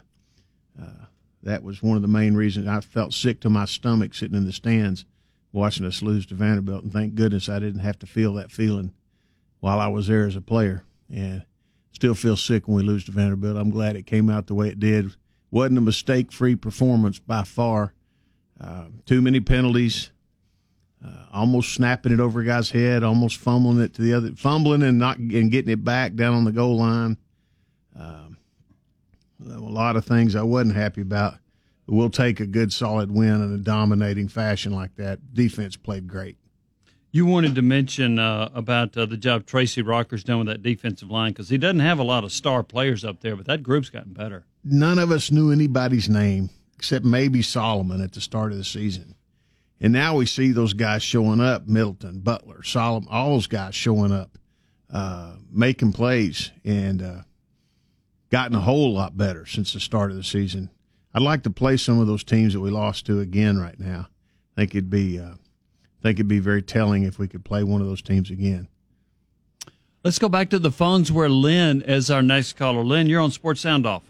uh, 0.81 1.07
that 1.43 1.63
was 1.63 1.83
one 1.83 1.97
of 1.97 2.03
the 2.03 2.09
main 2.09 2.35
reasons 2.35 2.67
I 2.67 2.81
felt 2.81 3.15
sick 3.15 3.41
to 3.41 3.51
my 3.51 3.65
stomach 3.65 4.15
sitting 4.15 4.37
in 4.37 4.45
the 4.45 4.53
stands 4.53 5.05
watching 5.53 5.87
us 5.87 6.03
lose 6.03 6.27
to 6.27 6.35
Vanderbilt, 6.35 6.83
and 6.83 6.93
thank 6.93 7.15
goodness 7.15 7.49
I 7.49 7.59
didn't 7.59 7.81
have 7.81 7.99
to 8.01 8.07
feel 8.07 8.35
that 8.35 8.51
feeling 8.51 8.93
while 9.61 9.79
I 9.79 9.89
was 9.89 10.09
there 10.09 10.27
as 10.27 10.35
a 10.35 10.41
player. 10.41 10.85
And 11.11 11.45
still 11.93 12.15
feel 12.15 12.37
sick 12.37 12.67
when 12.67 12.79
we 12.79 12.83
lose 12.83 13.05
to 13.05 13.13
Vanderbilt. 13.13 13.57
I'm 13.57 13.71
glad 13.71 13.97
it 13.97 14.07
came 14.07 14.31
out 14.31 14.47
the 14.47 14.55
way 14.55 14.69
it 14.69 14.81
did. 14.81 15.15
wasn't 15.51 15.79
a 15.79 15.83
mistake-free 15.83 16.57
performance 16.57 17.19
by 17.19 17.45
far. 17.45 17.93
Uh, 18.59 18.87
too 19.07 19.21
many 19.21 19.41
penalties. 19.41 20.11
Uh, 21.05 21.25
almost 21.33 21.75
snapping 21.75 22.13
it 22.13 22.21
over 22.21 22.41
a 22.41 22.45
guy's 22.45 22.71
head, 22.71 23.03
almost 23.03 23.37
fumbling 23.39 23.81
it 23.81 23.95
to 23.95 24.03
the 24.03 24.15
other, 24.15 24.33
fumbling 24.37 24.83
and 24.83 24.99
not 24.99 25.19
and 25.19 25.51
getting 25.51 25.73
it 25.73 25.85
back 25.85 26.15
down 26.15 26.35
on 26.35 26.45
the 26.45 26.53
goal 26.53 26.77
line. 26.77 27.17
Um, 27.99 28.39
a 29.45 29.59
lot 29.59 29.97
of 29.97 30.05
things 30.05 30.37
I 30.37 30.43
wasn't 30.43 30.77
happy 30.77 31.01
about. 31.01 31.35
We'll 31.89 32.11
take 32.11 32.39
a 32.39 32.47
good, 32.47 32.73
solid 32.73 33.11
win 33.11 33.43
in 33.43 33.53
a 33.53 33.59
dominating 33.59 34.29
fashion 34.29 34.73
like 34.73 34.95
that. 34.97 35.35
Defense 35.35 35.77
played 35.77 36.07
great. 36.07 36.37
You 37.11 37.27
wanted 37.27 37.57
to 37.57 37.63
mention 37.63 38.19
uh, 38.19 38.49
about 38.55 38.97
uh, 38.97 39.05
the 39.05 39.17
job 39.19 39.45
Tracy 39.45 39.83
Rocker's 39.83 40.25
done 40.25 40.39
with 40.39 40.47
that 40.47 40.63
defensive 40.63 41.11
line 41.11 41.33
because 41.33 41.51
he 41.51 41.59
doesn't 41.59 41.81
have 41.81 41.99
a 41.99 42.05
lot 42.05 42.25
of 42.25 42.33
star 42.33 42.63
players 42.63 43.05
up 43.05 43.21
there, 43.21 43.37
but 43.37 43.47
that 43.47 43.63
group's 43.63 43.91
gotten 43.91 44.15
better. 44.15 44.47
None 44.65 44.99
of 44.99 45.11
us 45.11 45.31
knew 45.31 45.51
anybody's 45.51 46.09
name 46.09 46.49
except 46.79 47.05
maybe 47.05 47.43
Solomon 47.43 48.01
at 48.01 48.13
the 48.13 48.21
start 48.21 48.53
of 48.53 48.59
the 48.59 48.65
season. 48.65 49.15
And 49.83 49.93
now 49.93 50.15
we 50.15 50.27
see 50.27 50.53
those 50.53 50.75
guys 50.75 51.03
showing 51.03 51.41
up 51.41 51.67
Middleton, 51.67 52.21
Butler, 52.21 52.63
Solomon, 52.63 53.09
all 53.11 53.31
those 53.31 53.49
guys 53.49 53.75
showing 53.75 54.13
up, 54.13 54.39
uh, 54.89 55.35
making 55.51 55.93
plays, 55.93 56.53
and 56.65 57.03
uh, 57.03 57.23
gotten 58.31 58.57
a 58.57 58.61
whole 58.61 58.95
lot 58.95 59.17
better 59.17 59.45
since 59.45 59.73
the 59.73 59.81
start 59.81 60.13
of 60.13 60.17
the 60.17 60.23
season. 60.23 60.71
I'd 61.13 61.23
like 61.23 61.43
to 61.43 61.51
play 61.51 61.77
some 61.77 61.99
of 61.99 62.07
those 62.07 62.23
teams 62.23 62.53
that 62.53 62.61
we 62.61 62.71
lost 62.71 63.07
to 63.07 63.19
again 63.19 63.59
right 63.59 63.79
now. 63.79 64.07
I 64.57 64.61
think 64.61 64.77
it'd 64.77 64.89
be, 64.89 65.19
uh, 65.19 65.33
I 65.33 66.03
think 66.03 66.17
it'd 66.17 66.29
be 66.29 66.39
very 66.39 66.63
telling 66.63 67.03
if 67.03 67.19
we 67.19 67.27
could 67.27 67.45
play 67.45 67.65
one 67.65 67.81
of 67.81 67.89
those 67.89 68.03
teams 68.03 68.31
again. 68.31 68.69
Let's 70.05 70.21
go 70.21 70.29
back 70.29 70.49
to 70.51 70.61
the 70.61 70.71
phones 70.71 71.11
where 71.11 71.29
Lynn 71.29 71.83
is 71.83 72.09
our 72.09 72.23
next 72.23 72.53
caller. 72.53 72.85
Lynn, 72.85 73.09
you're 73.09 73.21
on 73.21 73.33
Sports 73.33 73.63
Sound 73.63 73.85
Off. 73.85 74.05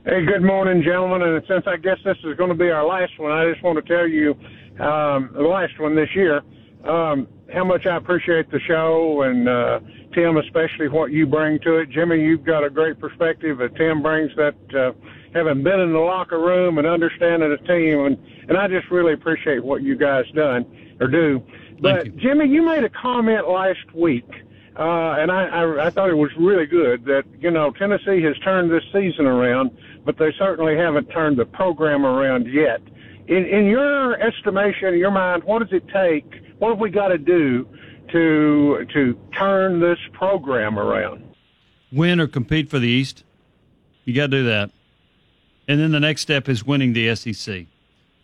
Hey, 0.00 0.24
good 0.26 0.42
morning, 0.42 0.82
gentlemen. 0.82 1.22
And 1.22 1.44
since 1.46 1.64
I 1.68 1.76
guess 1.76 1.98
this 2.04 2.16
is 2.24 2.36
going 2.36 2.48
to 2.48 2.56
be 2.56 2.70
our 2.70 2.84
last 2.84 3.12
one, 3.18 3.30
I 3.30 3.48
just 3.48 3.62
want 3.62 3.84
to 3.84 3.94
tell 3.94 4.08
you, 4.08 4.32
um, 4.80 5.30
the 5.32 5.42
last 5.42 5.78
one 5.78 5.94
this 5.94 6.08
year, 6.16 6.38
um, 6.84 7.28
how 7.54 7.62
much 7.62 7.86
I 7.86 7.96
appreciate 7.98 8.50
the 8.50 8.58
show 8.66 9.22
and 9.22 9.48
uh, 9.48 9.78
Tim, 10.12 10.38
especially 10.38 10.88
what 10.88 11.12
you 11.12 11.24
bring 11.24 11.60
to 11.60 11.76
it. 11.76 11.90
Jimmy, 11.90 12.20
you've 12.20 12.44
got 12.44 12.64
a 12.64 12.70
great 12.70 12.98
perspective 12.98 13.58
that 13.58 13.76
Tim 13.76 14.02
brings 14.02 14.32
that 14.34 14.56
uh, 14.74 14.90
having 15.34 15.62
been 15.62 15.78
in 15.78 15.92
the 15.92 16.00
locker 16.00 16.40
room 16.40 16.78
and 16.78 16.86
understanding 16.86 17.50
the 17.50 17.64
team, 17.68 18.04
and 18.06 18.18
and 18.48 18.58
I 18.58 18.66
just 18.66 18.90
really 18.90 19.12
appreciate 19.12 19.62
what 19.62 19.82
you 19.82 19.96
guys 19.96 20.24
done 20.34 20.66
or 21.00 21.06
do. 21.06 21.40
But 21.80 22.06
you. 22.06 22.12
Jimmy, 22.12 22.48
you 22.48 22.62
made 22.62 22.82
a 22.82 22.90
comment 22.90 23.48
last 23.48 23.94
week 23.94 24.28
uh, 24.76 25.16
and 25.18 25.30
I, 25.30 25.44
I, 25.44 25.86
I 25.86 25.90
thought 25.90 26.08
it 26.08 26.16
was 26.16 26.30
really 26.38 26.64
good 26.66 27.04
that 27.04 27.24
you 27.40 27.50
know 27.50 27.72
Tennessee 27.72 28.22
has 28.22 28.38
turned 28.38 28.70
this 28.70 28.84
season 28.92 29.26
around, 29.26 29.70
but 30.04 30.16
they 30.16 30.32
certainly 30.38 30.76
haven't 30.76 31.08
turned 31.10 31.38
the 31.38 31.44
program 31.44 32.06
around 32.06 32.46
yet. 32.46 32.80
In, 33.28 33.44
in 33.44 33.66
your 33.66 34.20
estimation, 34.20 34.88
in 34.88 34.98
your 34.98 35.10
mind, 35.10 35.44
what 35.44 35.58
does 35.58 35.72
it 35.72 35.86
take? 35.88 36.24
What 36.58 36.70
have 36.70 36.78
we 36.78 36.90
got 36.90 37.08
to 37.08 37.18
do 37.18 37.68
to 38.12 38.86
to 38.94 39.18
turn 39.38 39.80
this 39.80 39.98
program 40.14 40.78
around? 40.78 41.22
Win 41.92 42.18
or 42.18 42.26
compete 42.26 42.70
for 42.70 42.78
the 42.78 42.88
East. 42.88 43.24
You 44.04 44.14
got 44.14 44.30
to 44.30 44.38
do 44.38 44.44
that, 44.44 44.70
and 45.68 45.80
then 45.80 45.92
the 45.92 46.00
next 46.00 46.22
step 46.22 46.48
is 46.48 46.64
winning 46.64 46.94
the 46.94 47.14
SEC. 47.14 47.66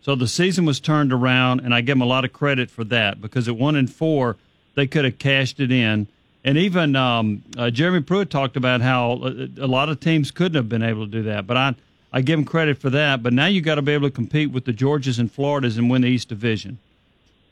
So 0.01 0.15
the 0.15 0.27
season 0.27 0.65
was 0.65 0.79
turned 0.79 1.13
around, 1.13 1.59
and 1.59 1.75
I 1.75 1.81
give 1.81 1.95
them 1.95 2.01
a 2.01 2.05
lot 2.05 2.25
of 2.25 2.33
credit 2.33 2.71
for 2.71 2.83
that 2.85 3.21
because 3.21 3.47
at 3.47 3.55
one 3.55 3.75
and 3.75 3.91
four, 3.91 4.37
they 4.73 4.87
could 4.87 5.05
have 5.05 5.19
cashed 5.19 5.59
it 5.59 5.71
in 5.71 6.07
and 6.49 6.57
even 6.57 6.95
um, 6.95 7.43
uh, 7.59 7.69
Jeremy 7.69 8.01
Pruitt 8.01 8.31
talked 8.31 8.57
about 8.57 8.81
how 8.81 9.11
a, 9.21 9.65
a, 9.65 9.67
lot 9.67 9.87
of 9.87 9.99
teams 9.99 10.31
couldn't 10.31 10.55
have 10.55 10.67
been 10.67 10.81
able 10.81 11.05
to 11.05 11.11
do 11.11 11.21
that. 11.21 11.45
But 11.45 11.57
I, 11.57 11.75
I 12.11 12.21
give 12.21 12.39
him 12.39 12.45
credit 12.45 12.79
for 12.79 12.89
that. 12.89 13.21
But 13.21 13.33
now 13.33 13.45
you 13.45 13.61
got 13.61 13.75
to 13.75 13.83
be 13.83 13.91
able 13.91 14.07
to 14.07 14.15
compete 14.15 14.49
with 14.49 14.65
the 14.65 14.73
Georgias 14.73 15.19
and 15.19 15.31
Floridas 15.31 15.77
and 15.77 15.91
win 15.91 16.01
the 16.01 16.07
East 16.07 16.27
Division. 16.27 16.79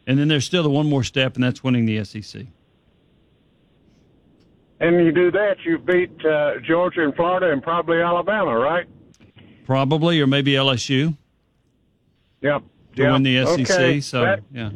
And 0.08 0.18
then 0.18 0.30
there's 0.30 0.46
still 0.46 0.64
the 0.64 0.72
one 0.72 0.90
more 0.90 1.04
step, 1.04 1.36
and 1.36 1.44
that's 1.44 1.64
winning 1.64 1.86
the 1.86 2.04
SEC. 2.06 2.48
And 4.80 5.06
you 5.06 5.12
do 5.12 5.30
that, 5.30 5.58
you 5.64 5.78
beat 5.78 6.26
uh, 6.26 6.54
Georgia 6.66 7.04
and 7.04 7.14
Florida 7.14 7.52
and 7.52 7.62
probably 7.62 8.02
Alabama, 8.02 8.58
right? 8.58 8.88
Probably, 9.68 10.20
or 10.20 10.26
maybe 10.26 10.54
LSU. 10.54 11.16
Yep. 12.42 12.64
To 12.98 13.04
yep. 13.04 13.12
win 13.14 13.24
the 13.24 13.46
SEC. 13.46 13.60
Okay. 13.60 14.02
So, 14.02 14.22
that, 14.22 14.44
yeah. 14.52 14.70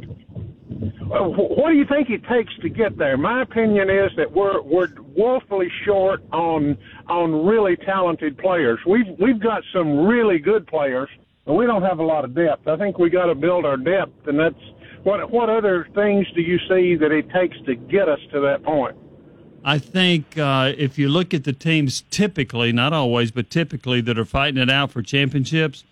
What 1.10 1.70
do 1.70 1.76
you 1.76 1.86
think 1.86 2.10
it 2.10 2.24
takes 2.26 2.56
to 2.62 2.70
get 2.70 2.98
there? 2.98 3.18
My 3.18 3.42
opinion 3.42 3.90
is 3.90 4.12
that 4.16 4.32
we're 4.32 4.62
we're 4.62 4.88
woefully 5.16 5.70
short 5.86 6.24
on 6.32 6.78
on 7.08 7.46
really 7.46 7.76
talented 7.76 8.38
players. 8.38 8.80
We've 8.88 9.08
we've 9.20 9.40
got 9.40 9.64
some 9.74 10.06
really 10.06 10.40
good 10.40 10.66
players, 10.68 11.10
but 11.46 11.56
we 11.56 11.66
don't 11.66 11.82
have 11.82 12.00
a 12.00 12.04
lot 12.04 12.24
of 12.24 12.34
depth. 12.34 12.68
I 12.68 12.78
think 12.78 12.98
we 12.98 13.10
got 13.10 13.26
to 13.26 13.36
build 13.36 13.66
our 13.66 13.78
depth, 13.78 14.28
and 14.28 14.40
that's 14.40 14.56
what 15.04 15.32
what 15.32 15.50
other 15.50 15.88
things 15.94 16.28
do 16.34 16.42
you 16.42 16.58
see 16.70 16.96
that 16.96 17.12
it 17.12 17.30
takes 17.32 17.58
to 17.66 17.76
get 17.76 18.08
us 18.08 18.20
to 18.32 18.40
that 18.42 18.64
point? 18.64 18.96
I 19.64 19.78
think 19.78 20.38
uh, 20.38 20.74
if 20.78 20.98
you 20.98 21.10
look 21.10 21.34
at 21.34 21.44
the 21.44 21.54
teams 21.54 22.04
typically, 22.10 22.72
not 22.72 22.94
always, 22.94 23.32
but 23.32 23.50
typically 23.50 24.02
that 24.02 24.18
are 24.18 24.26
fighting 24.26 24.62
it 24.62 24.70
out 24.70 24.92
for 24.92 25.02
championships, 25.02 25.84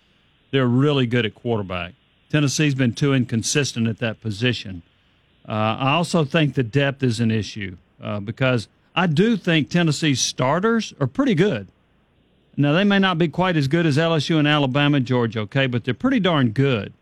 they're 0.50 0.66
really 0.66 1.06
good 1.06 1.26
at 1.26 1.34
quarterback. 1.34 1.94
Tennessee's 2.30 2.74
been 2.74 2.94
too 2.94 3.12
inconsistent 3.12 3.88
at 3.88 3.98
that 3.98 4.20
position. 4.20 4.82
Uh, 5.48 5.52
I 5.52 5.90
also 5.92 6.24
think 6.24 6.54
the 6.54 6.62
depth 6.62 7.02
is 7.02 7.20
an 7.20 7.30
issue 7.30 7.76
uh, 8.02 8.20
because 8.20 8.68
I 8.94 9.06
do 9.06 9.36
think 9.36 9.68
Tennessee's 9.68 10.20
starters 10.20 10.94
are 11.00 11.06
pretty 11.06 11.34
good. 11.34 11.68
Now, 12.56 12.72
they 12.72 12.84
may 12.84 12.98
not 12.98 13.18
be 13.18 13.28
quite 13.28 13.56
as 13.56 13.68
good 13.68 13.86
as 13.86 13.96
LSU 13.96 14.38
and 14.38 14.46
Alabama 14.46 15.00
Georgia, 15.00 15.40
okay, 15.40 15.66
but 15.66 15.84
they're 15.84 15.94
pretty 15.94 16.20
darn 16.20 16.50
good. 16.50 16.92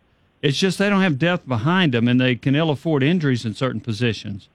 It's 0.40 0.58
just 0.58 0.78
they 0.78 0.88
don't 0.88 1.02
have 1.02 1.18
depth 1.18 1.48
behind 1.48 1.92
them 1.92 2.06
and 2.06 2.20
they 2.20 2.36
can 2.36 2.54
ill 2.54 2.70
afford 2.70 3.02
injuries 3.02 3.44
in 3.44 3.54
certain 3.54 3.80
positions. 3.80 4.48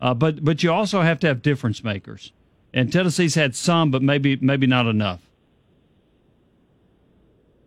Uh, 0.00 0.14
but 0.14 0.44
but 0.44 0.62
you 0.62 0.72
also 0.72 1.02
have 1.02 1.18
to 1.20 1.26
have 1.26 1.42
difference 1.42 1.82
makers. 1.82 2.32
And 2.72 2.92
Tennessee's 2.92 3.34
had 3.34 3.54
some, 3.56 3.90
but 3.90 4.02
maybe 4.02 4.36
maybe 4.36 4.66
not 4.66 4.86
enough. 4.86 5.20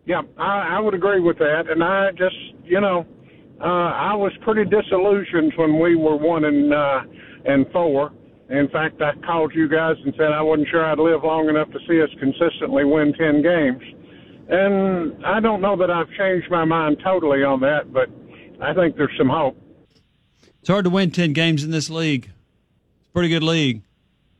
Yeah, 0.06 0.22
I, 0.36 0.76
I 0.76 0.80
would 0.80 0.94
agree 0.94 1.20
with 1.20 1.38
that. 1.38 1.64
And 1.70 1.82
I 1.82 2.10
just, 2.12 2.36
you 2.64 2.80
know, 2.80 3.06
uh, 3.60 3.64
I 3.64 4.14
was 4.14 4.32
pretty 4.42 4.68
disillusioned 4.68 5.52
when 5.56 5.80
we 5.80 5.96
were 5.96 6.16
one 6.16 6.44
and 6.44 6.74
uh, 6.74 7.00
and 7.46 7.66
four. 7.72 8.12
In 8.50 8.68
fact, 8.68 9.00
I 9.00 9.12
called 9.24 9.52
you 9.54 9.68
guys 9.68 9.96
and 10.04 10.12
said 10.18 10.32
I 10.32 10.42
wasn't 10.42 10.68
sure 10.70 10.84
I'd 10.84 10.98
live 10.98 11.24
long 11.24 11.48
enough 11.48 11.70
to 11.70 11.78
see 11.88 12.02
us 12.02 12.10
consistently 12.20 12.84
win 12.84 13.14
ten 13.14 13.42
games. 13.42 13.82
And 14.48 15.24
I 15.24 15.40
don't 15.40 15.62
know 15.62 15.76
that 15.76 15.90
I've 15.90 16.10
changed 16.18 16.50
my 16.50 16.66
mind 16.66 16.98
totally 17.02 17.42
on 17.42 17.60
that, 17.60 17.90
but 17.92 18.10
I 18.60 18.74
think 18.74 18.96
there's 18.96 19.16
some 19.16 19.30
hope. 19.30 19.56
It's 20.60 20.68
hard 20.68 20.84
to 20.84 20.90
win 20.90 21.10
ten 21.10 21.32
games 21.32 21.64
in 21.64 21.70
this 21.70 21.88
league. 21.88 22.30
It's 23.00 23.08
a 23.08 23.12
pretty 23.12 23.30
good 23.30 23.42
league, 23.42 23.82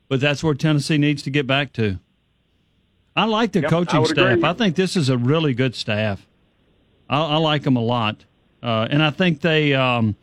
but 0.07 0.19
that's 0.19 0.43
where 0.43 0.53
Tennessee 0.53 0.99
needs 0.99 1.23
to 1.23 1.31
get 1.31 1.47
back 1.47 1.73
to. 1.73 1.99
I 3.15 3.25
like 3.25 3.53
the 3.53 3.61
Yep, 3.61 3.69
coaching 3.69 3.99
would 4.01 4.09
staff. 4.09 4.33
agree. 4.33 4.43
I 4.49 4.53
think 4.53 4.75
this 4.75 4.95
is 4.97 5.09
a 5.09 5.17
really 5.17 5.53
good 5.53 5.75
staff. 5.75 6.25
I, 7.09 7.21
I 7.21 7.37
like 7.37 7.63
them 7.63 7.77
a 7.77 7.81
lot, 7.81 8.25
uh, 8.61 8.87
and 8.89 9.01
I 9.01 9.09
think 9.09 9.41
they 9.41 9.73
um, 9.73 10.15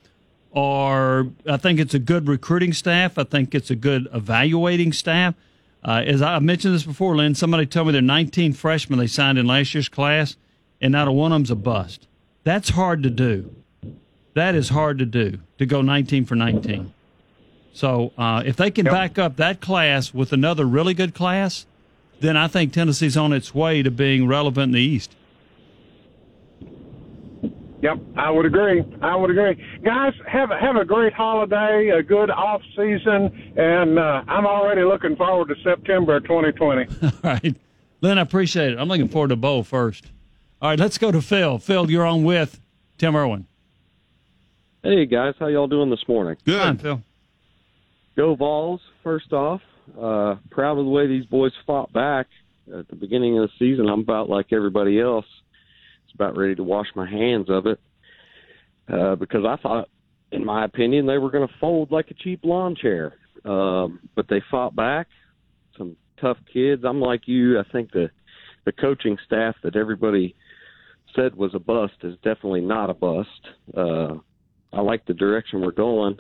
are. 0.55 1.27
I 1.47 1.57
think 1.57 1.81
it's 1.81 1.95
a 1.95 1.99
good 1.99 2.29
recruiting 2.29 2.73
staff. 2.73 3.17
I 3.19 3.25
think 3.25 3.55
it's 3.55 3.71
a 3.71 3.77
good 3.77 4.09
evaluating 4.13 4.93
staff. 4.93 5.35
Uh, 5.85 6.03
as 6.07 6.23
I 6.23 6.39
mentioned 6.39 6.75
this 6.75 6.85
before, 6.85 7.17
Lynn, 7.17 7.35
somebody 7.35 7.67
told 7.67 7.89
me 7.89 7.93
there 7.93 7.99
are 7.99 8.03
19 8.03 8.53
freshmen 8.53 8.99
they 8.99 9.07
signed 9.09 9.39
in 9.39 9.47
last 9.47 9.75
year's 9.75 9.89
class, 9.89 10.37
and 10.81 10.93
not 10.93 11.09
a 11.09 11.13
one 11.13 11.33
of 11.33 11.37
them's 11.37 11.51
a 11.51 11.57
bust. 11.57 12.07
That's 12.45 12.71
hard 12.71 13.03
to 13.05 13.11
do. 13.11 13.55
That 14.35 14.55
is 14.55 14.69
hard 14.71 14.99
to 14.99 15.07
do 15.07 15.39
to 15.59 15.67
go 15.67 15.83
19 15.83 16.25
for 16.25 16.35
19. 16.35 16.93
So 17.73 18.13
uh, 18.19 18.43
if 18.45 18.57
they 18.57 18.71
can 18.71 18.85
back 18.85 19.19
up 19.19 19.37
that 19.37 19.61
class 19.61 20.13
with 20.13 20.33
another 20.33 20.65
really 20.65 20.95
good 20.95 21.15
class, 21.15 21.67
then 22.23 22.37
I 22.37 22.49
think 22.49 22.73
Tennessee's 22.73 23.17
on 23.17 23.33
its 23.33 23.55
way 23.55 23.83
to 23.83 23.91
being 23.91 24.27
relevant 24.27 24.71
in 24.71 24.73
the 24.73 24.81
East. 24.81 25.15
Yep, 27.83 27.99
I 28.17 28.31
would 28.31 28.47
agree. 28.47 28.85
I 29.03 29.17
would 29.17 29.31
agree. 29.31 29.63
Guys, 29.83 30.15
have 30.29 30.53
a, 30.53 30.59
have 30.59 30.77
a 30.77 30.85
great 30.85 31.13
holiday, 31.13 31.89
a 31.89 32.01
good 32.01 32.31
off 32.31 32.63
season, 32.77 33.53
and 33.57 33.99
uh, 33.99 34.23
I'm 34.29 34.47
already 34.47 34.85
looking 34.85 35.17
forward 35.17 35.49
to 35.49 35.57
September 35.65 36.21
2020. 36.21 36.87
All 37.03 37.11
right. 37.25 37.57
Lynn, 38.01 38.19
I 38.19 38.21
appreciate 38.21 38.73
it. 38.73 38.79
I'm 38.79 38.89
looking 38.89 39.09
forward 39.09 39.29
to 39.29 39.37
bowl 39.37 39.65
first. 39.65 40.07
All 40.61 40.71
right, 40.71 40.79
let's 40.79 40.97
go 40.97 41.11
to 41.11 41.21
Phil. 41.21 41.59
Phil, 41.59 41.91
you're 41.91 42.07
on 42.07 42.23
with 42.23 42.61
Tim 42.99 43.17
Irwin. 43.17 43.47
Hey 44.85 45.07
guys, 45.07 45.35
how 45.39 45.49
y'all 45.49 45.67
doing 45.67 45.91
this 45.91 46.07
morning? 46.07 46.37
Good. 46.45 46.61
Fine, 46.61 46.79
Phil. 46.79 47.03
Go 48.17 48.35
Vols! 48.37 48.81
First 49.03 49.33
off, 49.33 49.61
uh, 50.01 50.37
proud 50.51 50.79
of 50.79 50.85
the 50.85 50.91
way 50.91 51.07
these 51.07 51.27
boys 51.27 51.53
fought 51.67 51.93
back 51.93 52.27
at 52.79 52.89
the 52.89 52.97
beginning 52.97 53.39
of 53.39 53.49
the 53.49 53.53
season. 53.59 53.89
I'm 53.89 54.01
about 54.01 54.29
like 54.29 54.53
everybody 54.53 55.01
else. 55.01 55.27
It's 56.05 56.15
about 56.15 56.37
ready 56.37 56.55
to 56.55 56.65
wash 56.65 56.87
my 56.95 57.09
hands 57.09 57.47
of 57.49 57.67
it. 57.67 57.81
uh, 58.93 59.17
because 59.17 59.45
I 59.47 59.57
thought, 59.57 59.89
in 60.31 60.45
my 60.45 60.65
opinion, 60.65 61.07
they 61.07 61.19
were 61.19 61.31
going 61.31 61.47
to 61.47 61.55
fold 61.61 61.91
like 61.91 62.11
a 62.11 62.15
cheap 62.15 62.41
lawn 62.45 62.75
chair. 62.81 63.15
Um, 63.45 64.01
but 64.15 64.27
they 64.29 64.41
fought 64.51 64.75
back. 64.77 65.09
Some 65.77 65.97
tough 66.21 66.39
kids. 66.53 66.83
I'm 66.87 67.01
like 67.01 67.23
you. 67.27 67.59
I 67.59 67.65
think 67.73 67.91
the 67.93 68.11
the 68.65 68.73
coaching 68.73 69.19
staff 69.27 69.57
that 69.65 69.75
everybody 69.75 70.37
said 71.17 71.35
was 71.35 71.53
a 71.55 71.59
bust 71.59 71.95
is 72.05 72.15
definitely 72.23 72.61
not 72.61 72.91
a 72.91 72.95
bust. 72.95 73.29
Uh, 73.77 74.15
I 74.73 74.81
like 74.81 75.05
the 75.05 75.15
direction 75.15 75.61
we're 75.61 75.73
going. 75.73 76.19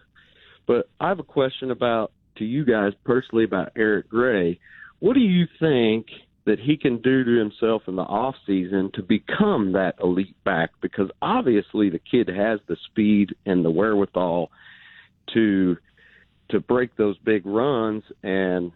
But 0.66 0.88
I 1.00 1.08
have 1.08 1.20
a 1.20 1.24
question 1.24 1.70
about 1.70 2.12
to 2.36 2.44
you 2.44 2.64
guys 2.64 2.92
personally 3.04 3.44
about 3.44 3.72
Eric 3.76 4.08
Gray. 4.08 4.58
What 4.98 5.14
do 5.14 5.20
you 5.20 5.46
think 5.58 6.06
that 6.44 6.58
he 6.58 6.76
can 6.76 7.00
do 7.00 7.24
to 7.24 7.38
himself 7.38 7.82
in 7.86 7.96
the 7.96 8.02
off 8.02 8.34
season 8.46 8.90
to 8.94 9.02
become 9.02 9.72
that 9.72 9.96
elite 10.02 10.36
back? 10.44 10.70
Because 10.80 11.10
obviously 11.20 11.90
the 11.90 11.98
kid 12.00 12.28
has 12.28 12.60
the 12.66 12.76
speed 12.90 13.34
and 13.46 13.64
the 13.64 13.70
wherewithal 13.70 14.50
to 15.34 15.76
to 16.50 16.60
break 16.60 16.94
those 16.96 17.16
big 17.18 17.46
runs 17.46 18.02
and 18.22 18.72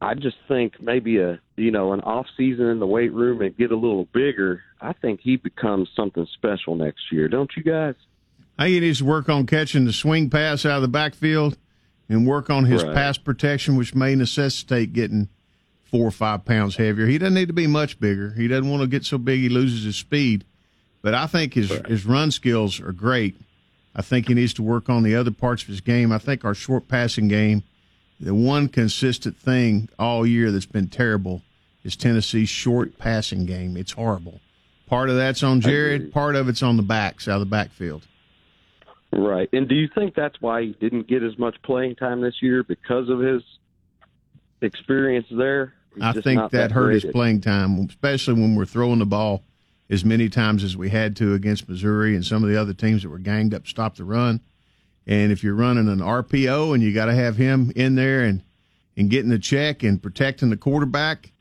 I 0.00 0.14
just 0.14 0.36
think 0.46 0.74
maybe 0.80 1.18
a 1.18 1.40
you 1.56 1.70
know 1.70 1.92
an 1.92 2.00
off 2.00 2.26
season 2.36 2.66
in 2.66 2.80
the 2.80 2.86
weight 2.86 3.12
room 3.12 3.40
and 3.40 3.56
get 3.56 3.70
a 3.70 3.76
little 3.76 4.06
bigger. 4.12 4.62
I 4.80 4.92
think 4.92 5.20
he 5.22 5.36
becomes 5.36 5.88
something 5.96 6.26
special 6.34 6.76
next 6.76 7.10
year, 7.10 7.28
don't 7.28 7.50
you 7.56 7.62
guys? 7.62 7.94
I 8.58 8.64
think 8.64 8.74
he 8.74 8.80
needs 8.80 8.98
to 8.98 9.04
work 9.04 9.28
on 9.28 9.46
catching 9.46 9.84
the 9.84 9.92
swing 9.92 10.28
pass 10.28 10.66
out 10.66 10.76
of 10.76 10.82
the 10.82 10.88
backfield 10.88 11.56
and 12.08 12.26
work 12.26 12.50
on 12.50 12.64
his 12.64 12.82
Right. 12.84 12.94
pass 12.94 13.18
protection, 13.18 13.76
which 13.76 13.94
may 13.94 14.14
necessitate 14.14 14.92
getting 14.92 15.28
four 15.84 16.06
or 16.06 16.10
five 16.12 16.44
pounds 16.44 16.76
heavier. 16.76 17.06
He 17.06 17.18
doesn't 17.18 17.34
need 17.34 17.48
to 17.48 17.54
be 17.54 17.66
much 17.66 17.98
bigger. 18.00 18.32
He 18.36 18.48
doesn't 18.48 18.68
want 18.68 18.82
to 18.82 18.88
get 18.88 19.04
so 19.04 19.18
big 19.18 19.40
he 19.40 19.48
loses 19.48 19.84
his 19.84 19.96
speed. 19.96 20.44
But 21.02 21.14
I 21.14 21.26
think 21.26 21.54
his 21.54 21.70
his 21.86 22.04
run 22.04 22.30
skills 22.30 22.80
are 22.80 22.92
great. 22.92 23.36
I 23.94 24.02
think 24.02 24.28
he 24.28 24.34
needs 24.34 24.52
to 24.54 24.62
work 24.62 24.88
on 24.90 25.02
the 25.04 25.14
other 25.14 25.30
parts 25.30 25.62
of 25.62 25.68
his 25.68 25.80
game. 25.80 26.12
I 26.12 26.18
think 26.18 26.44
our 26.44 26.54
short 26.54 26.86
passing 26.88 27.28
game, 27.28 27.62
the 28.20 28.34
one 28.34 28.68
consistent 28.68 29.36
thing 29.36 29.88
all 29.98 30.26
year 30.26 30.50
that's 30.50 30.66
been 30.66 30.88
terrible 30.88 31.42
is 31.84 31.96
Tennessee's 31.96 32.48
short 32.48 32.98
passing 32.98 33.46
game. 33.46 33.76
It's 33.76 33.92
horrible. 33.92 34.40
Part 34.86 35.08
of 35.08 35.16
that's 35.16 35.42
on 35.42 35.60
Jarrett. 35.60 36.12
Part 36.12 36.34
of 36.36 36.48
it's 36.48 36.62
on 36.62 36.76
the 36.76 36.82
backs 36.82 37.26
out 37.28 37.34
of 37.34 37.40
the 37.40 37.46
backfield. 37.46 38.02
Right. 39.12 39.48
And 39.52 39.68
do 39.68 39.74
you 39.74 39.88
think 39.94 40.14
that's 40.14 40.40
why 40.40 40.62
he 40.62 40.76
didn't 40.80 41.06
get 41.06 41.22
as 41.22 41.38
much 41.38 41.56
playing 41.62 41.96
time 41.96 42.20
this 42.20 42.42
year 42.42 42.62
because 42.62 43.08
of 43.08 43.20
his 43.20 43.42
experience 44.60 45.26
there? 45.30 45.74
He's 45.94 46.04
I 46.04 46.12
think 46.12 46.50
that 46.50 46.72
hurt 46.72 46.92
his 46.92 47.04
playing 47.04 47.40
time, 47.40 47.78
especially 47.88 48.34
when 48.34 48.54
we're 48.54 48.66
throwing 48.66 48.98
the 48.98 49.06
ball 49.06 49.42
as 49.88 50.04
many 50.04 50.28
times 50.28 50.64
as 50.64 50.76
we 50.76 50.90
had 50.90 51.16
to 51.16 51.34
against 51.34 51.68
Missouri 51.68 52.14
and 52.14 52.24
some 52.24 52.42
of 52.42 52.50
the 52.50 52.60
other 52.60 52.74
teams 52.74 53.02
that 53.02 53.08
were 53.08 53.18
ganged 53.18 53.54
up 53.54 53.64
to 53.64 53.70
stop 53.70 53.96
the 53.96 54.04
run. 54.04 54.40
And 55.06 55.30
if 55.30 55.44
you're 55.44 55.54
running 55.54 55.88
an 55.88 56.00
RPO 56.00 56.74
and 56.74 56.82
you 56.82 56.92
got 56.92 57.06
to 57.06 57.14
have 57.14 57.36
him 57.36 57.72
in 57.76 57.94
there 57.94 58.24
and 58.24 58.42
and 58.96 59.10
getting 59.10 59.30
the 59.30 59.38
check 59.38 59.82
and 59.82 60.02
protecting 60.02 60.50
the 60.50 60.56
quarterback, 60.56 61.32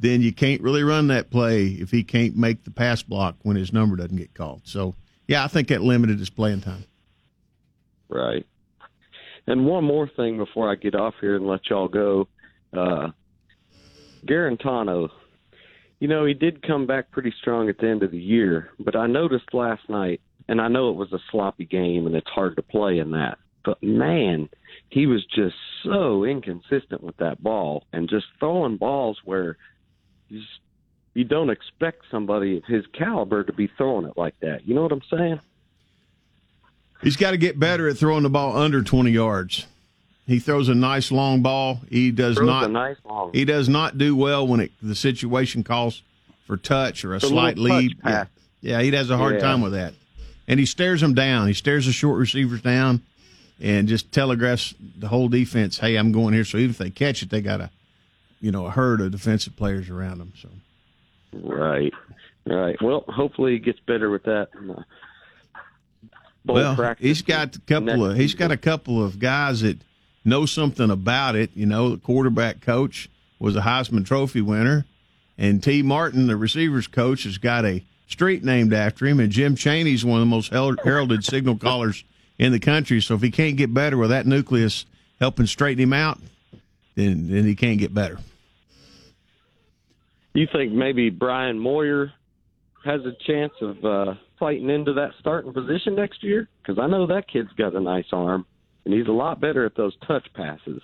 then 0.00 0.22
you 0.22 0.32
can't 0.32 0.62
really 0.62 0.82
run 0.82 1.08
that 1.08 1.30
play 1.30 1.66
if 1.66 1.90
he 1.90 2.02
can't 2.02 2.36
make 2.36 2.64
the 2.64 2.70
pass 2.70 3.02
block 3.02 3.36
when 3.42 3.56
his 3.56 3.72
number 3.72 3.96
doesn't 3.96 4.16
get 4.16 4.34
called. 4.34 4.62
So, 4.64 4.94
yeah, 5.28 5.44
I 5.44 5.48
think 5.48 5.68
that 5.68 5.82
limited 5.82 6.18
his 6.18 6.30
playing 6.30 6.62
time. 6.62 6.84
Right. 8.12 8.46
And 9.46 9.66
one 9.66 9.84
more 9.84 10.08
thing 10.16 10.36
before 10.36 10.70
I 10.70 10.74
get 10.74 10.94
off 10.94 11.14
here 11.20 11.36
and 11.36 11.46
let 11.46 11.68
y'all 11.70 11.88
go. 11.88 12.28
Uh, 12.76 13.08
Guarantano, 14.26 15.08
you 15.98 16.08
know, 16.08 16.24
he 16.24 16.34
did 16.34 16.66
come 16.66 16.86
back 16.86 17.10
pretty 17.10 17.32
strong 17.40 17.68
at 17.68 17.78
the 17.78 17.88
end 17.88 18.02
of 18.02 18.10
the 18.10 18.18
year, 18.18 18.70
but 18.78 18.94
I 18.94 19.06
noticed 19.06 19.52
last 19.52 19.88
night, 19.88 20.20
and 20.48 20.60
I 20.60 20.68
know 20.68 20.90
it 20.90 20.96
was 20.96 21.12
a 21.12 21.18
sloppy 21.30 21.64
game 21.64 22.06
and 22.06 22.14
it's 22.14 22.28
hard 22.28 22.56
to 22.56 22.62
play 22.62 22.98
in 22.98 23.12
that, 23.12 23.38
but 23.64 23.82
man, 23.82 24.48
he 24.90 25.06
was 25.06 25.24
just 25.34 25.56
so 25.82 26.24
inconsistent 26.24 27.02
with 27.02 27.16
that 27.16 27.42
ball 27.42 27.84
and 27.92 28.08
just 28.08 28.26
throwing 28.38 28.76
balls 28.76 29.18
where 29.24 29.56
you, 30.28 30.40
just, 30.40 30.60
you 31.14 31.24
don't 31.24 31.50
expect 31.50 32.02
somebody 32.10 32.58
of 32.58 32.64
his 32.64 32.84
caliber 32.96 33.42
to 33.42 33.52
be 33.52 33.70
throwing 33.76 34.06
it 34.06 34.16
like 34.16 34.38
that. 34.40 34.66
You 34.66 34.74
know 34.74 34.82
what 34.82 34.92
I'm 34.92 35.02
saying? 35.10 35.40
He's 37.02 37.16
got 37.16 37.32
to 37.32 37.36
get 37.36 37.58
better 37.58 37.88
at 37.88 37.96
throwing 37.96 38.22
the 38.22 38.30
ball 38.30 38.56
under 38.56 38.82
20 38.82 39.10
yards. 39.10 39.66
He 40.26 40.38
throws 40.38 40.68
a 40.68 40.74
nice 40.74 41.10
long 41.10 41.42
ball. 41.42 41.80
He 41.90 42.10
does 42.12 42.36
Throws 42.36 42.46
not. 42.46 42.70
nice 42.70 42.96
He 43.32 43.44
does 43.44 43.68
not 43.68 43.98
do 43.98 44.14
well 44.14 44.46
when 44.46 44.60
it, 44.60 44.72
the 44.80 44.94
situation 44.94 45.64
calls 45.64 46.02
for 46.46 46.56
touch 46.56 47.04
or 47.04 47.14
a 47.14 47.18
The 47.18 47.26
slight 47.26 47.58
lead. 47.58 47.96
Yeah. 48.04 48.24
yeah, 48.60 48.80
he 48.82 48.90
has 48.92 49.10
a 49.10 49.16
hard 49.18 49.34
Yeah. 49.34 49.40
time 49.40 49.60
with 49.62 49.72
that, 49.72 49.94
and 50.46 50.60
he 50.60 50.66
stares 50.66 51.00
them 51.00 51.14
down. 51.14 51.48
He 51.48 51.54
stares 51.54 51.86
the 51.86 51.92
short 51.92 52.18
receivers 52.18 52.60
down, 52.62 53.00
and 53.60 53.88
just 53.88 54.12
telegraphs 54.12 54.74
the 54.98 55.08
whole 55.08 55.28
defense, 55.28 55.78
"Hey, 55.78 55.96
I'm 55.96 56.12
going 56.12 56.34
here." 56.34 56.44
So 56.44 56.58
even 56.58 56.70
if 56.70 56.78
they 56.78 56.90
catch 56.90 57.22
it, 57.22 57.30
they 57.30 57.40
got 57.40 57.60
a, 57.60 57.70
you 58.40 58.52
know, 58.52 58.66
a 58.66 58.70
herd 58.70 59.00
of 59.00 59.10
defensive 59.10 59.56
players 59.56 59.90
around 59.90 60.18
them. 60.18 60.32
So 60.40 60.48
Right, 61.34 61.92
right. 62.46 62.80
Well, 62.80 63.04
hopefully 63.08 63.52
he 63.52 63.58
gets 63.58 63.80
better 63.80 64.08
with 64.10 64.22
that. 64.24 64.48
In 66.48 66.54
well, 66.54 66.74
practice 66.74 67.06
he's 67.06 67.22
got 67.22 67.54
a 67.54 67.60
couple 67.60 68.04
of 68.04 68.16
he's 68.16 68.34
got 68.34 68.50
a 68.50 68.56
couple 68.56 69.04
of 69.04 69.18
guys 69.18 69.60
that 69.62 69.78
know 70.24 70.46
something 70.46 70.90
about 70.90 71.36
it. 71.36 71.50
You 71.54 71.66
know, 71.66 71.90
the 71.90 71.98
quarterback 71.98 72.60
coach 72.60 73.08
was 73.38 73.56
a 73.56 73.60
Heisman 73.60 74.04
Trophy 74.04 74.40
winner, 74.40 74.84
and 75.38 75.62
Tee 75.62 75.82
Martin, 75.82 76.26
the 76.26 76.36
receivers 76.36 76.86
coach, 76.86 77.24
has 77.24 77.38
got 77.38 77.64
a 77.64 77.84
street 78.08 78.44
named 78.44 78.72
after 78.72 79.06
him, 79.06 79.20
and 79.20 79.30
Jim 79.30 79.54
Chaney's 79.54 80.04
one 80.04 80.20
of 80.20 80.22
the 80.22 80.26
most 80.26 80.52
heralded 80.52 81.24
signal 81.24 81.56
callers 81.56 82.04
in 82.38 82.52
the 82.52 82.60
country. 82.60 83.00
So 83.00 83.14
if 83.14 83.22
he 83.22 83.30
can't 83.30 83.56
get 83.56 83.72
better 83.72 83.96
with 83.96 84.10
that 84.10 84.26
nucleus 84.26 84.84
helping 85.20 85.46
straighten 85.46 85.82
him 85.82 85.92
out, 85.92 86.18
then 86.94 87.28
then 87.28 87.44
he 87.44 87.54
can't 87.54 87.78
get 87.78 87.94
better. 87.94 88.18
You 90.34 90.48
think 90.50 90.72
maybe 90.72 91.10
Brian 91.10 91.58
Maurer 91.58 92.12
has 92.84 93.02
a 93.04 93.12
chance 93.26 93.52
of 93.60 93.84
uh, 93.84 94.14
fighting 94.42 94.70
into 94.70 94.92
that 94.92 95.12
starting 95.20 95.52
position 95.52 95.94
next 95.94 96.24
year? 96.24 96.48
Because 96.60 96.76
I 96.76 96.88
know 96.88 97.06
that 97.06 97.28
kid's 97.28 97.52
got 97.52 97.76
a 97.76 97.80
nice 97.80 98.06
arm, 98.10 98.44
and 98.84 98.92
he's 98.92 99.06
a 99.06 99.12
lot 99.12 99.38
better 99.40 99.64
at 99.64 99.76
those 99.76 99.96
touch 100.04 100.26
passes. 100.34 100.82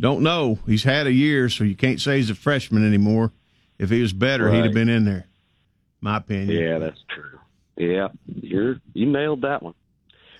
Don't 0.00 0.22
know. 0.22 0.58
He's 0.64 0.82
had 0.82 1.06
a 1.06 1.12
year, 1.12 1.50
so 1.50 1.62
you 1.62 1.76
can't 1.76 2.00
say 2.00 2.16
he's 2.16 2.30
a 2.30 2.34
freshman 2.34 2.86
anymore. 2.86 3.32
If 3.78 3.90
he 3.90 4.00
was 4.00 4.14
better, 4.14 4.50
he'd 4.50 4.64
have 4.64 4.72
been 4.72 4.88
in 4.88 5.04
there. 5.04 5.26
My 6.00 6.16
opinion. 6.16 6.56
Yeah, 6.56 6.78
that's 6.78 7.00
true. 7.14 7.38
Yeah, 7.76 8.08
you're 8.24 8.76
you 8.94 9.04
nailed 9.04 9.42
that 9.42 9.62
one. 9.62 9.74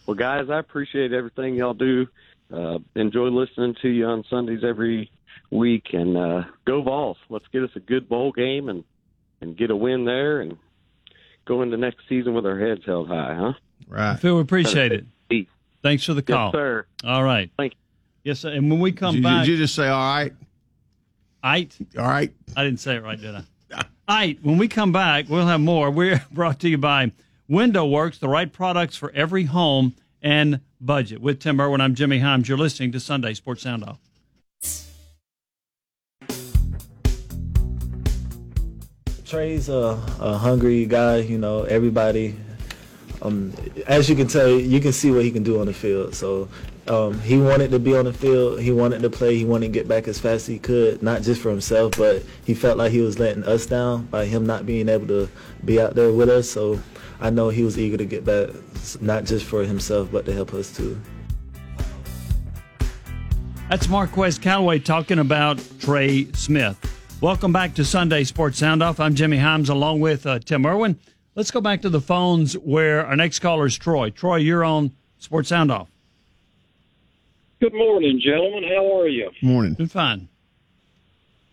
Well, 0.07 0.15
guys, 0.15 0.49
I 0.49 0.59
appreciate 0.59 1.13
everything 1.13 1.57
y'all 1.57 1.75
do. 1.75 2.07
Uh, 2.51 2.79
enjoy 2.95 3.27
listening 3.27 3.75
to 3.83 3.89
you 3.89 4.07
on 4.07 4.25
Sundays 4.31 4.65
every 4.67 5.11
week, 5.51 5.89
and 5.93 6.17
uh, 6.17 6.45
go 6.65 6.81
Vols. 6.81 7.19
Let's 7.29 7.49
get 7.53 7.65
us 7.65 7.71
a 7.77 7.81
good 7.81 8.09
bowl 8.09 8.33
game 8.33 8.71
and 8.71 8.83
and 9.43 9.59
get 9.59 9.71
a 9.71 9.77
win 9.77 10.07
there, 10.07 10.41
and 10.41 10.57
go 11.47 11.63
into 11.63 11.77
next 11.77 12.01
season 12.09 12.35
with 12.35 12.45
our 12.47 12.59
heads 12.59 12.83
held 12.85 13.09
high, 13.09 13.35
huh? 13.35 13.53
Right. 13.89 14.19
Phil, 14.19 14.35
we 14.37 14.41
appreciate 14.43 14.93
it. 14.93 15.07
Thanks 15.83 16.05
for 16.05 16.15
the 16.15 16.25
Yes, 16.27 16.35
call. 16.35 16.53
sir. 16.53 16.85
All 17.05 17.23
right. 17.23 17.49
Thank 17.57 17.75
you. 17.75 17.79
Yes, 18.25 18.41
sir. 18.41 18.51
And 18.51 18.69
when 18.71 18.81
we 18.81 18.91
come 18.91 19.13
Did 19.15 19.19
you, 19.19 19.23
back, 19.25 19.45
did 19.45 19.51
you 19.53 19.57
just 19.57 19.75
say 19.77 19.87
all 19.87 20.15
right? 20.15 20.33
Ite. 21.43 21.77
All 21.97 22.05
right. 22.09 22.33
I 22.57 22.65
didn't 22.65 22.81
say 22.81 22.97
it 22.97 23.03
right, 23.05 23.21
did 23.21 23.35
I? 23.37 23.43
Ite. 24.09 24.39
When 24.43 24.59
we 24.59 24.67
come 24.69 24.91
back, 24.93 25.27
we'll 25.29 25.47
have 25.47 25.61
more. 25.61 25.91
We're 25.91 26.25
brought 26.33 26.59
to 26.61 26.69
you 26.69 26.79
by 26.79 27.13
Window 27.49 27.87
Works, 27.87 28.19
the 28.19 28.29
right 28.29 28.53
products 28.53 28.97
for 28.97 29.13
every 29.13 29.45
home 29.45 29.95
and 30.23 30.61
budget. 30.81 31.21
With 31.21 31.39
Tim 31.41 31.61
Irwin, 31.61 31.81
I'm 31.81 31.95
Jimmy 31.95 32.19
Hyams. 32.19 32.49
You're 32.49 32.59
listening 32.59 32.91
to 32.93 33.01
Sunday 33.01 33.35
Sports 33.35 33.63
Sound 33.63 33.85
Off. 33.85 33.99
Trey's 39.27 39.69
a, 39.69 40.01
a 40.21 40.39
hungry 40.39 40.87
guy. 40.87 41.17
You 41.17 41.39
know, 41.39 41.65
everybody. 41.65 42.37
Um, 43.23 43.53
as 43.87 44.09
you 44.09 44.15
can 44.15 44.29
tell, 44.29 44.49
you 44.49 44.79
can 44.81 44.93
see 44.93 45.11
what 45.11 45.25
he 45.25 45.31
can 45.33 45.43
do 45.43 45.59
on 45.61 45.67
the 45.67 45.73
field. 45.73 46.15
So 46.15 46.49
um, 46.87 47.19
he 47.21 47.39
wanted 47.39 47.73
to 47.73 47.81
be 47.81 47.97
on 47.97 48.05
the 48.05 48.13
field. 48.13 48.61
He 48.61 48.71
wanted 48.71 49.03
to 49.03 49.11
play. 49.11 49.37
He 49.37 49.45
wanted 49.45 49.67
to 49.67 49.73
get 49.73 49.89
back 49.89 50.07
as 50.07 50.21
fast 50.21 50.43
as 50.43 50.47
he 50.47 50.59
could, 50.61 51.03
not 51.03 51.23
just 51.23 51.41
for 51.41 51.51
himself, 51.51 51.95
but 51.97 52.23
he 52.45 52.55
felt 52.55 52.79
like 52.79 52.93
he 52.93 53.01
was 53.01 53.19
letting 53.19 53.43
us 53.43 53.67
down 53.67 54.07
by 54.07 54.27
him 54.27 54.47
not 54.47 54.65
being 54.65 54.89
able 54.89 55.09
to 55.09 55.29
be 55.65 55.81
out 55.81 55.95
there 55.95 56.13
with 56.13 56.29
us. 56.29 56.49
So 56.49 56.79
I 57.21 57.31
know 57.31 57.49
he 57.49 57.65
was 57.65 57.79
eager 57.79 57.97
to 57.97 58.05
get 58.05 58.25
back, 58.25 58.51
not 59.01 59.25
just 59.25 59.45
for 59.45 59.65
himself, 59.65 60.13
but 60.13 60.25
to 60.27 60.33
help 60.33 60.55
us 60.55 60.75
too. 60.75 61.01
That's 63.69 63.89
Marquez 63.89 64.39
Callaway 64.39 64.79
talking 64.79 65.19
about 65.19 65.61
Trey 65.81 66.31
Smith. 66.35 66.86
Welcome 67.23 67.51
back 67.51 67.73
to 67.77 67.85
Sunday 67.85 68.25
Sports 68.25 68.59
Sound 68.59 68.83
Off. 68.83 69.01
I'm 69.01 69.15
Jimmy 69.15 69.39
Hyams 69.39 69.71
along 69.71 70.01
with 70.01 70.27
uh, 70.27 70.39
Tim 70.39 70.67
Irwin. 70.67 70.99
Let's 71.35 71.51
go 71.51 71.63
back 71.63 71.81
to 71.81 71.89
the 71.89 72.01
phones 72.01 72.53
where 72.59 73.07
our 73.07 73.17
next 73.17 73.39
caller 73.39 73.65
is 73.65 73.79
Troy. 73.79 74.11
Troy, 74.11 74.37
you're 74.37 74.63
on 74.63 74.93
Sports 75.19 75.49
Sound 75.49 75.73
Off. 75.73 75.89
Good 77.59 77.73
morning, 77.73 78.21
gentlemen. 78.21 78.65
How 78.65 79.01
are 79.01 79.09
you? 79.09 79.31
Morning. 79.41 79.73
Doing 79.73 79.89
fine. 79.89 80.29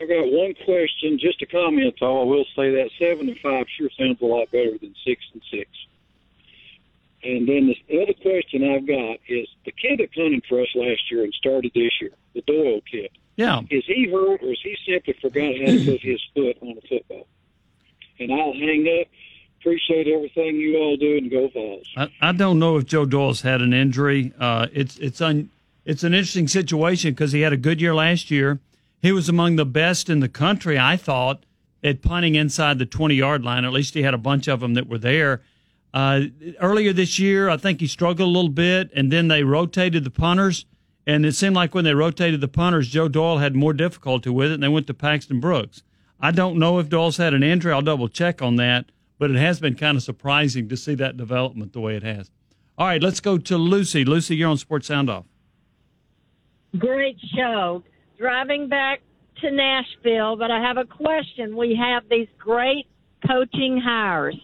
I 0.02 0.06
got 0.06 0.30
one 0.30 0.54
question, 0.66 1.18
just 1.18 1.42
a 1.42 1.46
comment. 1.46 1.96
Though 1.98 2.22
I 2.22 2.26
will 2.26 2.46
say 2.58 2.70
that 2.72 2.90
seven 3.00 3.30
and 3.30 3.40
five 3.40 3.66
sure 3.78 3.90
sounds 3.98 4.20
a 4.22 4.26
lot 4.26 4.52
better 4.52 4.78
than 4.78 4.94
six 5.06 5.24
and 5.32 5.42
six. 5.50 5.70
And 7.24 7.48
then 7.48 7.74
the 7.88 8.02
other 8.02 8.14
question 8.22 8.70
I've 8.70 8.86
got 8.86 9.18
is 9.30 9.48
the 9.64 9.72
kid 9.72 10.00
that 10.00 10.14
punted 10.14 10.44
for 10.50 10.60
us 10.60 10.68
last 10.76 11.10
year 11.10 11.24
and 11.24 11.34
started 11.34 11.72
this 11.74 12.02
year, 12.02 12.12
the 12.34 12.42
Doyle 12.42 12.82
kid. 12.92 13.12
Yeah. 13.36 13.62
Is 13.70 13.84
he 13.86 14.10
hurt 14.12 14.44
or 14.44 14.52
is 14.52 14.60
he 14.64 14.78
simply 14.88 15.16
forgot 15.22 15.56
how 15.60 15.72
to 15.72 15.86
put 15.86 16.02
his 16.02 16.22
foot 16.34 16.58
on 16.62 16.78
a 16.78 16.88
football? 16.88 17.28
And 18.20 18.32
I'll 18.32 18.54
hang 18.54 18.88
up. 19.02 19.08
Appreciate 19.60 20.08
everything 20.08 20.58
you 20.58 20.78
all 20.78 20.98
do 20.98 21.18
and 21.18 21.32
go 21.32 21.48
Vols. 21.48 21.88
I, 21.96 22.10
I 22.22 22.32
don't 22.34 22.60
know 22.60 22.78
if 22.78 22.86
Joe 22.86 23.06
Doyle's 23.06 23.42
had 23.42 23.62
an 23.62 23.74
injury. 23.74 24.34
Uh, 24.38 24.68
it's 24.74 24.98
it's 24.98 25.22
un, 25.22 25.50
it's 25.86 26.04
an 26.04 26.14
interesting 26.14 26.50
situation 26.50 27.12
because 27.12 27.32
he 27.32 27.42
had 27.42 27.54
a 27.54 27.58
good 27.58 27.80
year 27.80 27.96
last 27.96 28.30
year. 28.30 28.60
He 29.02 29.14
was 29.14 29.30
among 29.30 29.56
the 29.56 29.66
best 29.66 30.10
in 30.10 30.20
the 30.20 30.30
country, 30.30 30.78
I 30.78 30.98
thought, 30.98 31.46
at 31.84 32.02
punting 32.02 32.36
inside 32.36 32.78
the 32.78 32.86
20 32.86 33.16
yard 33.16 33.44
line. 33.44 33.64
At 33.64 33.72
least 33.74 33.94
he 33.94 34.04
had 34.04 34.14
a 34.14 34.18
bunch 34.18 34.48
of 34.48 34.60
them 34.60 34.74
that 34.74 34.88
were 34.88 34.98
there. 34.98 35.42
Uh, 35.94 36.22
earlier 36.60 36.92
this 36.92 37.20
year, 37.20 37.50
I 37.50 37.58
think 37.58 37.80
he 37.80 37.88
struggled 37.88 38.28
a 38.28 38.32
little 38.32 38.50
bit, 38.50 38.92
and 38.96 39.12
then 39.12 39.28
they 39.28 39.44
rotated 39.44 40.04
the 40.04 40.10
punters. 40.10 40.66
And 41.06 41.26
it 41.26 41.34
seemed 41.34 41.56
like 41.56 41.76
when 41.76 41.84
they 41.84 41.94
rotated 41.94 42.40
the 42.42 42.48
punters, 42.48 42.88
Joe 42.88 43.08
Doyle 43.08 43.40
had 43.40 43.56
more 43.56 43.74
difficulty 43.74 44.30
with 44.30 44.52
it, 44.52 44.56
and 44.56 44.64
they 44.64 44.70
went 44.70 44.88
to 44.88 44.94
Paxton 44.94 45.40
Brooks. 45.40 45.84
I 46.20 46.32
don't 46.32 46.58
know 46.58 46.80
if 46.80 46.88
Doyle's 46.88 47.18
had 47.18 47.34
an 47.34 47.44
injury. 47.44 47.74
I'll 47.74 47.82
double 47.82 48.08
check 48.08 48.42
on 48.42 48.56
that, 48.56 48.86
but 49.20 49.30
it 49.30 49.36
has 49.36 49.60
been 49.60 49.76
kind 49.76 49.98
of 49.98 50.04
surprising 50.04 50.70
to 50.70 50.78
see 50.78 50.96
that 50.96 51.18
development 51.18 51.74
the 51.74 51.82
way 51.82 51.98
it 51.98 52.04
has. 52.04 52.32
All 52.78 52.88
right, 52.88 53.04
let's 53.04 53.20
go 53.20 53.38
to 53.38 53.58
Lucy. 53.58 54.06
Lucy, 54.06 54.38
you're 54.38 54.50
on 54.50 54.58
Sports 54.58 54.88
Sound 54.88 55.10
Off. 55.10 55.26
Great 56.78 57.18
show. 57.36 57.84
Driving 58.18 58.70
back 58.70 59.02
to 59.42 59.52
Nashville, 59.52 60.38
but 60.38 60.50
I 60.50 60.62
have 60.62 60.78
a 60.78 60.86
question. 60.86 61.56
We 61.58 61.76
have 61.76 62.04
these 62.10 62.30
great 62.40 62.88
coaching 63.28 63.80
hires. 63.80 64.40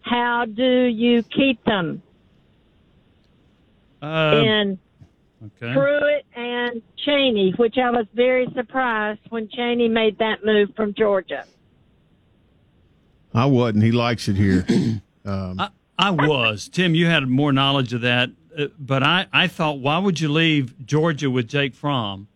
How 0.00 0.46
do 0.46 0.84
you 0.84 1.22
keep 1.22 1.62
them? 1.64 2.02
Uh, 4.00 4.42
and 4.44 4.78
okay. 5.44 5.72
Pruitt 5.72 6.26
and 6.34 6.82
Chaney, 7.04 7.54
which 7.56 7.76
I 7.78 7.90
was 7.90 8.06
very 8.14 8.46
surprised 8.54 9.20
when 9.28 9.48
Chaney 9.48 9.88
made 9.88 10.18
that 10.18 10.44
move 10.44 10.70
from 10.76 10.94
Georgia. 10.94 11.44
I 13.34 13.46
wasn't. 13.46 13.84
He 13.84 13.92
likes 13.92 14.28
it 14.28 14.36
here. 14.36 14.66
Um, 15.24 15.60
I, 15.60 15.68
I 15.98 16.10
was. 16.10 16.70
Tim, 16.70 16.94
you 16.94 17.04
had 17.04 17.28
more 17.28 17.52
knowledge 17.52 17.92
of 17.92 18.00
that. 18.00 18.30
Uh, 18.56 18.68
but 18.78 19.02
I, 19.02 19.26
I 19.30 19.46
thought, 19.46 19.78
why 19.78 19.98
would 19.98 20.20
you 20.20 20.30
leave 20.30 20.86
Georgia 20.86 21.30
with 21.30 21.48
Jake 21.48 21.74
Fromm 21.74 22.28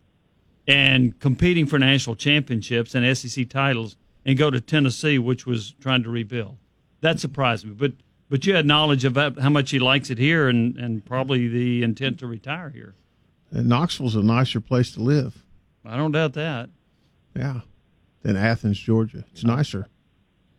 and 0.67 1.19
competing 1.19 1.65
for 1.65 1.79
national 1.79 2.15
championships 2.15 2.93
and 2.93 3.17
SEC 3.17 3.49
titles 3.49 3.95
and 4.25 4.37
go 4.37 4.51
to 4.51 4.61
Tennessee, 4.61 5.17
which 5.17 5.47
was 5.47 5.71
trying 5.81 6.03
to 6.03 6.09
rebuild? 6.09 6.57
That 7.01 7.19
surprised 7.19 7.65
me. 7.65 7.73
But 7.73 7.93
but 8.33 8.47
you 8.47 8.55
had 8.55 8.65
knowledge 8.65 9.05
of 9.05 9.15
how 9.15 9.49
much 9.51 9.69
he 9.69 9.77
likes 9.77 10.09
it 10.09 10.17
here 10.17 10.49
and, 10.49 10.75
and 10.75 11.05
probably 11.05 11.47
the 11.47 11.83
intent 11.83 12.17
to 12.17 12.25
retire 12.25 12.71
here. 12.71 12.95
and 13.51 13.69
Knoxville's 13.69 14.15
a 14.15 14.23
nicer 14.23 14.59
place 14.59 14.89
to 14.93 15.01
live. 15.01 15.43
I 15.85 15.97
don't 15.97 16.13
doubt 16.13 16.33
that. 16.33 16.71
Yeah. 17.35 17.59
Than 18.23 18.35
Athens, 18.35 18.79
Georgia. 18.79 19.23
It's 19.33 19.43
nicer. 19.43 19.87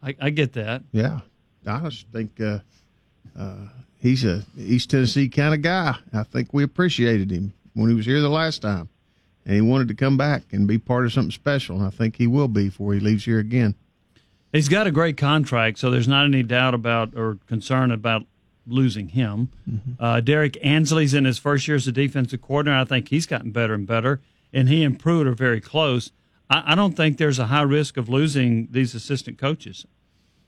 I, 0.05 0.15
I 0.21 0.31
get 0.31 0.53
that. 0.53 0.83
Yeah. 0.93 1.23
I 1.67 1.81
just 1.81 2.07
think 2.13 2.41
uh, 2.41 2.61
uh, 3.37 3.67
he's 3.99 4.25
a 4.25 4.45
East 4.57 4.91
Tennessee 4.91 5.29
kind 5.29 5.53
of 5.53 5.61
guy. 5.61 5.97
I 6.13 6.23
think 6.23 6.55
we 6.55 6.63
appreciated 6.63 7.33
him 7.33 7.55
when 7.73 7.91
he 7.91 7.97
was 7.97 8.07
here 8.07 8.21
the 8.21 8.29
last 8.29 8.63
time. 8.63 8.89
And 9.47 9.57
he 9.57 9.61
wanted 9.61 9.89
to 9.89 9.95
come 9.95 10.17
back 10.17 10.45
and 10.53 10.69
be 10.69 10.79
part 10.79 11.07
of 11.07 11.13
something 11.13 11.33
special. 11.33 11.79
And 11.79 11.85
I 11.85 11.91
think 11.91 12.15
he 12.15 12.29
will 12.29 12.47
be 12.47 12.67
before 12.67 12.95
he 12.95 13.01
leaves 13.01 13.25
here 13.25 13.41
again. 13.41 13.75
He's 14.55 14.69
got 14.69 14.87
a 14.87 14.91
great 14.93 15.17
contract, 15.17 15.79
so 15.79 15.91
there's 15.91 16.09
not 16.09 16.25
any 16.25 16.43
doubt 16.45 16.75
about 16.75 17.15
or 17.17 17.39
concern 17.49 17.91
about 17.91 18.25
losing 18.67 19.09
him. 19.09 19.51
Uh, 19.99 20.21
Derrick 20.21 20.57
Ansley's 20.63 21.13
in 21.13 21.25
his 21.25 21.39
first 21.39 21.67
year 21.69 21.77
as 21.77 21.87
a 21.89 21.93
defensive 21.93 22.41
coordinator. 22.41 22.79
I 22.81 22.85
think 22.85 23.09
he's 23.09 23.27
gotten 23.27 23.51
better 23.51 23.75
and 23.75 23.87
better, 23.87 24.21
and 24.53 24.69
he 24.69 24.83
and 24.85 24.99
Pruitt 24.99 25.27
are 25.27 25.35
very 25.35 25.61
close. 25.61 26.13
I, 26.49 26.73
I 26.73 26.75
don't 26.77 26.97
think 26.97 27.19
there's 27.19 27.39
a 27.41 27.47
high 27.47 27.63
risk 27.63 27.97
of 27.97 28.09
losing 28.09 28.69
these 28.71 28.95
assistant 28.95 29.39
coaches 29.39 29.85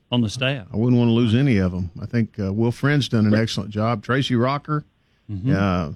on 0.09 0.21
the 0.21 0.29
staff. 0.29 0.67
I 0.73 0.77
wouldn't 0.77 0.97
want 0.97 1.09
to 1.09 1.13
lose 1.13 1.35
any 1.35 1.57
of 1.57 1.73
them. 1.73 1.91
I 2.01 2.05
think 2.05 2.39
uh, 2.39 2.53
Will 2.53 2.71
Friend's 2.71 3.09
done 3.09 3.25
an 3.27 3.35
excellent 3.35 3.71
job. 3.71 4.03
Tracy 4.03 4.35
Rocker, 4.35 4.85
Mhm. 5.29 5.53
uh, 5.53 5.91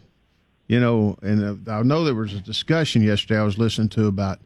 you 0.68 0.80
know, 0.82 1.18
and 1.22 1.66
uh, 1.68 1.72
I 1.72 1.82
know 1.84 2.03
there 2.03 2.14
was 2.14 2.34
a 2.34 2.41
discussion 2.41 3.01
yesterday 3.03 3.39
I 3.39 3.43
was 3.43 3.57
listening 3.57 3.88
to 3.89 4.07
about 4.07 4.39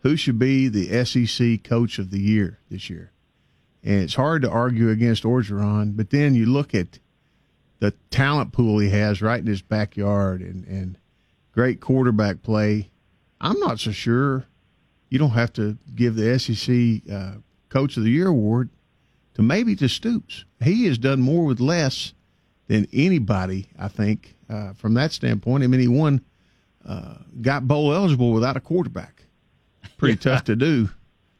who 0.00 0.16
should 0.16 0.38
be 0.38 0.68
the 0.68 1.04
SEC 1.04 1.62
coach 1.64 1.98
of 1.98 2.10
the 2.10 2.20
year 2.20 2.58
this 2.70 2.88
year. 2.90 3.12
And 3.82 4.02
it's 4.02 4.14
hard 4.14 4.42
to 4.42 4.50
argue 4.50 4.90
against 4.90 5.22
Orgeron, 5.22 5.96
but 5.96 6.10
then 6.10 6.34
you 6.34 6.46
look 6.46 6.74
at 6.74 6.98
the 7.78 7.92
talent 8.10 8.52
pool 8.52 8.78
he 8.78 8.90
has 8.90 9.22
right 9.22 9.40
in 9.40 9.46
his 9.46 9.62
backyard 9.62 10.40
and, 10.40 10.66
and 10.66 10.98
great 11.52 11.80
quarterback 11.80 12.42
play. 12.42 12.90
I'm 13.40 13.58
not 13.60 13.78
so 13.78 13.92
sure 13.92 14.46
you 15.08 15.18
don't 15.18 15.30
have 15.30 15.52
to 15.54 15.78
give 15.94 16.16
the 16.16 16.38
SEC 16.38 17.12
uh, 17.12 17.38
Coach 17.68 17.96
of 17.96 18.04
the 18.04 18.10
Year 18.10 18.28
award 18.28 18.70
to 19.34 19.42
maybe 19.42 19.76
to 19.76 19.88
Stoops. 19.88 20.44
He 20.62 20.86
has 20.86 20.98
done 20.98 21.20
more 21.20 21.44
with 21.44 21.60
less 21.60 22.14
than 22.68 22.88
anybody, 22.92 23.68
I 23.78 23.88
think, 23.88 24.34
uh, 24.48 24.72
from 24.72 24.94
that 24.94 25.12
standpoint. 25.12 25.62
I 25.62 25.66
mean, 25.66 25.80
he 25.80 25.88
won, 25.88 26.24
uh, 26.86 27.16
got 27.40 27.68
bowl 27.68 27.92
eligible 27.92 28.32
without 28.32 28.56
a 28.56 28.60
quarterback. 28.60 29.15
Pretty 29.96 30.16
tough 30.16 30.44
to 30.44 30.56
do. 30.56 30.90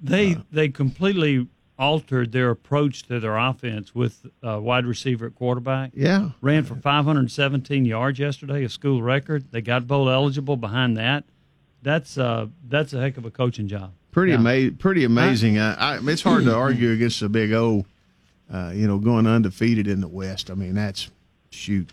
They 0.01 0.37
they 0.51 0.69
completely 0.69 1.49
altered 1.79 2.33
their 2.33 2.51
approach 2.51 3.03
to 3.05 3.21
their 3.21 3.37
offense 3.37 3.95
with 3.95 4.25
uh, 4.43 4.59
wide 4.61 4.87
receiver 4.87 5.27
at 5.27 5.35
quarterback. 5.35 5.91
Yeah. 5.95 6.31
Ran 6.41 6.65
for 6.65 6.75
517 6.75 7.85
yards 7.85 8.19
yesterday, 8.19 8.65
a 8.65 8.69
school 8.69 9.03
record. 9.03 9.51
They 9.51 9.61
got 9.61 9.87
bowl 9.87 10.09
eligible 10.09 10.57
behind 10.57 10.97
that. 10.97 11.25
That's 11.83 12.17
uh 12.19 12.47
that's 12.69 12.93
a 12.95 13.01
heck 13.01 13.17
of 13.17 13.25
a 13.25 13.31
coaching 13.31 13.69
job. 13.69 13.93
Pretty 14.11 14.33
Yeah. 14.33 14.39
ama- 14.39 14.73
pretty 14.73 15.05
amazing. 15.05 15.59
I, 15.59 15.75
I, 15.97 15.99
it's 16.03 16.23
hard 16.23 16.45
to 16.45 16.55
argue 16.55 16.91
against 16.93 17.21
the 17.21 17.29
Big 17.29 17.53
O, 17.53 17.85
uh, 18.53 18.73
you 18.75 18.87
know, 18.87 18.99
going 18.99 19.27
undefeated 19.27 19.87
in 19.87 20.01
the 20.01 20.09
West. 20.09 20.51
I 20.51 20.55
mean, 20.55 20.75
that's 20.75 21.11
shoot, 21.51 21.93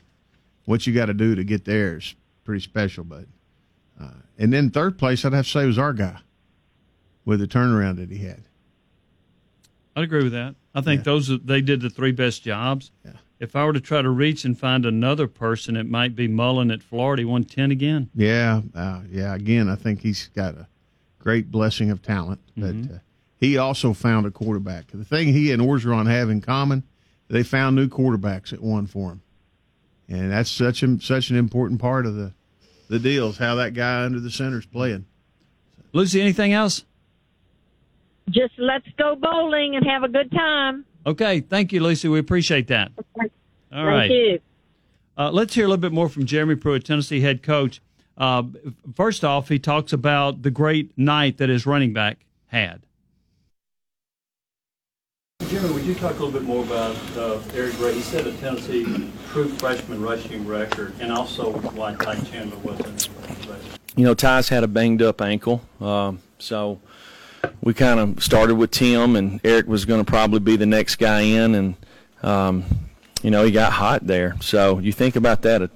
what 0.66 0.88
you 0.88 0.93
got 0.93 1.07
to 1.07 1.14
do 1.14 1.36
to 1.36 1.43
get 1.43 1.66
there 1.66 1.97
is 1.97 2.16
pretty 2.45 2.61
special. 2.61 3.03
But 3.03 3.26
uh, 4.01 4.11
and 4.38 4.53
then 4.53 4.70
third 4.70 4.97
place, 4.97 5.26
I'd 5.26 5.34
have 5.34 5.45
to 5.45 5.51
say 5.51 5.66
was 5.66 5.78
our 5.78 5.91
guy 5.93 6.20
with 7.26 7.39
the 7.39 7.47
turnaround 7.47 7.97
that 7.97 8.11
he 8.11 8.19
had. 8.19 8.43
I'd 9.95 10.03
agree 10.03 10.24
with 10.24 10.34
that. 10.34 10.55
I 10.74 10.82
think 10.82 11.03
those 11.03 11.30
are, 11.30 11.38
they 11.38 11.61
did 11.61 11.82
the 11.82 11.89
three 11.89 12.11
best 12.11 12.43
jobs. 12.43 12.91
Yeah. 13.05 13.11
If 13.39 13.55
I 13.55 13.65
were 13.65 13.74
to 13.74 13.82
try 13.82 14.01
to 14.01 14.09
reach 14.09 14.45
and 14.45 14.57
find 14.57 14.86
another 14.86 15.28
person, 15.28 15.76
it 15.76 15.88
might 15.88 16.15
be 16.15 16.28
Mullen 16.28 16.71
at 16.71 16.82
Florida. 16.82 17.21
He 17.21 17.26
won 17.26 17.43
10 17.43 17.71
again. 17.71 18.09
Yeah, 18.15 18.61
uh, 18.74 19.01
yeah. 19.09 19.36
Again, 19.36 19.69
I 19.69 19.76
think 19.76 20.01
he's 20.01 20.30
got 20.30 20.55
a 20.55 20.67
great 21.19 21.51
blessing 21.51 21.91
of 21.91 22.01
talent, 22.01 22.39
but 22.57 22.69
uh, 22.69 22.99
he 23.39 23.57
also 23.57 23.93
found 23.93 24.26
a 24.26 24.32
quarterback. 24.32 24.88
The 24.88 25.05
thing 25.05 25.28
he 25.28 25.51
and 25.51 25.61
Orgeron 25.61 26.09
have 26.09 26.30
in 26.30 26.41
common, 26.41 26.84
they 27.28 27.43
found 27.43 27.76
new 27.76 27.88
quarterbacks 27.88 28.49
that 28.49 28.61
won 28.61 28.88
for 28.88 29.11
him, 29.11 29.21
and 30.07 30.32
that's 30.32 30.49
such 30.49 30.82
a, 30.82 30.99
such 31.01 31.30
an 31.30 31.36
important 31.36 31.82
part 31.82 32.05
of 32.05 32.15
the 32.15 32.34
the 32.89 32.99
deal 32.99 33.30
is 33.30 33.38
how 33.38 33.55
that 33.55 33.74
guy 33.74 34.03
under 34.03 34.19
the 34.19 34.30
center 34.30 34.59
is 34.59 34.65
playing. 34.65 35.05
Lucy, 35.93 36.21
anything 36.21 36.53
else? 36.53 36.86
Just 38.30 38.53
let's 38.57 38.88
go 38.97 39.15
bowling 39.15 39.76
and 39.76 39.86
have 39.86 40.03
a 40.03 40.07
good 40.07 40.32
time. 40.32 40.86
Okay. 41.05 41.41
Thank 41.41 41.74
you, 41.74 41.82
Lucy. 41.82 42.07
We 42.07 42.19
appreciate 42.19 42.67
that. 42.67 42.91
All 42.97 43.05
Thank 43.71 43.88
right. 43.88 44.11
you. 44.11 44.39
Uh, 45.17 45.32
let's 45.32 45.53
hear 45.53 45.65
a 45.65 45.67
little 45.67 45.82
bit 45.82 45.91
more 45.91 46.09
from 46.09 46.26
Jeremy 46.26 46.55
Pruitt, 46.55 46.86
Tennessee 46.86 47.21
head 47.21 47.43
coach. 47.43 47.82
Uh, 48.17 48.43
first 48.95 49.24
off, 49.24 49.49
he 49.49 49.59
talks 49.59 49.93
about 49.93 50.41
the 50.43 50.51
great 50.51 50.95
night 50.97 51.38
that 51.38 51.49
his 51.49 51.65
running 51.65 51.93
back 51.93 52.19
had. 52.47 52.82
Jimmy, 55.47 55.71
would 55.71 55.84
you 55.84 55.93
talk 55.93 56.11
a 56.11 56.24
little 56.24 56.32
bit 56.32 56.43
more 56.43 56.63
about 56.63 56.95
uh, 57.15 57.39
Eric 57.53 57.76
Gray? 57.76 57.93
He 57.93 58.01
set 58.01 58.26
a 58.26 58.32
Tennessee 58.34 59.11
true 59.30 59.49
freshman 59.49 60.01
rushing 60.01 60.47
record, 60.47 60.93
and 60.99 61.11
also 61.11 61.51
why 61.51 61.93
Ty 61.95 62.15
Chandler 62.21 62.57
wasn't. 62.57 63.09
you 63.95 64.03
know, 64.03 64.13
Ty's 64.15 64.49
had 64.49 64.63
a 64.63 64.67
banged 64.67 65.01
up 65.01 65.21
ankle, 65.21 65.61
um, 65.80 66.19
so 66.39 66.80
we 67.61 67.73
kind 67.73 67.99
of 67.99 68.23
started 68.23 68.55
with 68.55 68.71
Tim, 68.71 69.15
and 69.15 69.39
Eric 69.43 69.67
was 69.67 69.85
going 69.85 70.03
to 70.03 70.09
probably 70.09 70.39
be 70.39 70.55
the 70.55 70.65
next 70.65 70.95
guy 70.95 71.21
in, 71.21 71.55
and 71.55 71.75
um, 72.21 72.65
you 73.21 73.31
know, 73.31 73.43
he 73.43 73.51
got 73.51 73.73
hot 73.73 74.05
there. 74.05 74.35
So 74.41 74.79
you 74.79 74.91
think 74.91 75.15
about 75.15 75.41
that, 75.43 75.69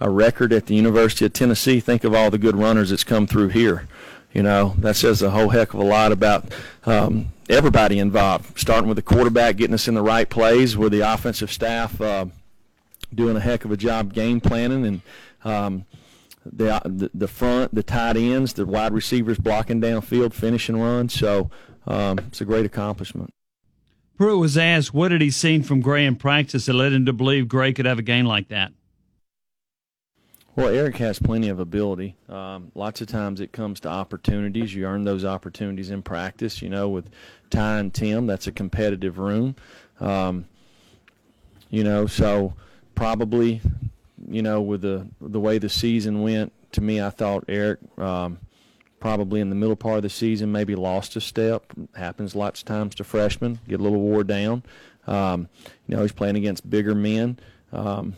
a 0.00 0.10
record 0.10 0.52
at 0.52 0.66
the 0.66 0.74
University 0.74 1.26
of 1.26 1.32
Tennessee. 1.32 1.80
Think 1.80 2.04
of 2.04 2.14
all 2.14 2.30
the 2.30 2.38
good 2.38 2.56
runners 2.56 2.90
that's 2.90 3.04
come 3.04 3.26
through 3.26 3.48
here. 3.48 3.86
You 4.32 4.42
know, 4.42 4.74
that 4.78 4.96
says 4.96 5.22
a 5.22 5.30
whole 5.30 5.48
heck 5.48 5.74
of 5.74 5.80
a 5.80 5.84
lot 5.84 6.12
about 6.12 6.52
um, 6.86 7.32
everybody 7.48 7.98
involved, 7.98 8.58
starting 8.58 8.88
with 8.88 8.96
the 8.96 9.02
quarterback 9.02 9.56
getting 9.56 9.74
us 9.74 9.88
in 9.88 9.94
the 9.94 10.02
right 10.02 10.28
plays, 10.28 10.76
with 10.76 10.92
the 10.92 11.00
offensive 11.00 11.50
staff 11.50 12.00
uh, 12.00 12.26
doing 13.12 13.36
a 13.36 13.40
heck 13.40 13.64
of 13.64 13.72
a 13.72 13.76
job 13.76 14.14
game 14.14 14.40
planning, 14.40 14.86
and 14.86 15.02
um, 15.44 15.84
the, 16.44 16.80
the 16.84 17.10
the 17.12 17.28
front, 17.28 17.74
the 17.74 17.82
tight 17.82 18.16
ends, 18.16 18.54
the 18.54 18.66
wide 18.66 18.92
receivers 18.92 19.38
blocking 19.38 19.80
downfield, 19.80 20.32
finishing 20.32 20.80
runs. 20.80 21.14
So 21.14 21.50
um, 21.86 22.18
it's 22.28 22.40
a 22.40 22.44
great 22.44 22.66
accomplishment. 22.66 23.32
Pruitt 24.16 24.38
was 24.38 24.58
asked 24.58 24.92
what 24.92 25.12
had 25.12 25.20
he 25.20 25.30
seen 25.30 25.62
from 25.62 25.80
Gray 25.80 26.04
in 26.04 26.16
practice 26.16 26.66
that 26.66 26.74
led 26.74 26.92
him 26.92 27.06
to 27.06 27.12
believe 27.12 27.48
Gray 27.48 27.72
could 27.72 27.86
have 27.86 27.98
a 27.98 28.02
game 28.02 28.26
like 28.26 28.48
that. 28.48 28.72
Well, 30.56 30.68
Eric 30.68 30.96
has 30.96 31.18
plenty 31.18 31.48
of 31.48 31.60
ability. 31.60 32.16
Um, 32.28 32.72
lots 32.74 33.00
of 33.00 33.06
times 33.06 33.40
it 33.40 33.52
comes 33.52 33.80
to 33.80 33.88
opportunities. 33.88 34.74
You 34.74 34.84
earn 34.84 35.04
those 35.04 35.24
opportunities 35.24 35.90
in 35.90 36.02
practice. 36.02 36.60
You 36.60 36.68
know, 36.68 36.88
with 36.88 37.08
Ty 37.50 37.78
and 37.78 37.94
Tim, 37.94 38.26
that's 38.26 38.46
a 38.46 38.52
competitive 38.52 39.18
room. 39.18 39.56
Um, 40.00 40.46
you 41.70 41.84
know, 41.84 42.06
so 42.06 42.54
probably, 42.94 43.62
you 44.30 44.42
know, 44.42 44.60
with 44.60 44.82
the 44.82 45.08
the 45.20 45.40
way 45.40 45.58
the 45.58 45.68
season 45.68 46.22
went, 46.22 46.52
to 46.72 46.80
me, 46.80 47.00
I 47.00 47.10
thought 47.10 47.44
Eric 47.48 47.80
um, 47.98 48.38
probably 49.00 49.40
in 49.40 49.50
the 49.50 49.56
middle 49.56 49.76
part 49.76 49.96
of 49.96 50.02
the 50.02 50.10
season 50.10 50.52
maybe 50.52 50.74
lost 50.74 51.16
a 51.16 51.20
step. 51.20 51.72
Happens 51.94 52.34
lots 52.34 52.60
of 52.60 52.66
times 52.66 52.94
to 52.96 53.04
freshmen, 53.04 53.58
get 53.68 53.80
a 53.80 53.82
little 53.82 54.00
wore 54.00 54.24
down. 54.24 54.62
Um, 55.06 55.48
you 55.86 55.96
know, 55.96 56.02
he's 56.02 56.12
playing 56.12 56.36
against 56.36 56.68
bigger 56.68 56.94
men. 56.94 57.38
Um, 57.72 58.14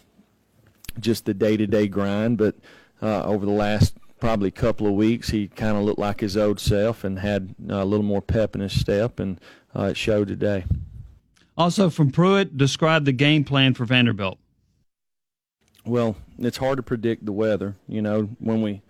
just 1.00 1.24
the 1.24 1.34
day-to-day 1.34 1.88
grind, 1.88 2.36
but 2.36 2.54
uh, 3.00 3.22
over 3.24 3.46
the 3.46 3.52
last 3.52 3.96
probably 4.20 4.50
couple 4.50 4.86
of 4.86 4.92
weeks, 4.92 5.30
he 5.30 5.48
kind 5.48 5.76
of 5.76 5.84
looked 5.84 5.98
like 5.98 6.20
his 6.20 6.36
old 6.36 6.60
self 6.60 7.02
and 7.02 7.18
had 7.18 7.54
uh, 7.70 7.82
a 7.82 7.84
little 7.84 8.04
more 8.04 8.22
pep 8.22 8.54
in 8.54 8.60
his 8.60 8.78
step, 8.78 9.18
and 9.18 9.40
uh, 9.74 9.84
it 9.84 9.96
showed 9.96 10.28
today. 10.28 10.64
Also 11.56 11.90
from 11.90 12.10
Pruitt, 12.10 12.56
describe 12.56 13.04
the 13.04 13.12
game 13.12 13.44
plan 13.44 13.74
for 13.74 13.84
Vanderbilt. 13.84 14.38
Well, 15.84 16.16
it's 16.38 16.58
hard 16.58 16.76
to 16.76 16.82
predict 16.82 17.26
the 17.26 17.32
weather. 17.32 17.76
You 17.88 18.02
know, 18.02 18.24
when 18.38 18.62
we 18.62 18.82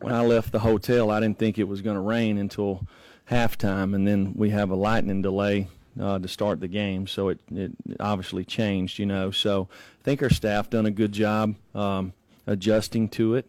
when 0.00 0.14
I 0.14 0.22
left 0.22 0.52
the 0.52 0.60
hotel, 0.60 1.10
I 1.10 1.20
didn't 1.20 1.38
think 1.38 1.58
it 1.58 1.68
was 1.68 1.82
going 1.82 1.96
to 1.96 2.00
rain 2.00 2.38
until 2.38 2.86
halftime, 3.30 3.94
and 3.94 4.06
then 4.06 4.32
we 4.34 4.50
have 4.50 4.70
a 4.70 4.74
lightning 4.74 5.22
delay 5.22 5.68
uh, 6.00 6.18
to 6.18 6.26
start 6.26 6.60
the 6.60 6.68
game, 6.68 7.06
so 7.06 7.28
it, 7.28 7.40
it 7.54 7.72
obviously 8.00 8.44
changed. 8.44 8.98
You 8.98 9.06
know, 9.06 9.30
so 9.30 9.68
I 10.00 10.04
think 10.04 10.22
our 10.22 10.30
staff 10.30 10.70
done 10.70 10.86
a 10.86 10.90
good 10.90 11.12
job 11.12 11.54
um, 11.74 12.12
adjusting 12.46 13.08
to 13.10 13.36
it. 13.36 13.46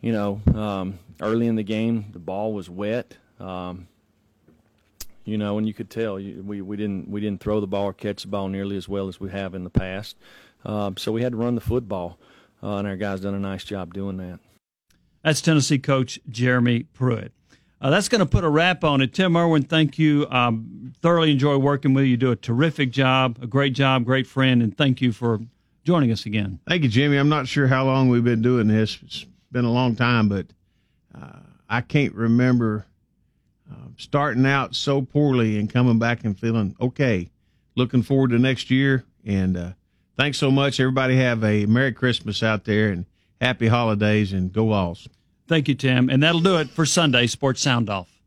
You 0.00 0.12
know, 0.12 0.40
um, 0.54 0.98
early 1.20 1.46
in 1.46 1.56
the 1.56 1.62
game, 1.62 2.06
the 2.12 2.18
ball 2.18 2.52
was 2.52 2.68
wet. 2.68 3.16
Um, 3.38 3.86
you 5.24 5.36
know, 5.36 5.58
and 5.58 5.66
you 5.66 5.74
could 5.74 5.90
tell 5.90 6.18
you, 6.18 6.42
we, 6.42 6.62
we 6.62 6.76
didn't 6.76 7.08
we 7.08 7.20
didn't 7.20 7.40
throw 7.40 7.60
the 7.60 7.66
ball 7.66 7.84
or 7.84 7.92
catch 7.92 8.22
the 8.22 8.28
ball 8.28 8.48
nearly 8.48 8.76
as 8.76 8.88
well 8.88 9.08
as 9.08 9.20
we 9.20 9.30
have 9.30 9.54
in 9.54 9.62
the 9.62 9.70
past. 9.70 10.16
Um, 10.68 10.98
so 10.98 11.12
we 11.12 11.22
had 11.22 11.32
to 11.32 11.38
run 11.38 11.54
the 11.54 11.62
football, 11.62 12.18
uh, 12.62 12.76
and 12.76 12.86
our 12.86 12.96
guys 12.96 13.20
done 13.20 13.34
a 13.34 13.40
nice 13.40 13.64
job 13.64 13.94
doing 13.94 14.18
that. 14.18 14.38
That's 15.24 15.40
Tennessee 15.40 15.78
coach 15.78 16.20
Jeremy 16.28 16.82
Pruitt. 16.82 17.32
Uh, 17.80 17.88
that's 17.90 18.08
going 18.08 18.18
to 18.18 18.26
put 18.26 18.44
a 18.44 18.48
wrap 18.48 18.84
on 18.84 19.00
it. 19.00 19.14
Tim 19.14 19.36
Irwin, 19.36 19.62
thank 19.62 19.98
you. 19.98 20.26
Um, 20.30 20.92
thoroughly 21.00 21.32
enjoy 21.32 21.56
working 21.56 21.94
with 21.94 22.04
you. 22.04 22.10
You 22.10 22.16
do 22.18 22.32
a 22.32 22.36
terrific 22.36 22.90
job, 22.90 23.38
a 23.40 23.46
great 23.46 23.72
job, 23.72 24.04
great 24.04 24.26
friend, 24.26 24.62
and 24.62 24.76
thank 24.76 25.00
you 25.00 25.12
for 25.12 25.40
joining 25.84 26.12
us 26.12 26.26
again. 26.26 26.58
Thank 26.68 26.82
you, 26.82 26.88
Jimmy. 26.90 27.16
I'm 27.16 27.30
not 27.30 27.48
sure 27.48 27.66
how 27.66 27.86
long 27.86 28.10
we've 28.10 28.24
been 28.24 28.42
doing 28.42 28.68
this. 28.68 28.98
It's 29.02 29.24
been 29.50 29.64
a 29.64 29.72
long 29.72 29.96
time, 29.96 30.28
but 30.28 30.46
uh, 31.14 31.40
I 31.70 31.80
can't 31.80 32.14
remember 32.14 32.84
uh, 33.70 33.88
starting 33.96 34.44
out 34.44 34.74
so 34.74 35.00
poorly 35.00 35.58
and 35.58 35.72
coming 35.72 35.98
back 35.98 36.24
and 36.24 36.38
feeling 36.38 36.76
okay. 36.78 37.30
Looking 37.74 38.02
forward 38.02 38.30
to 38.30 38.38
next 38.38 38.70
year. 38.70 39.04
And 39.24 39.56
uh, 39.56 39.72
thanks 40.18 40.36
so 40.36 40.50
much. 40.50 40.78
Everybody 40.78 41.16
have 41.16 41.42
a 41.42 41.64
Merry 41.64 41.92
Christmas 41.92 42.42
out 42.42 42.64
there 42.64 42.90
and 42.90 43.06
happy 43.40 43.68
holidays 43.68 44.34
and 44.34 44.52
go 44.52 44.66
Vols. 44.66 45.08
Thank 45.46 45.68
you, 45.68 45.74
Tim. 45.74 46.10
And 46.10 46.22
that'll 46.22 46.40
do 46.42 46.58
it 46.58 46.68
for 46.68 46.84
Sunday 46.84 47.26
Sports 47.26 47.62
Sound 47.62 47.88
Off. 47.88 48.17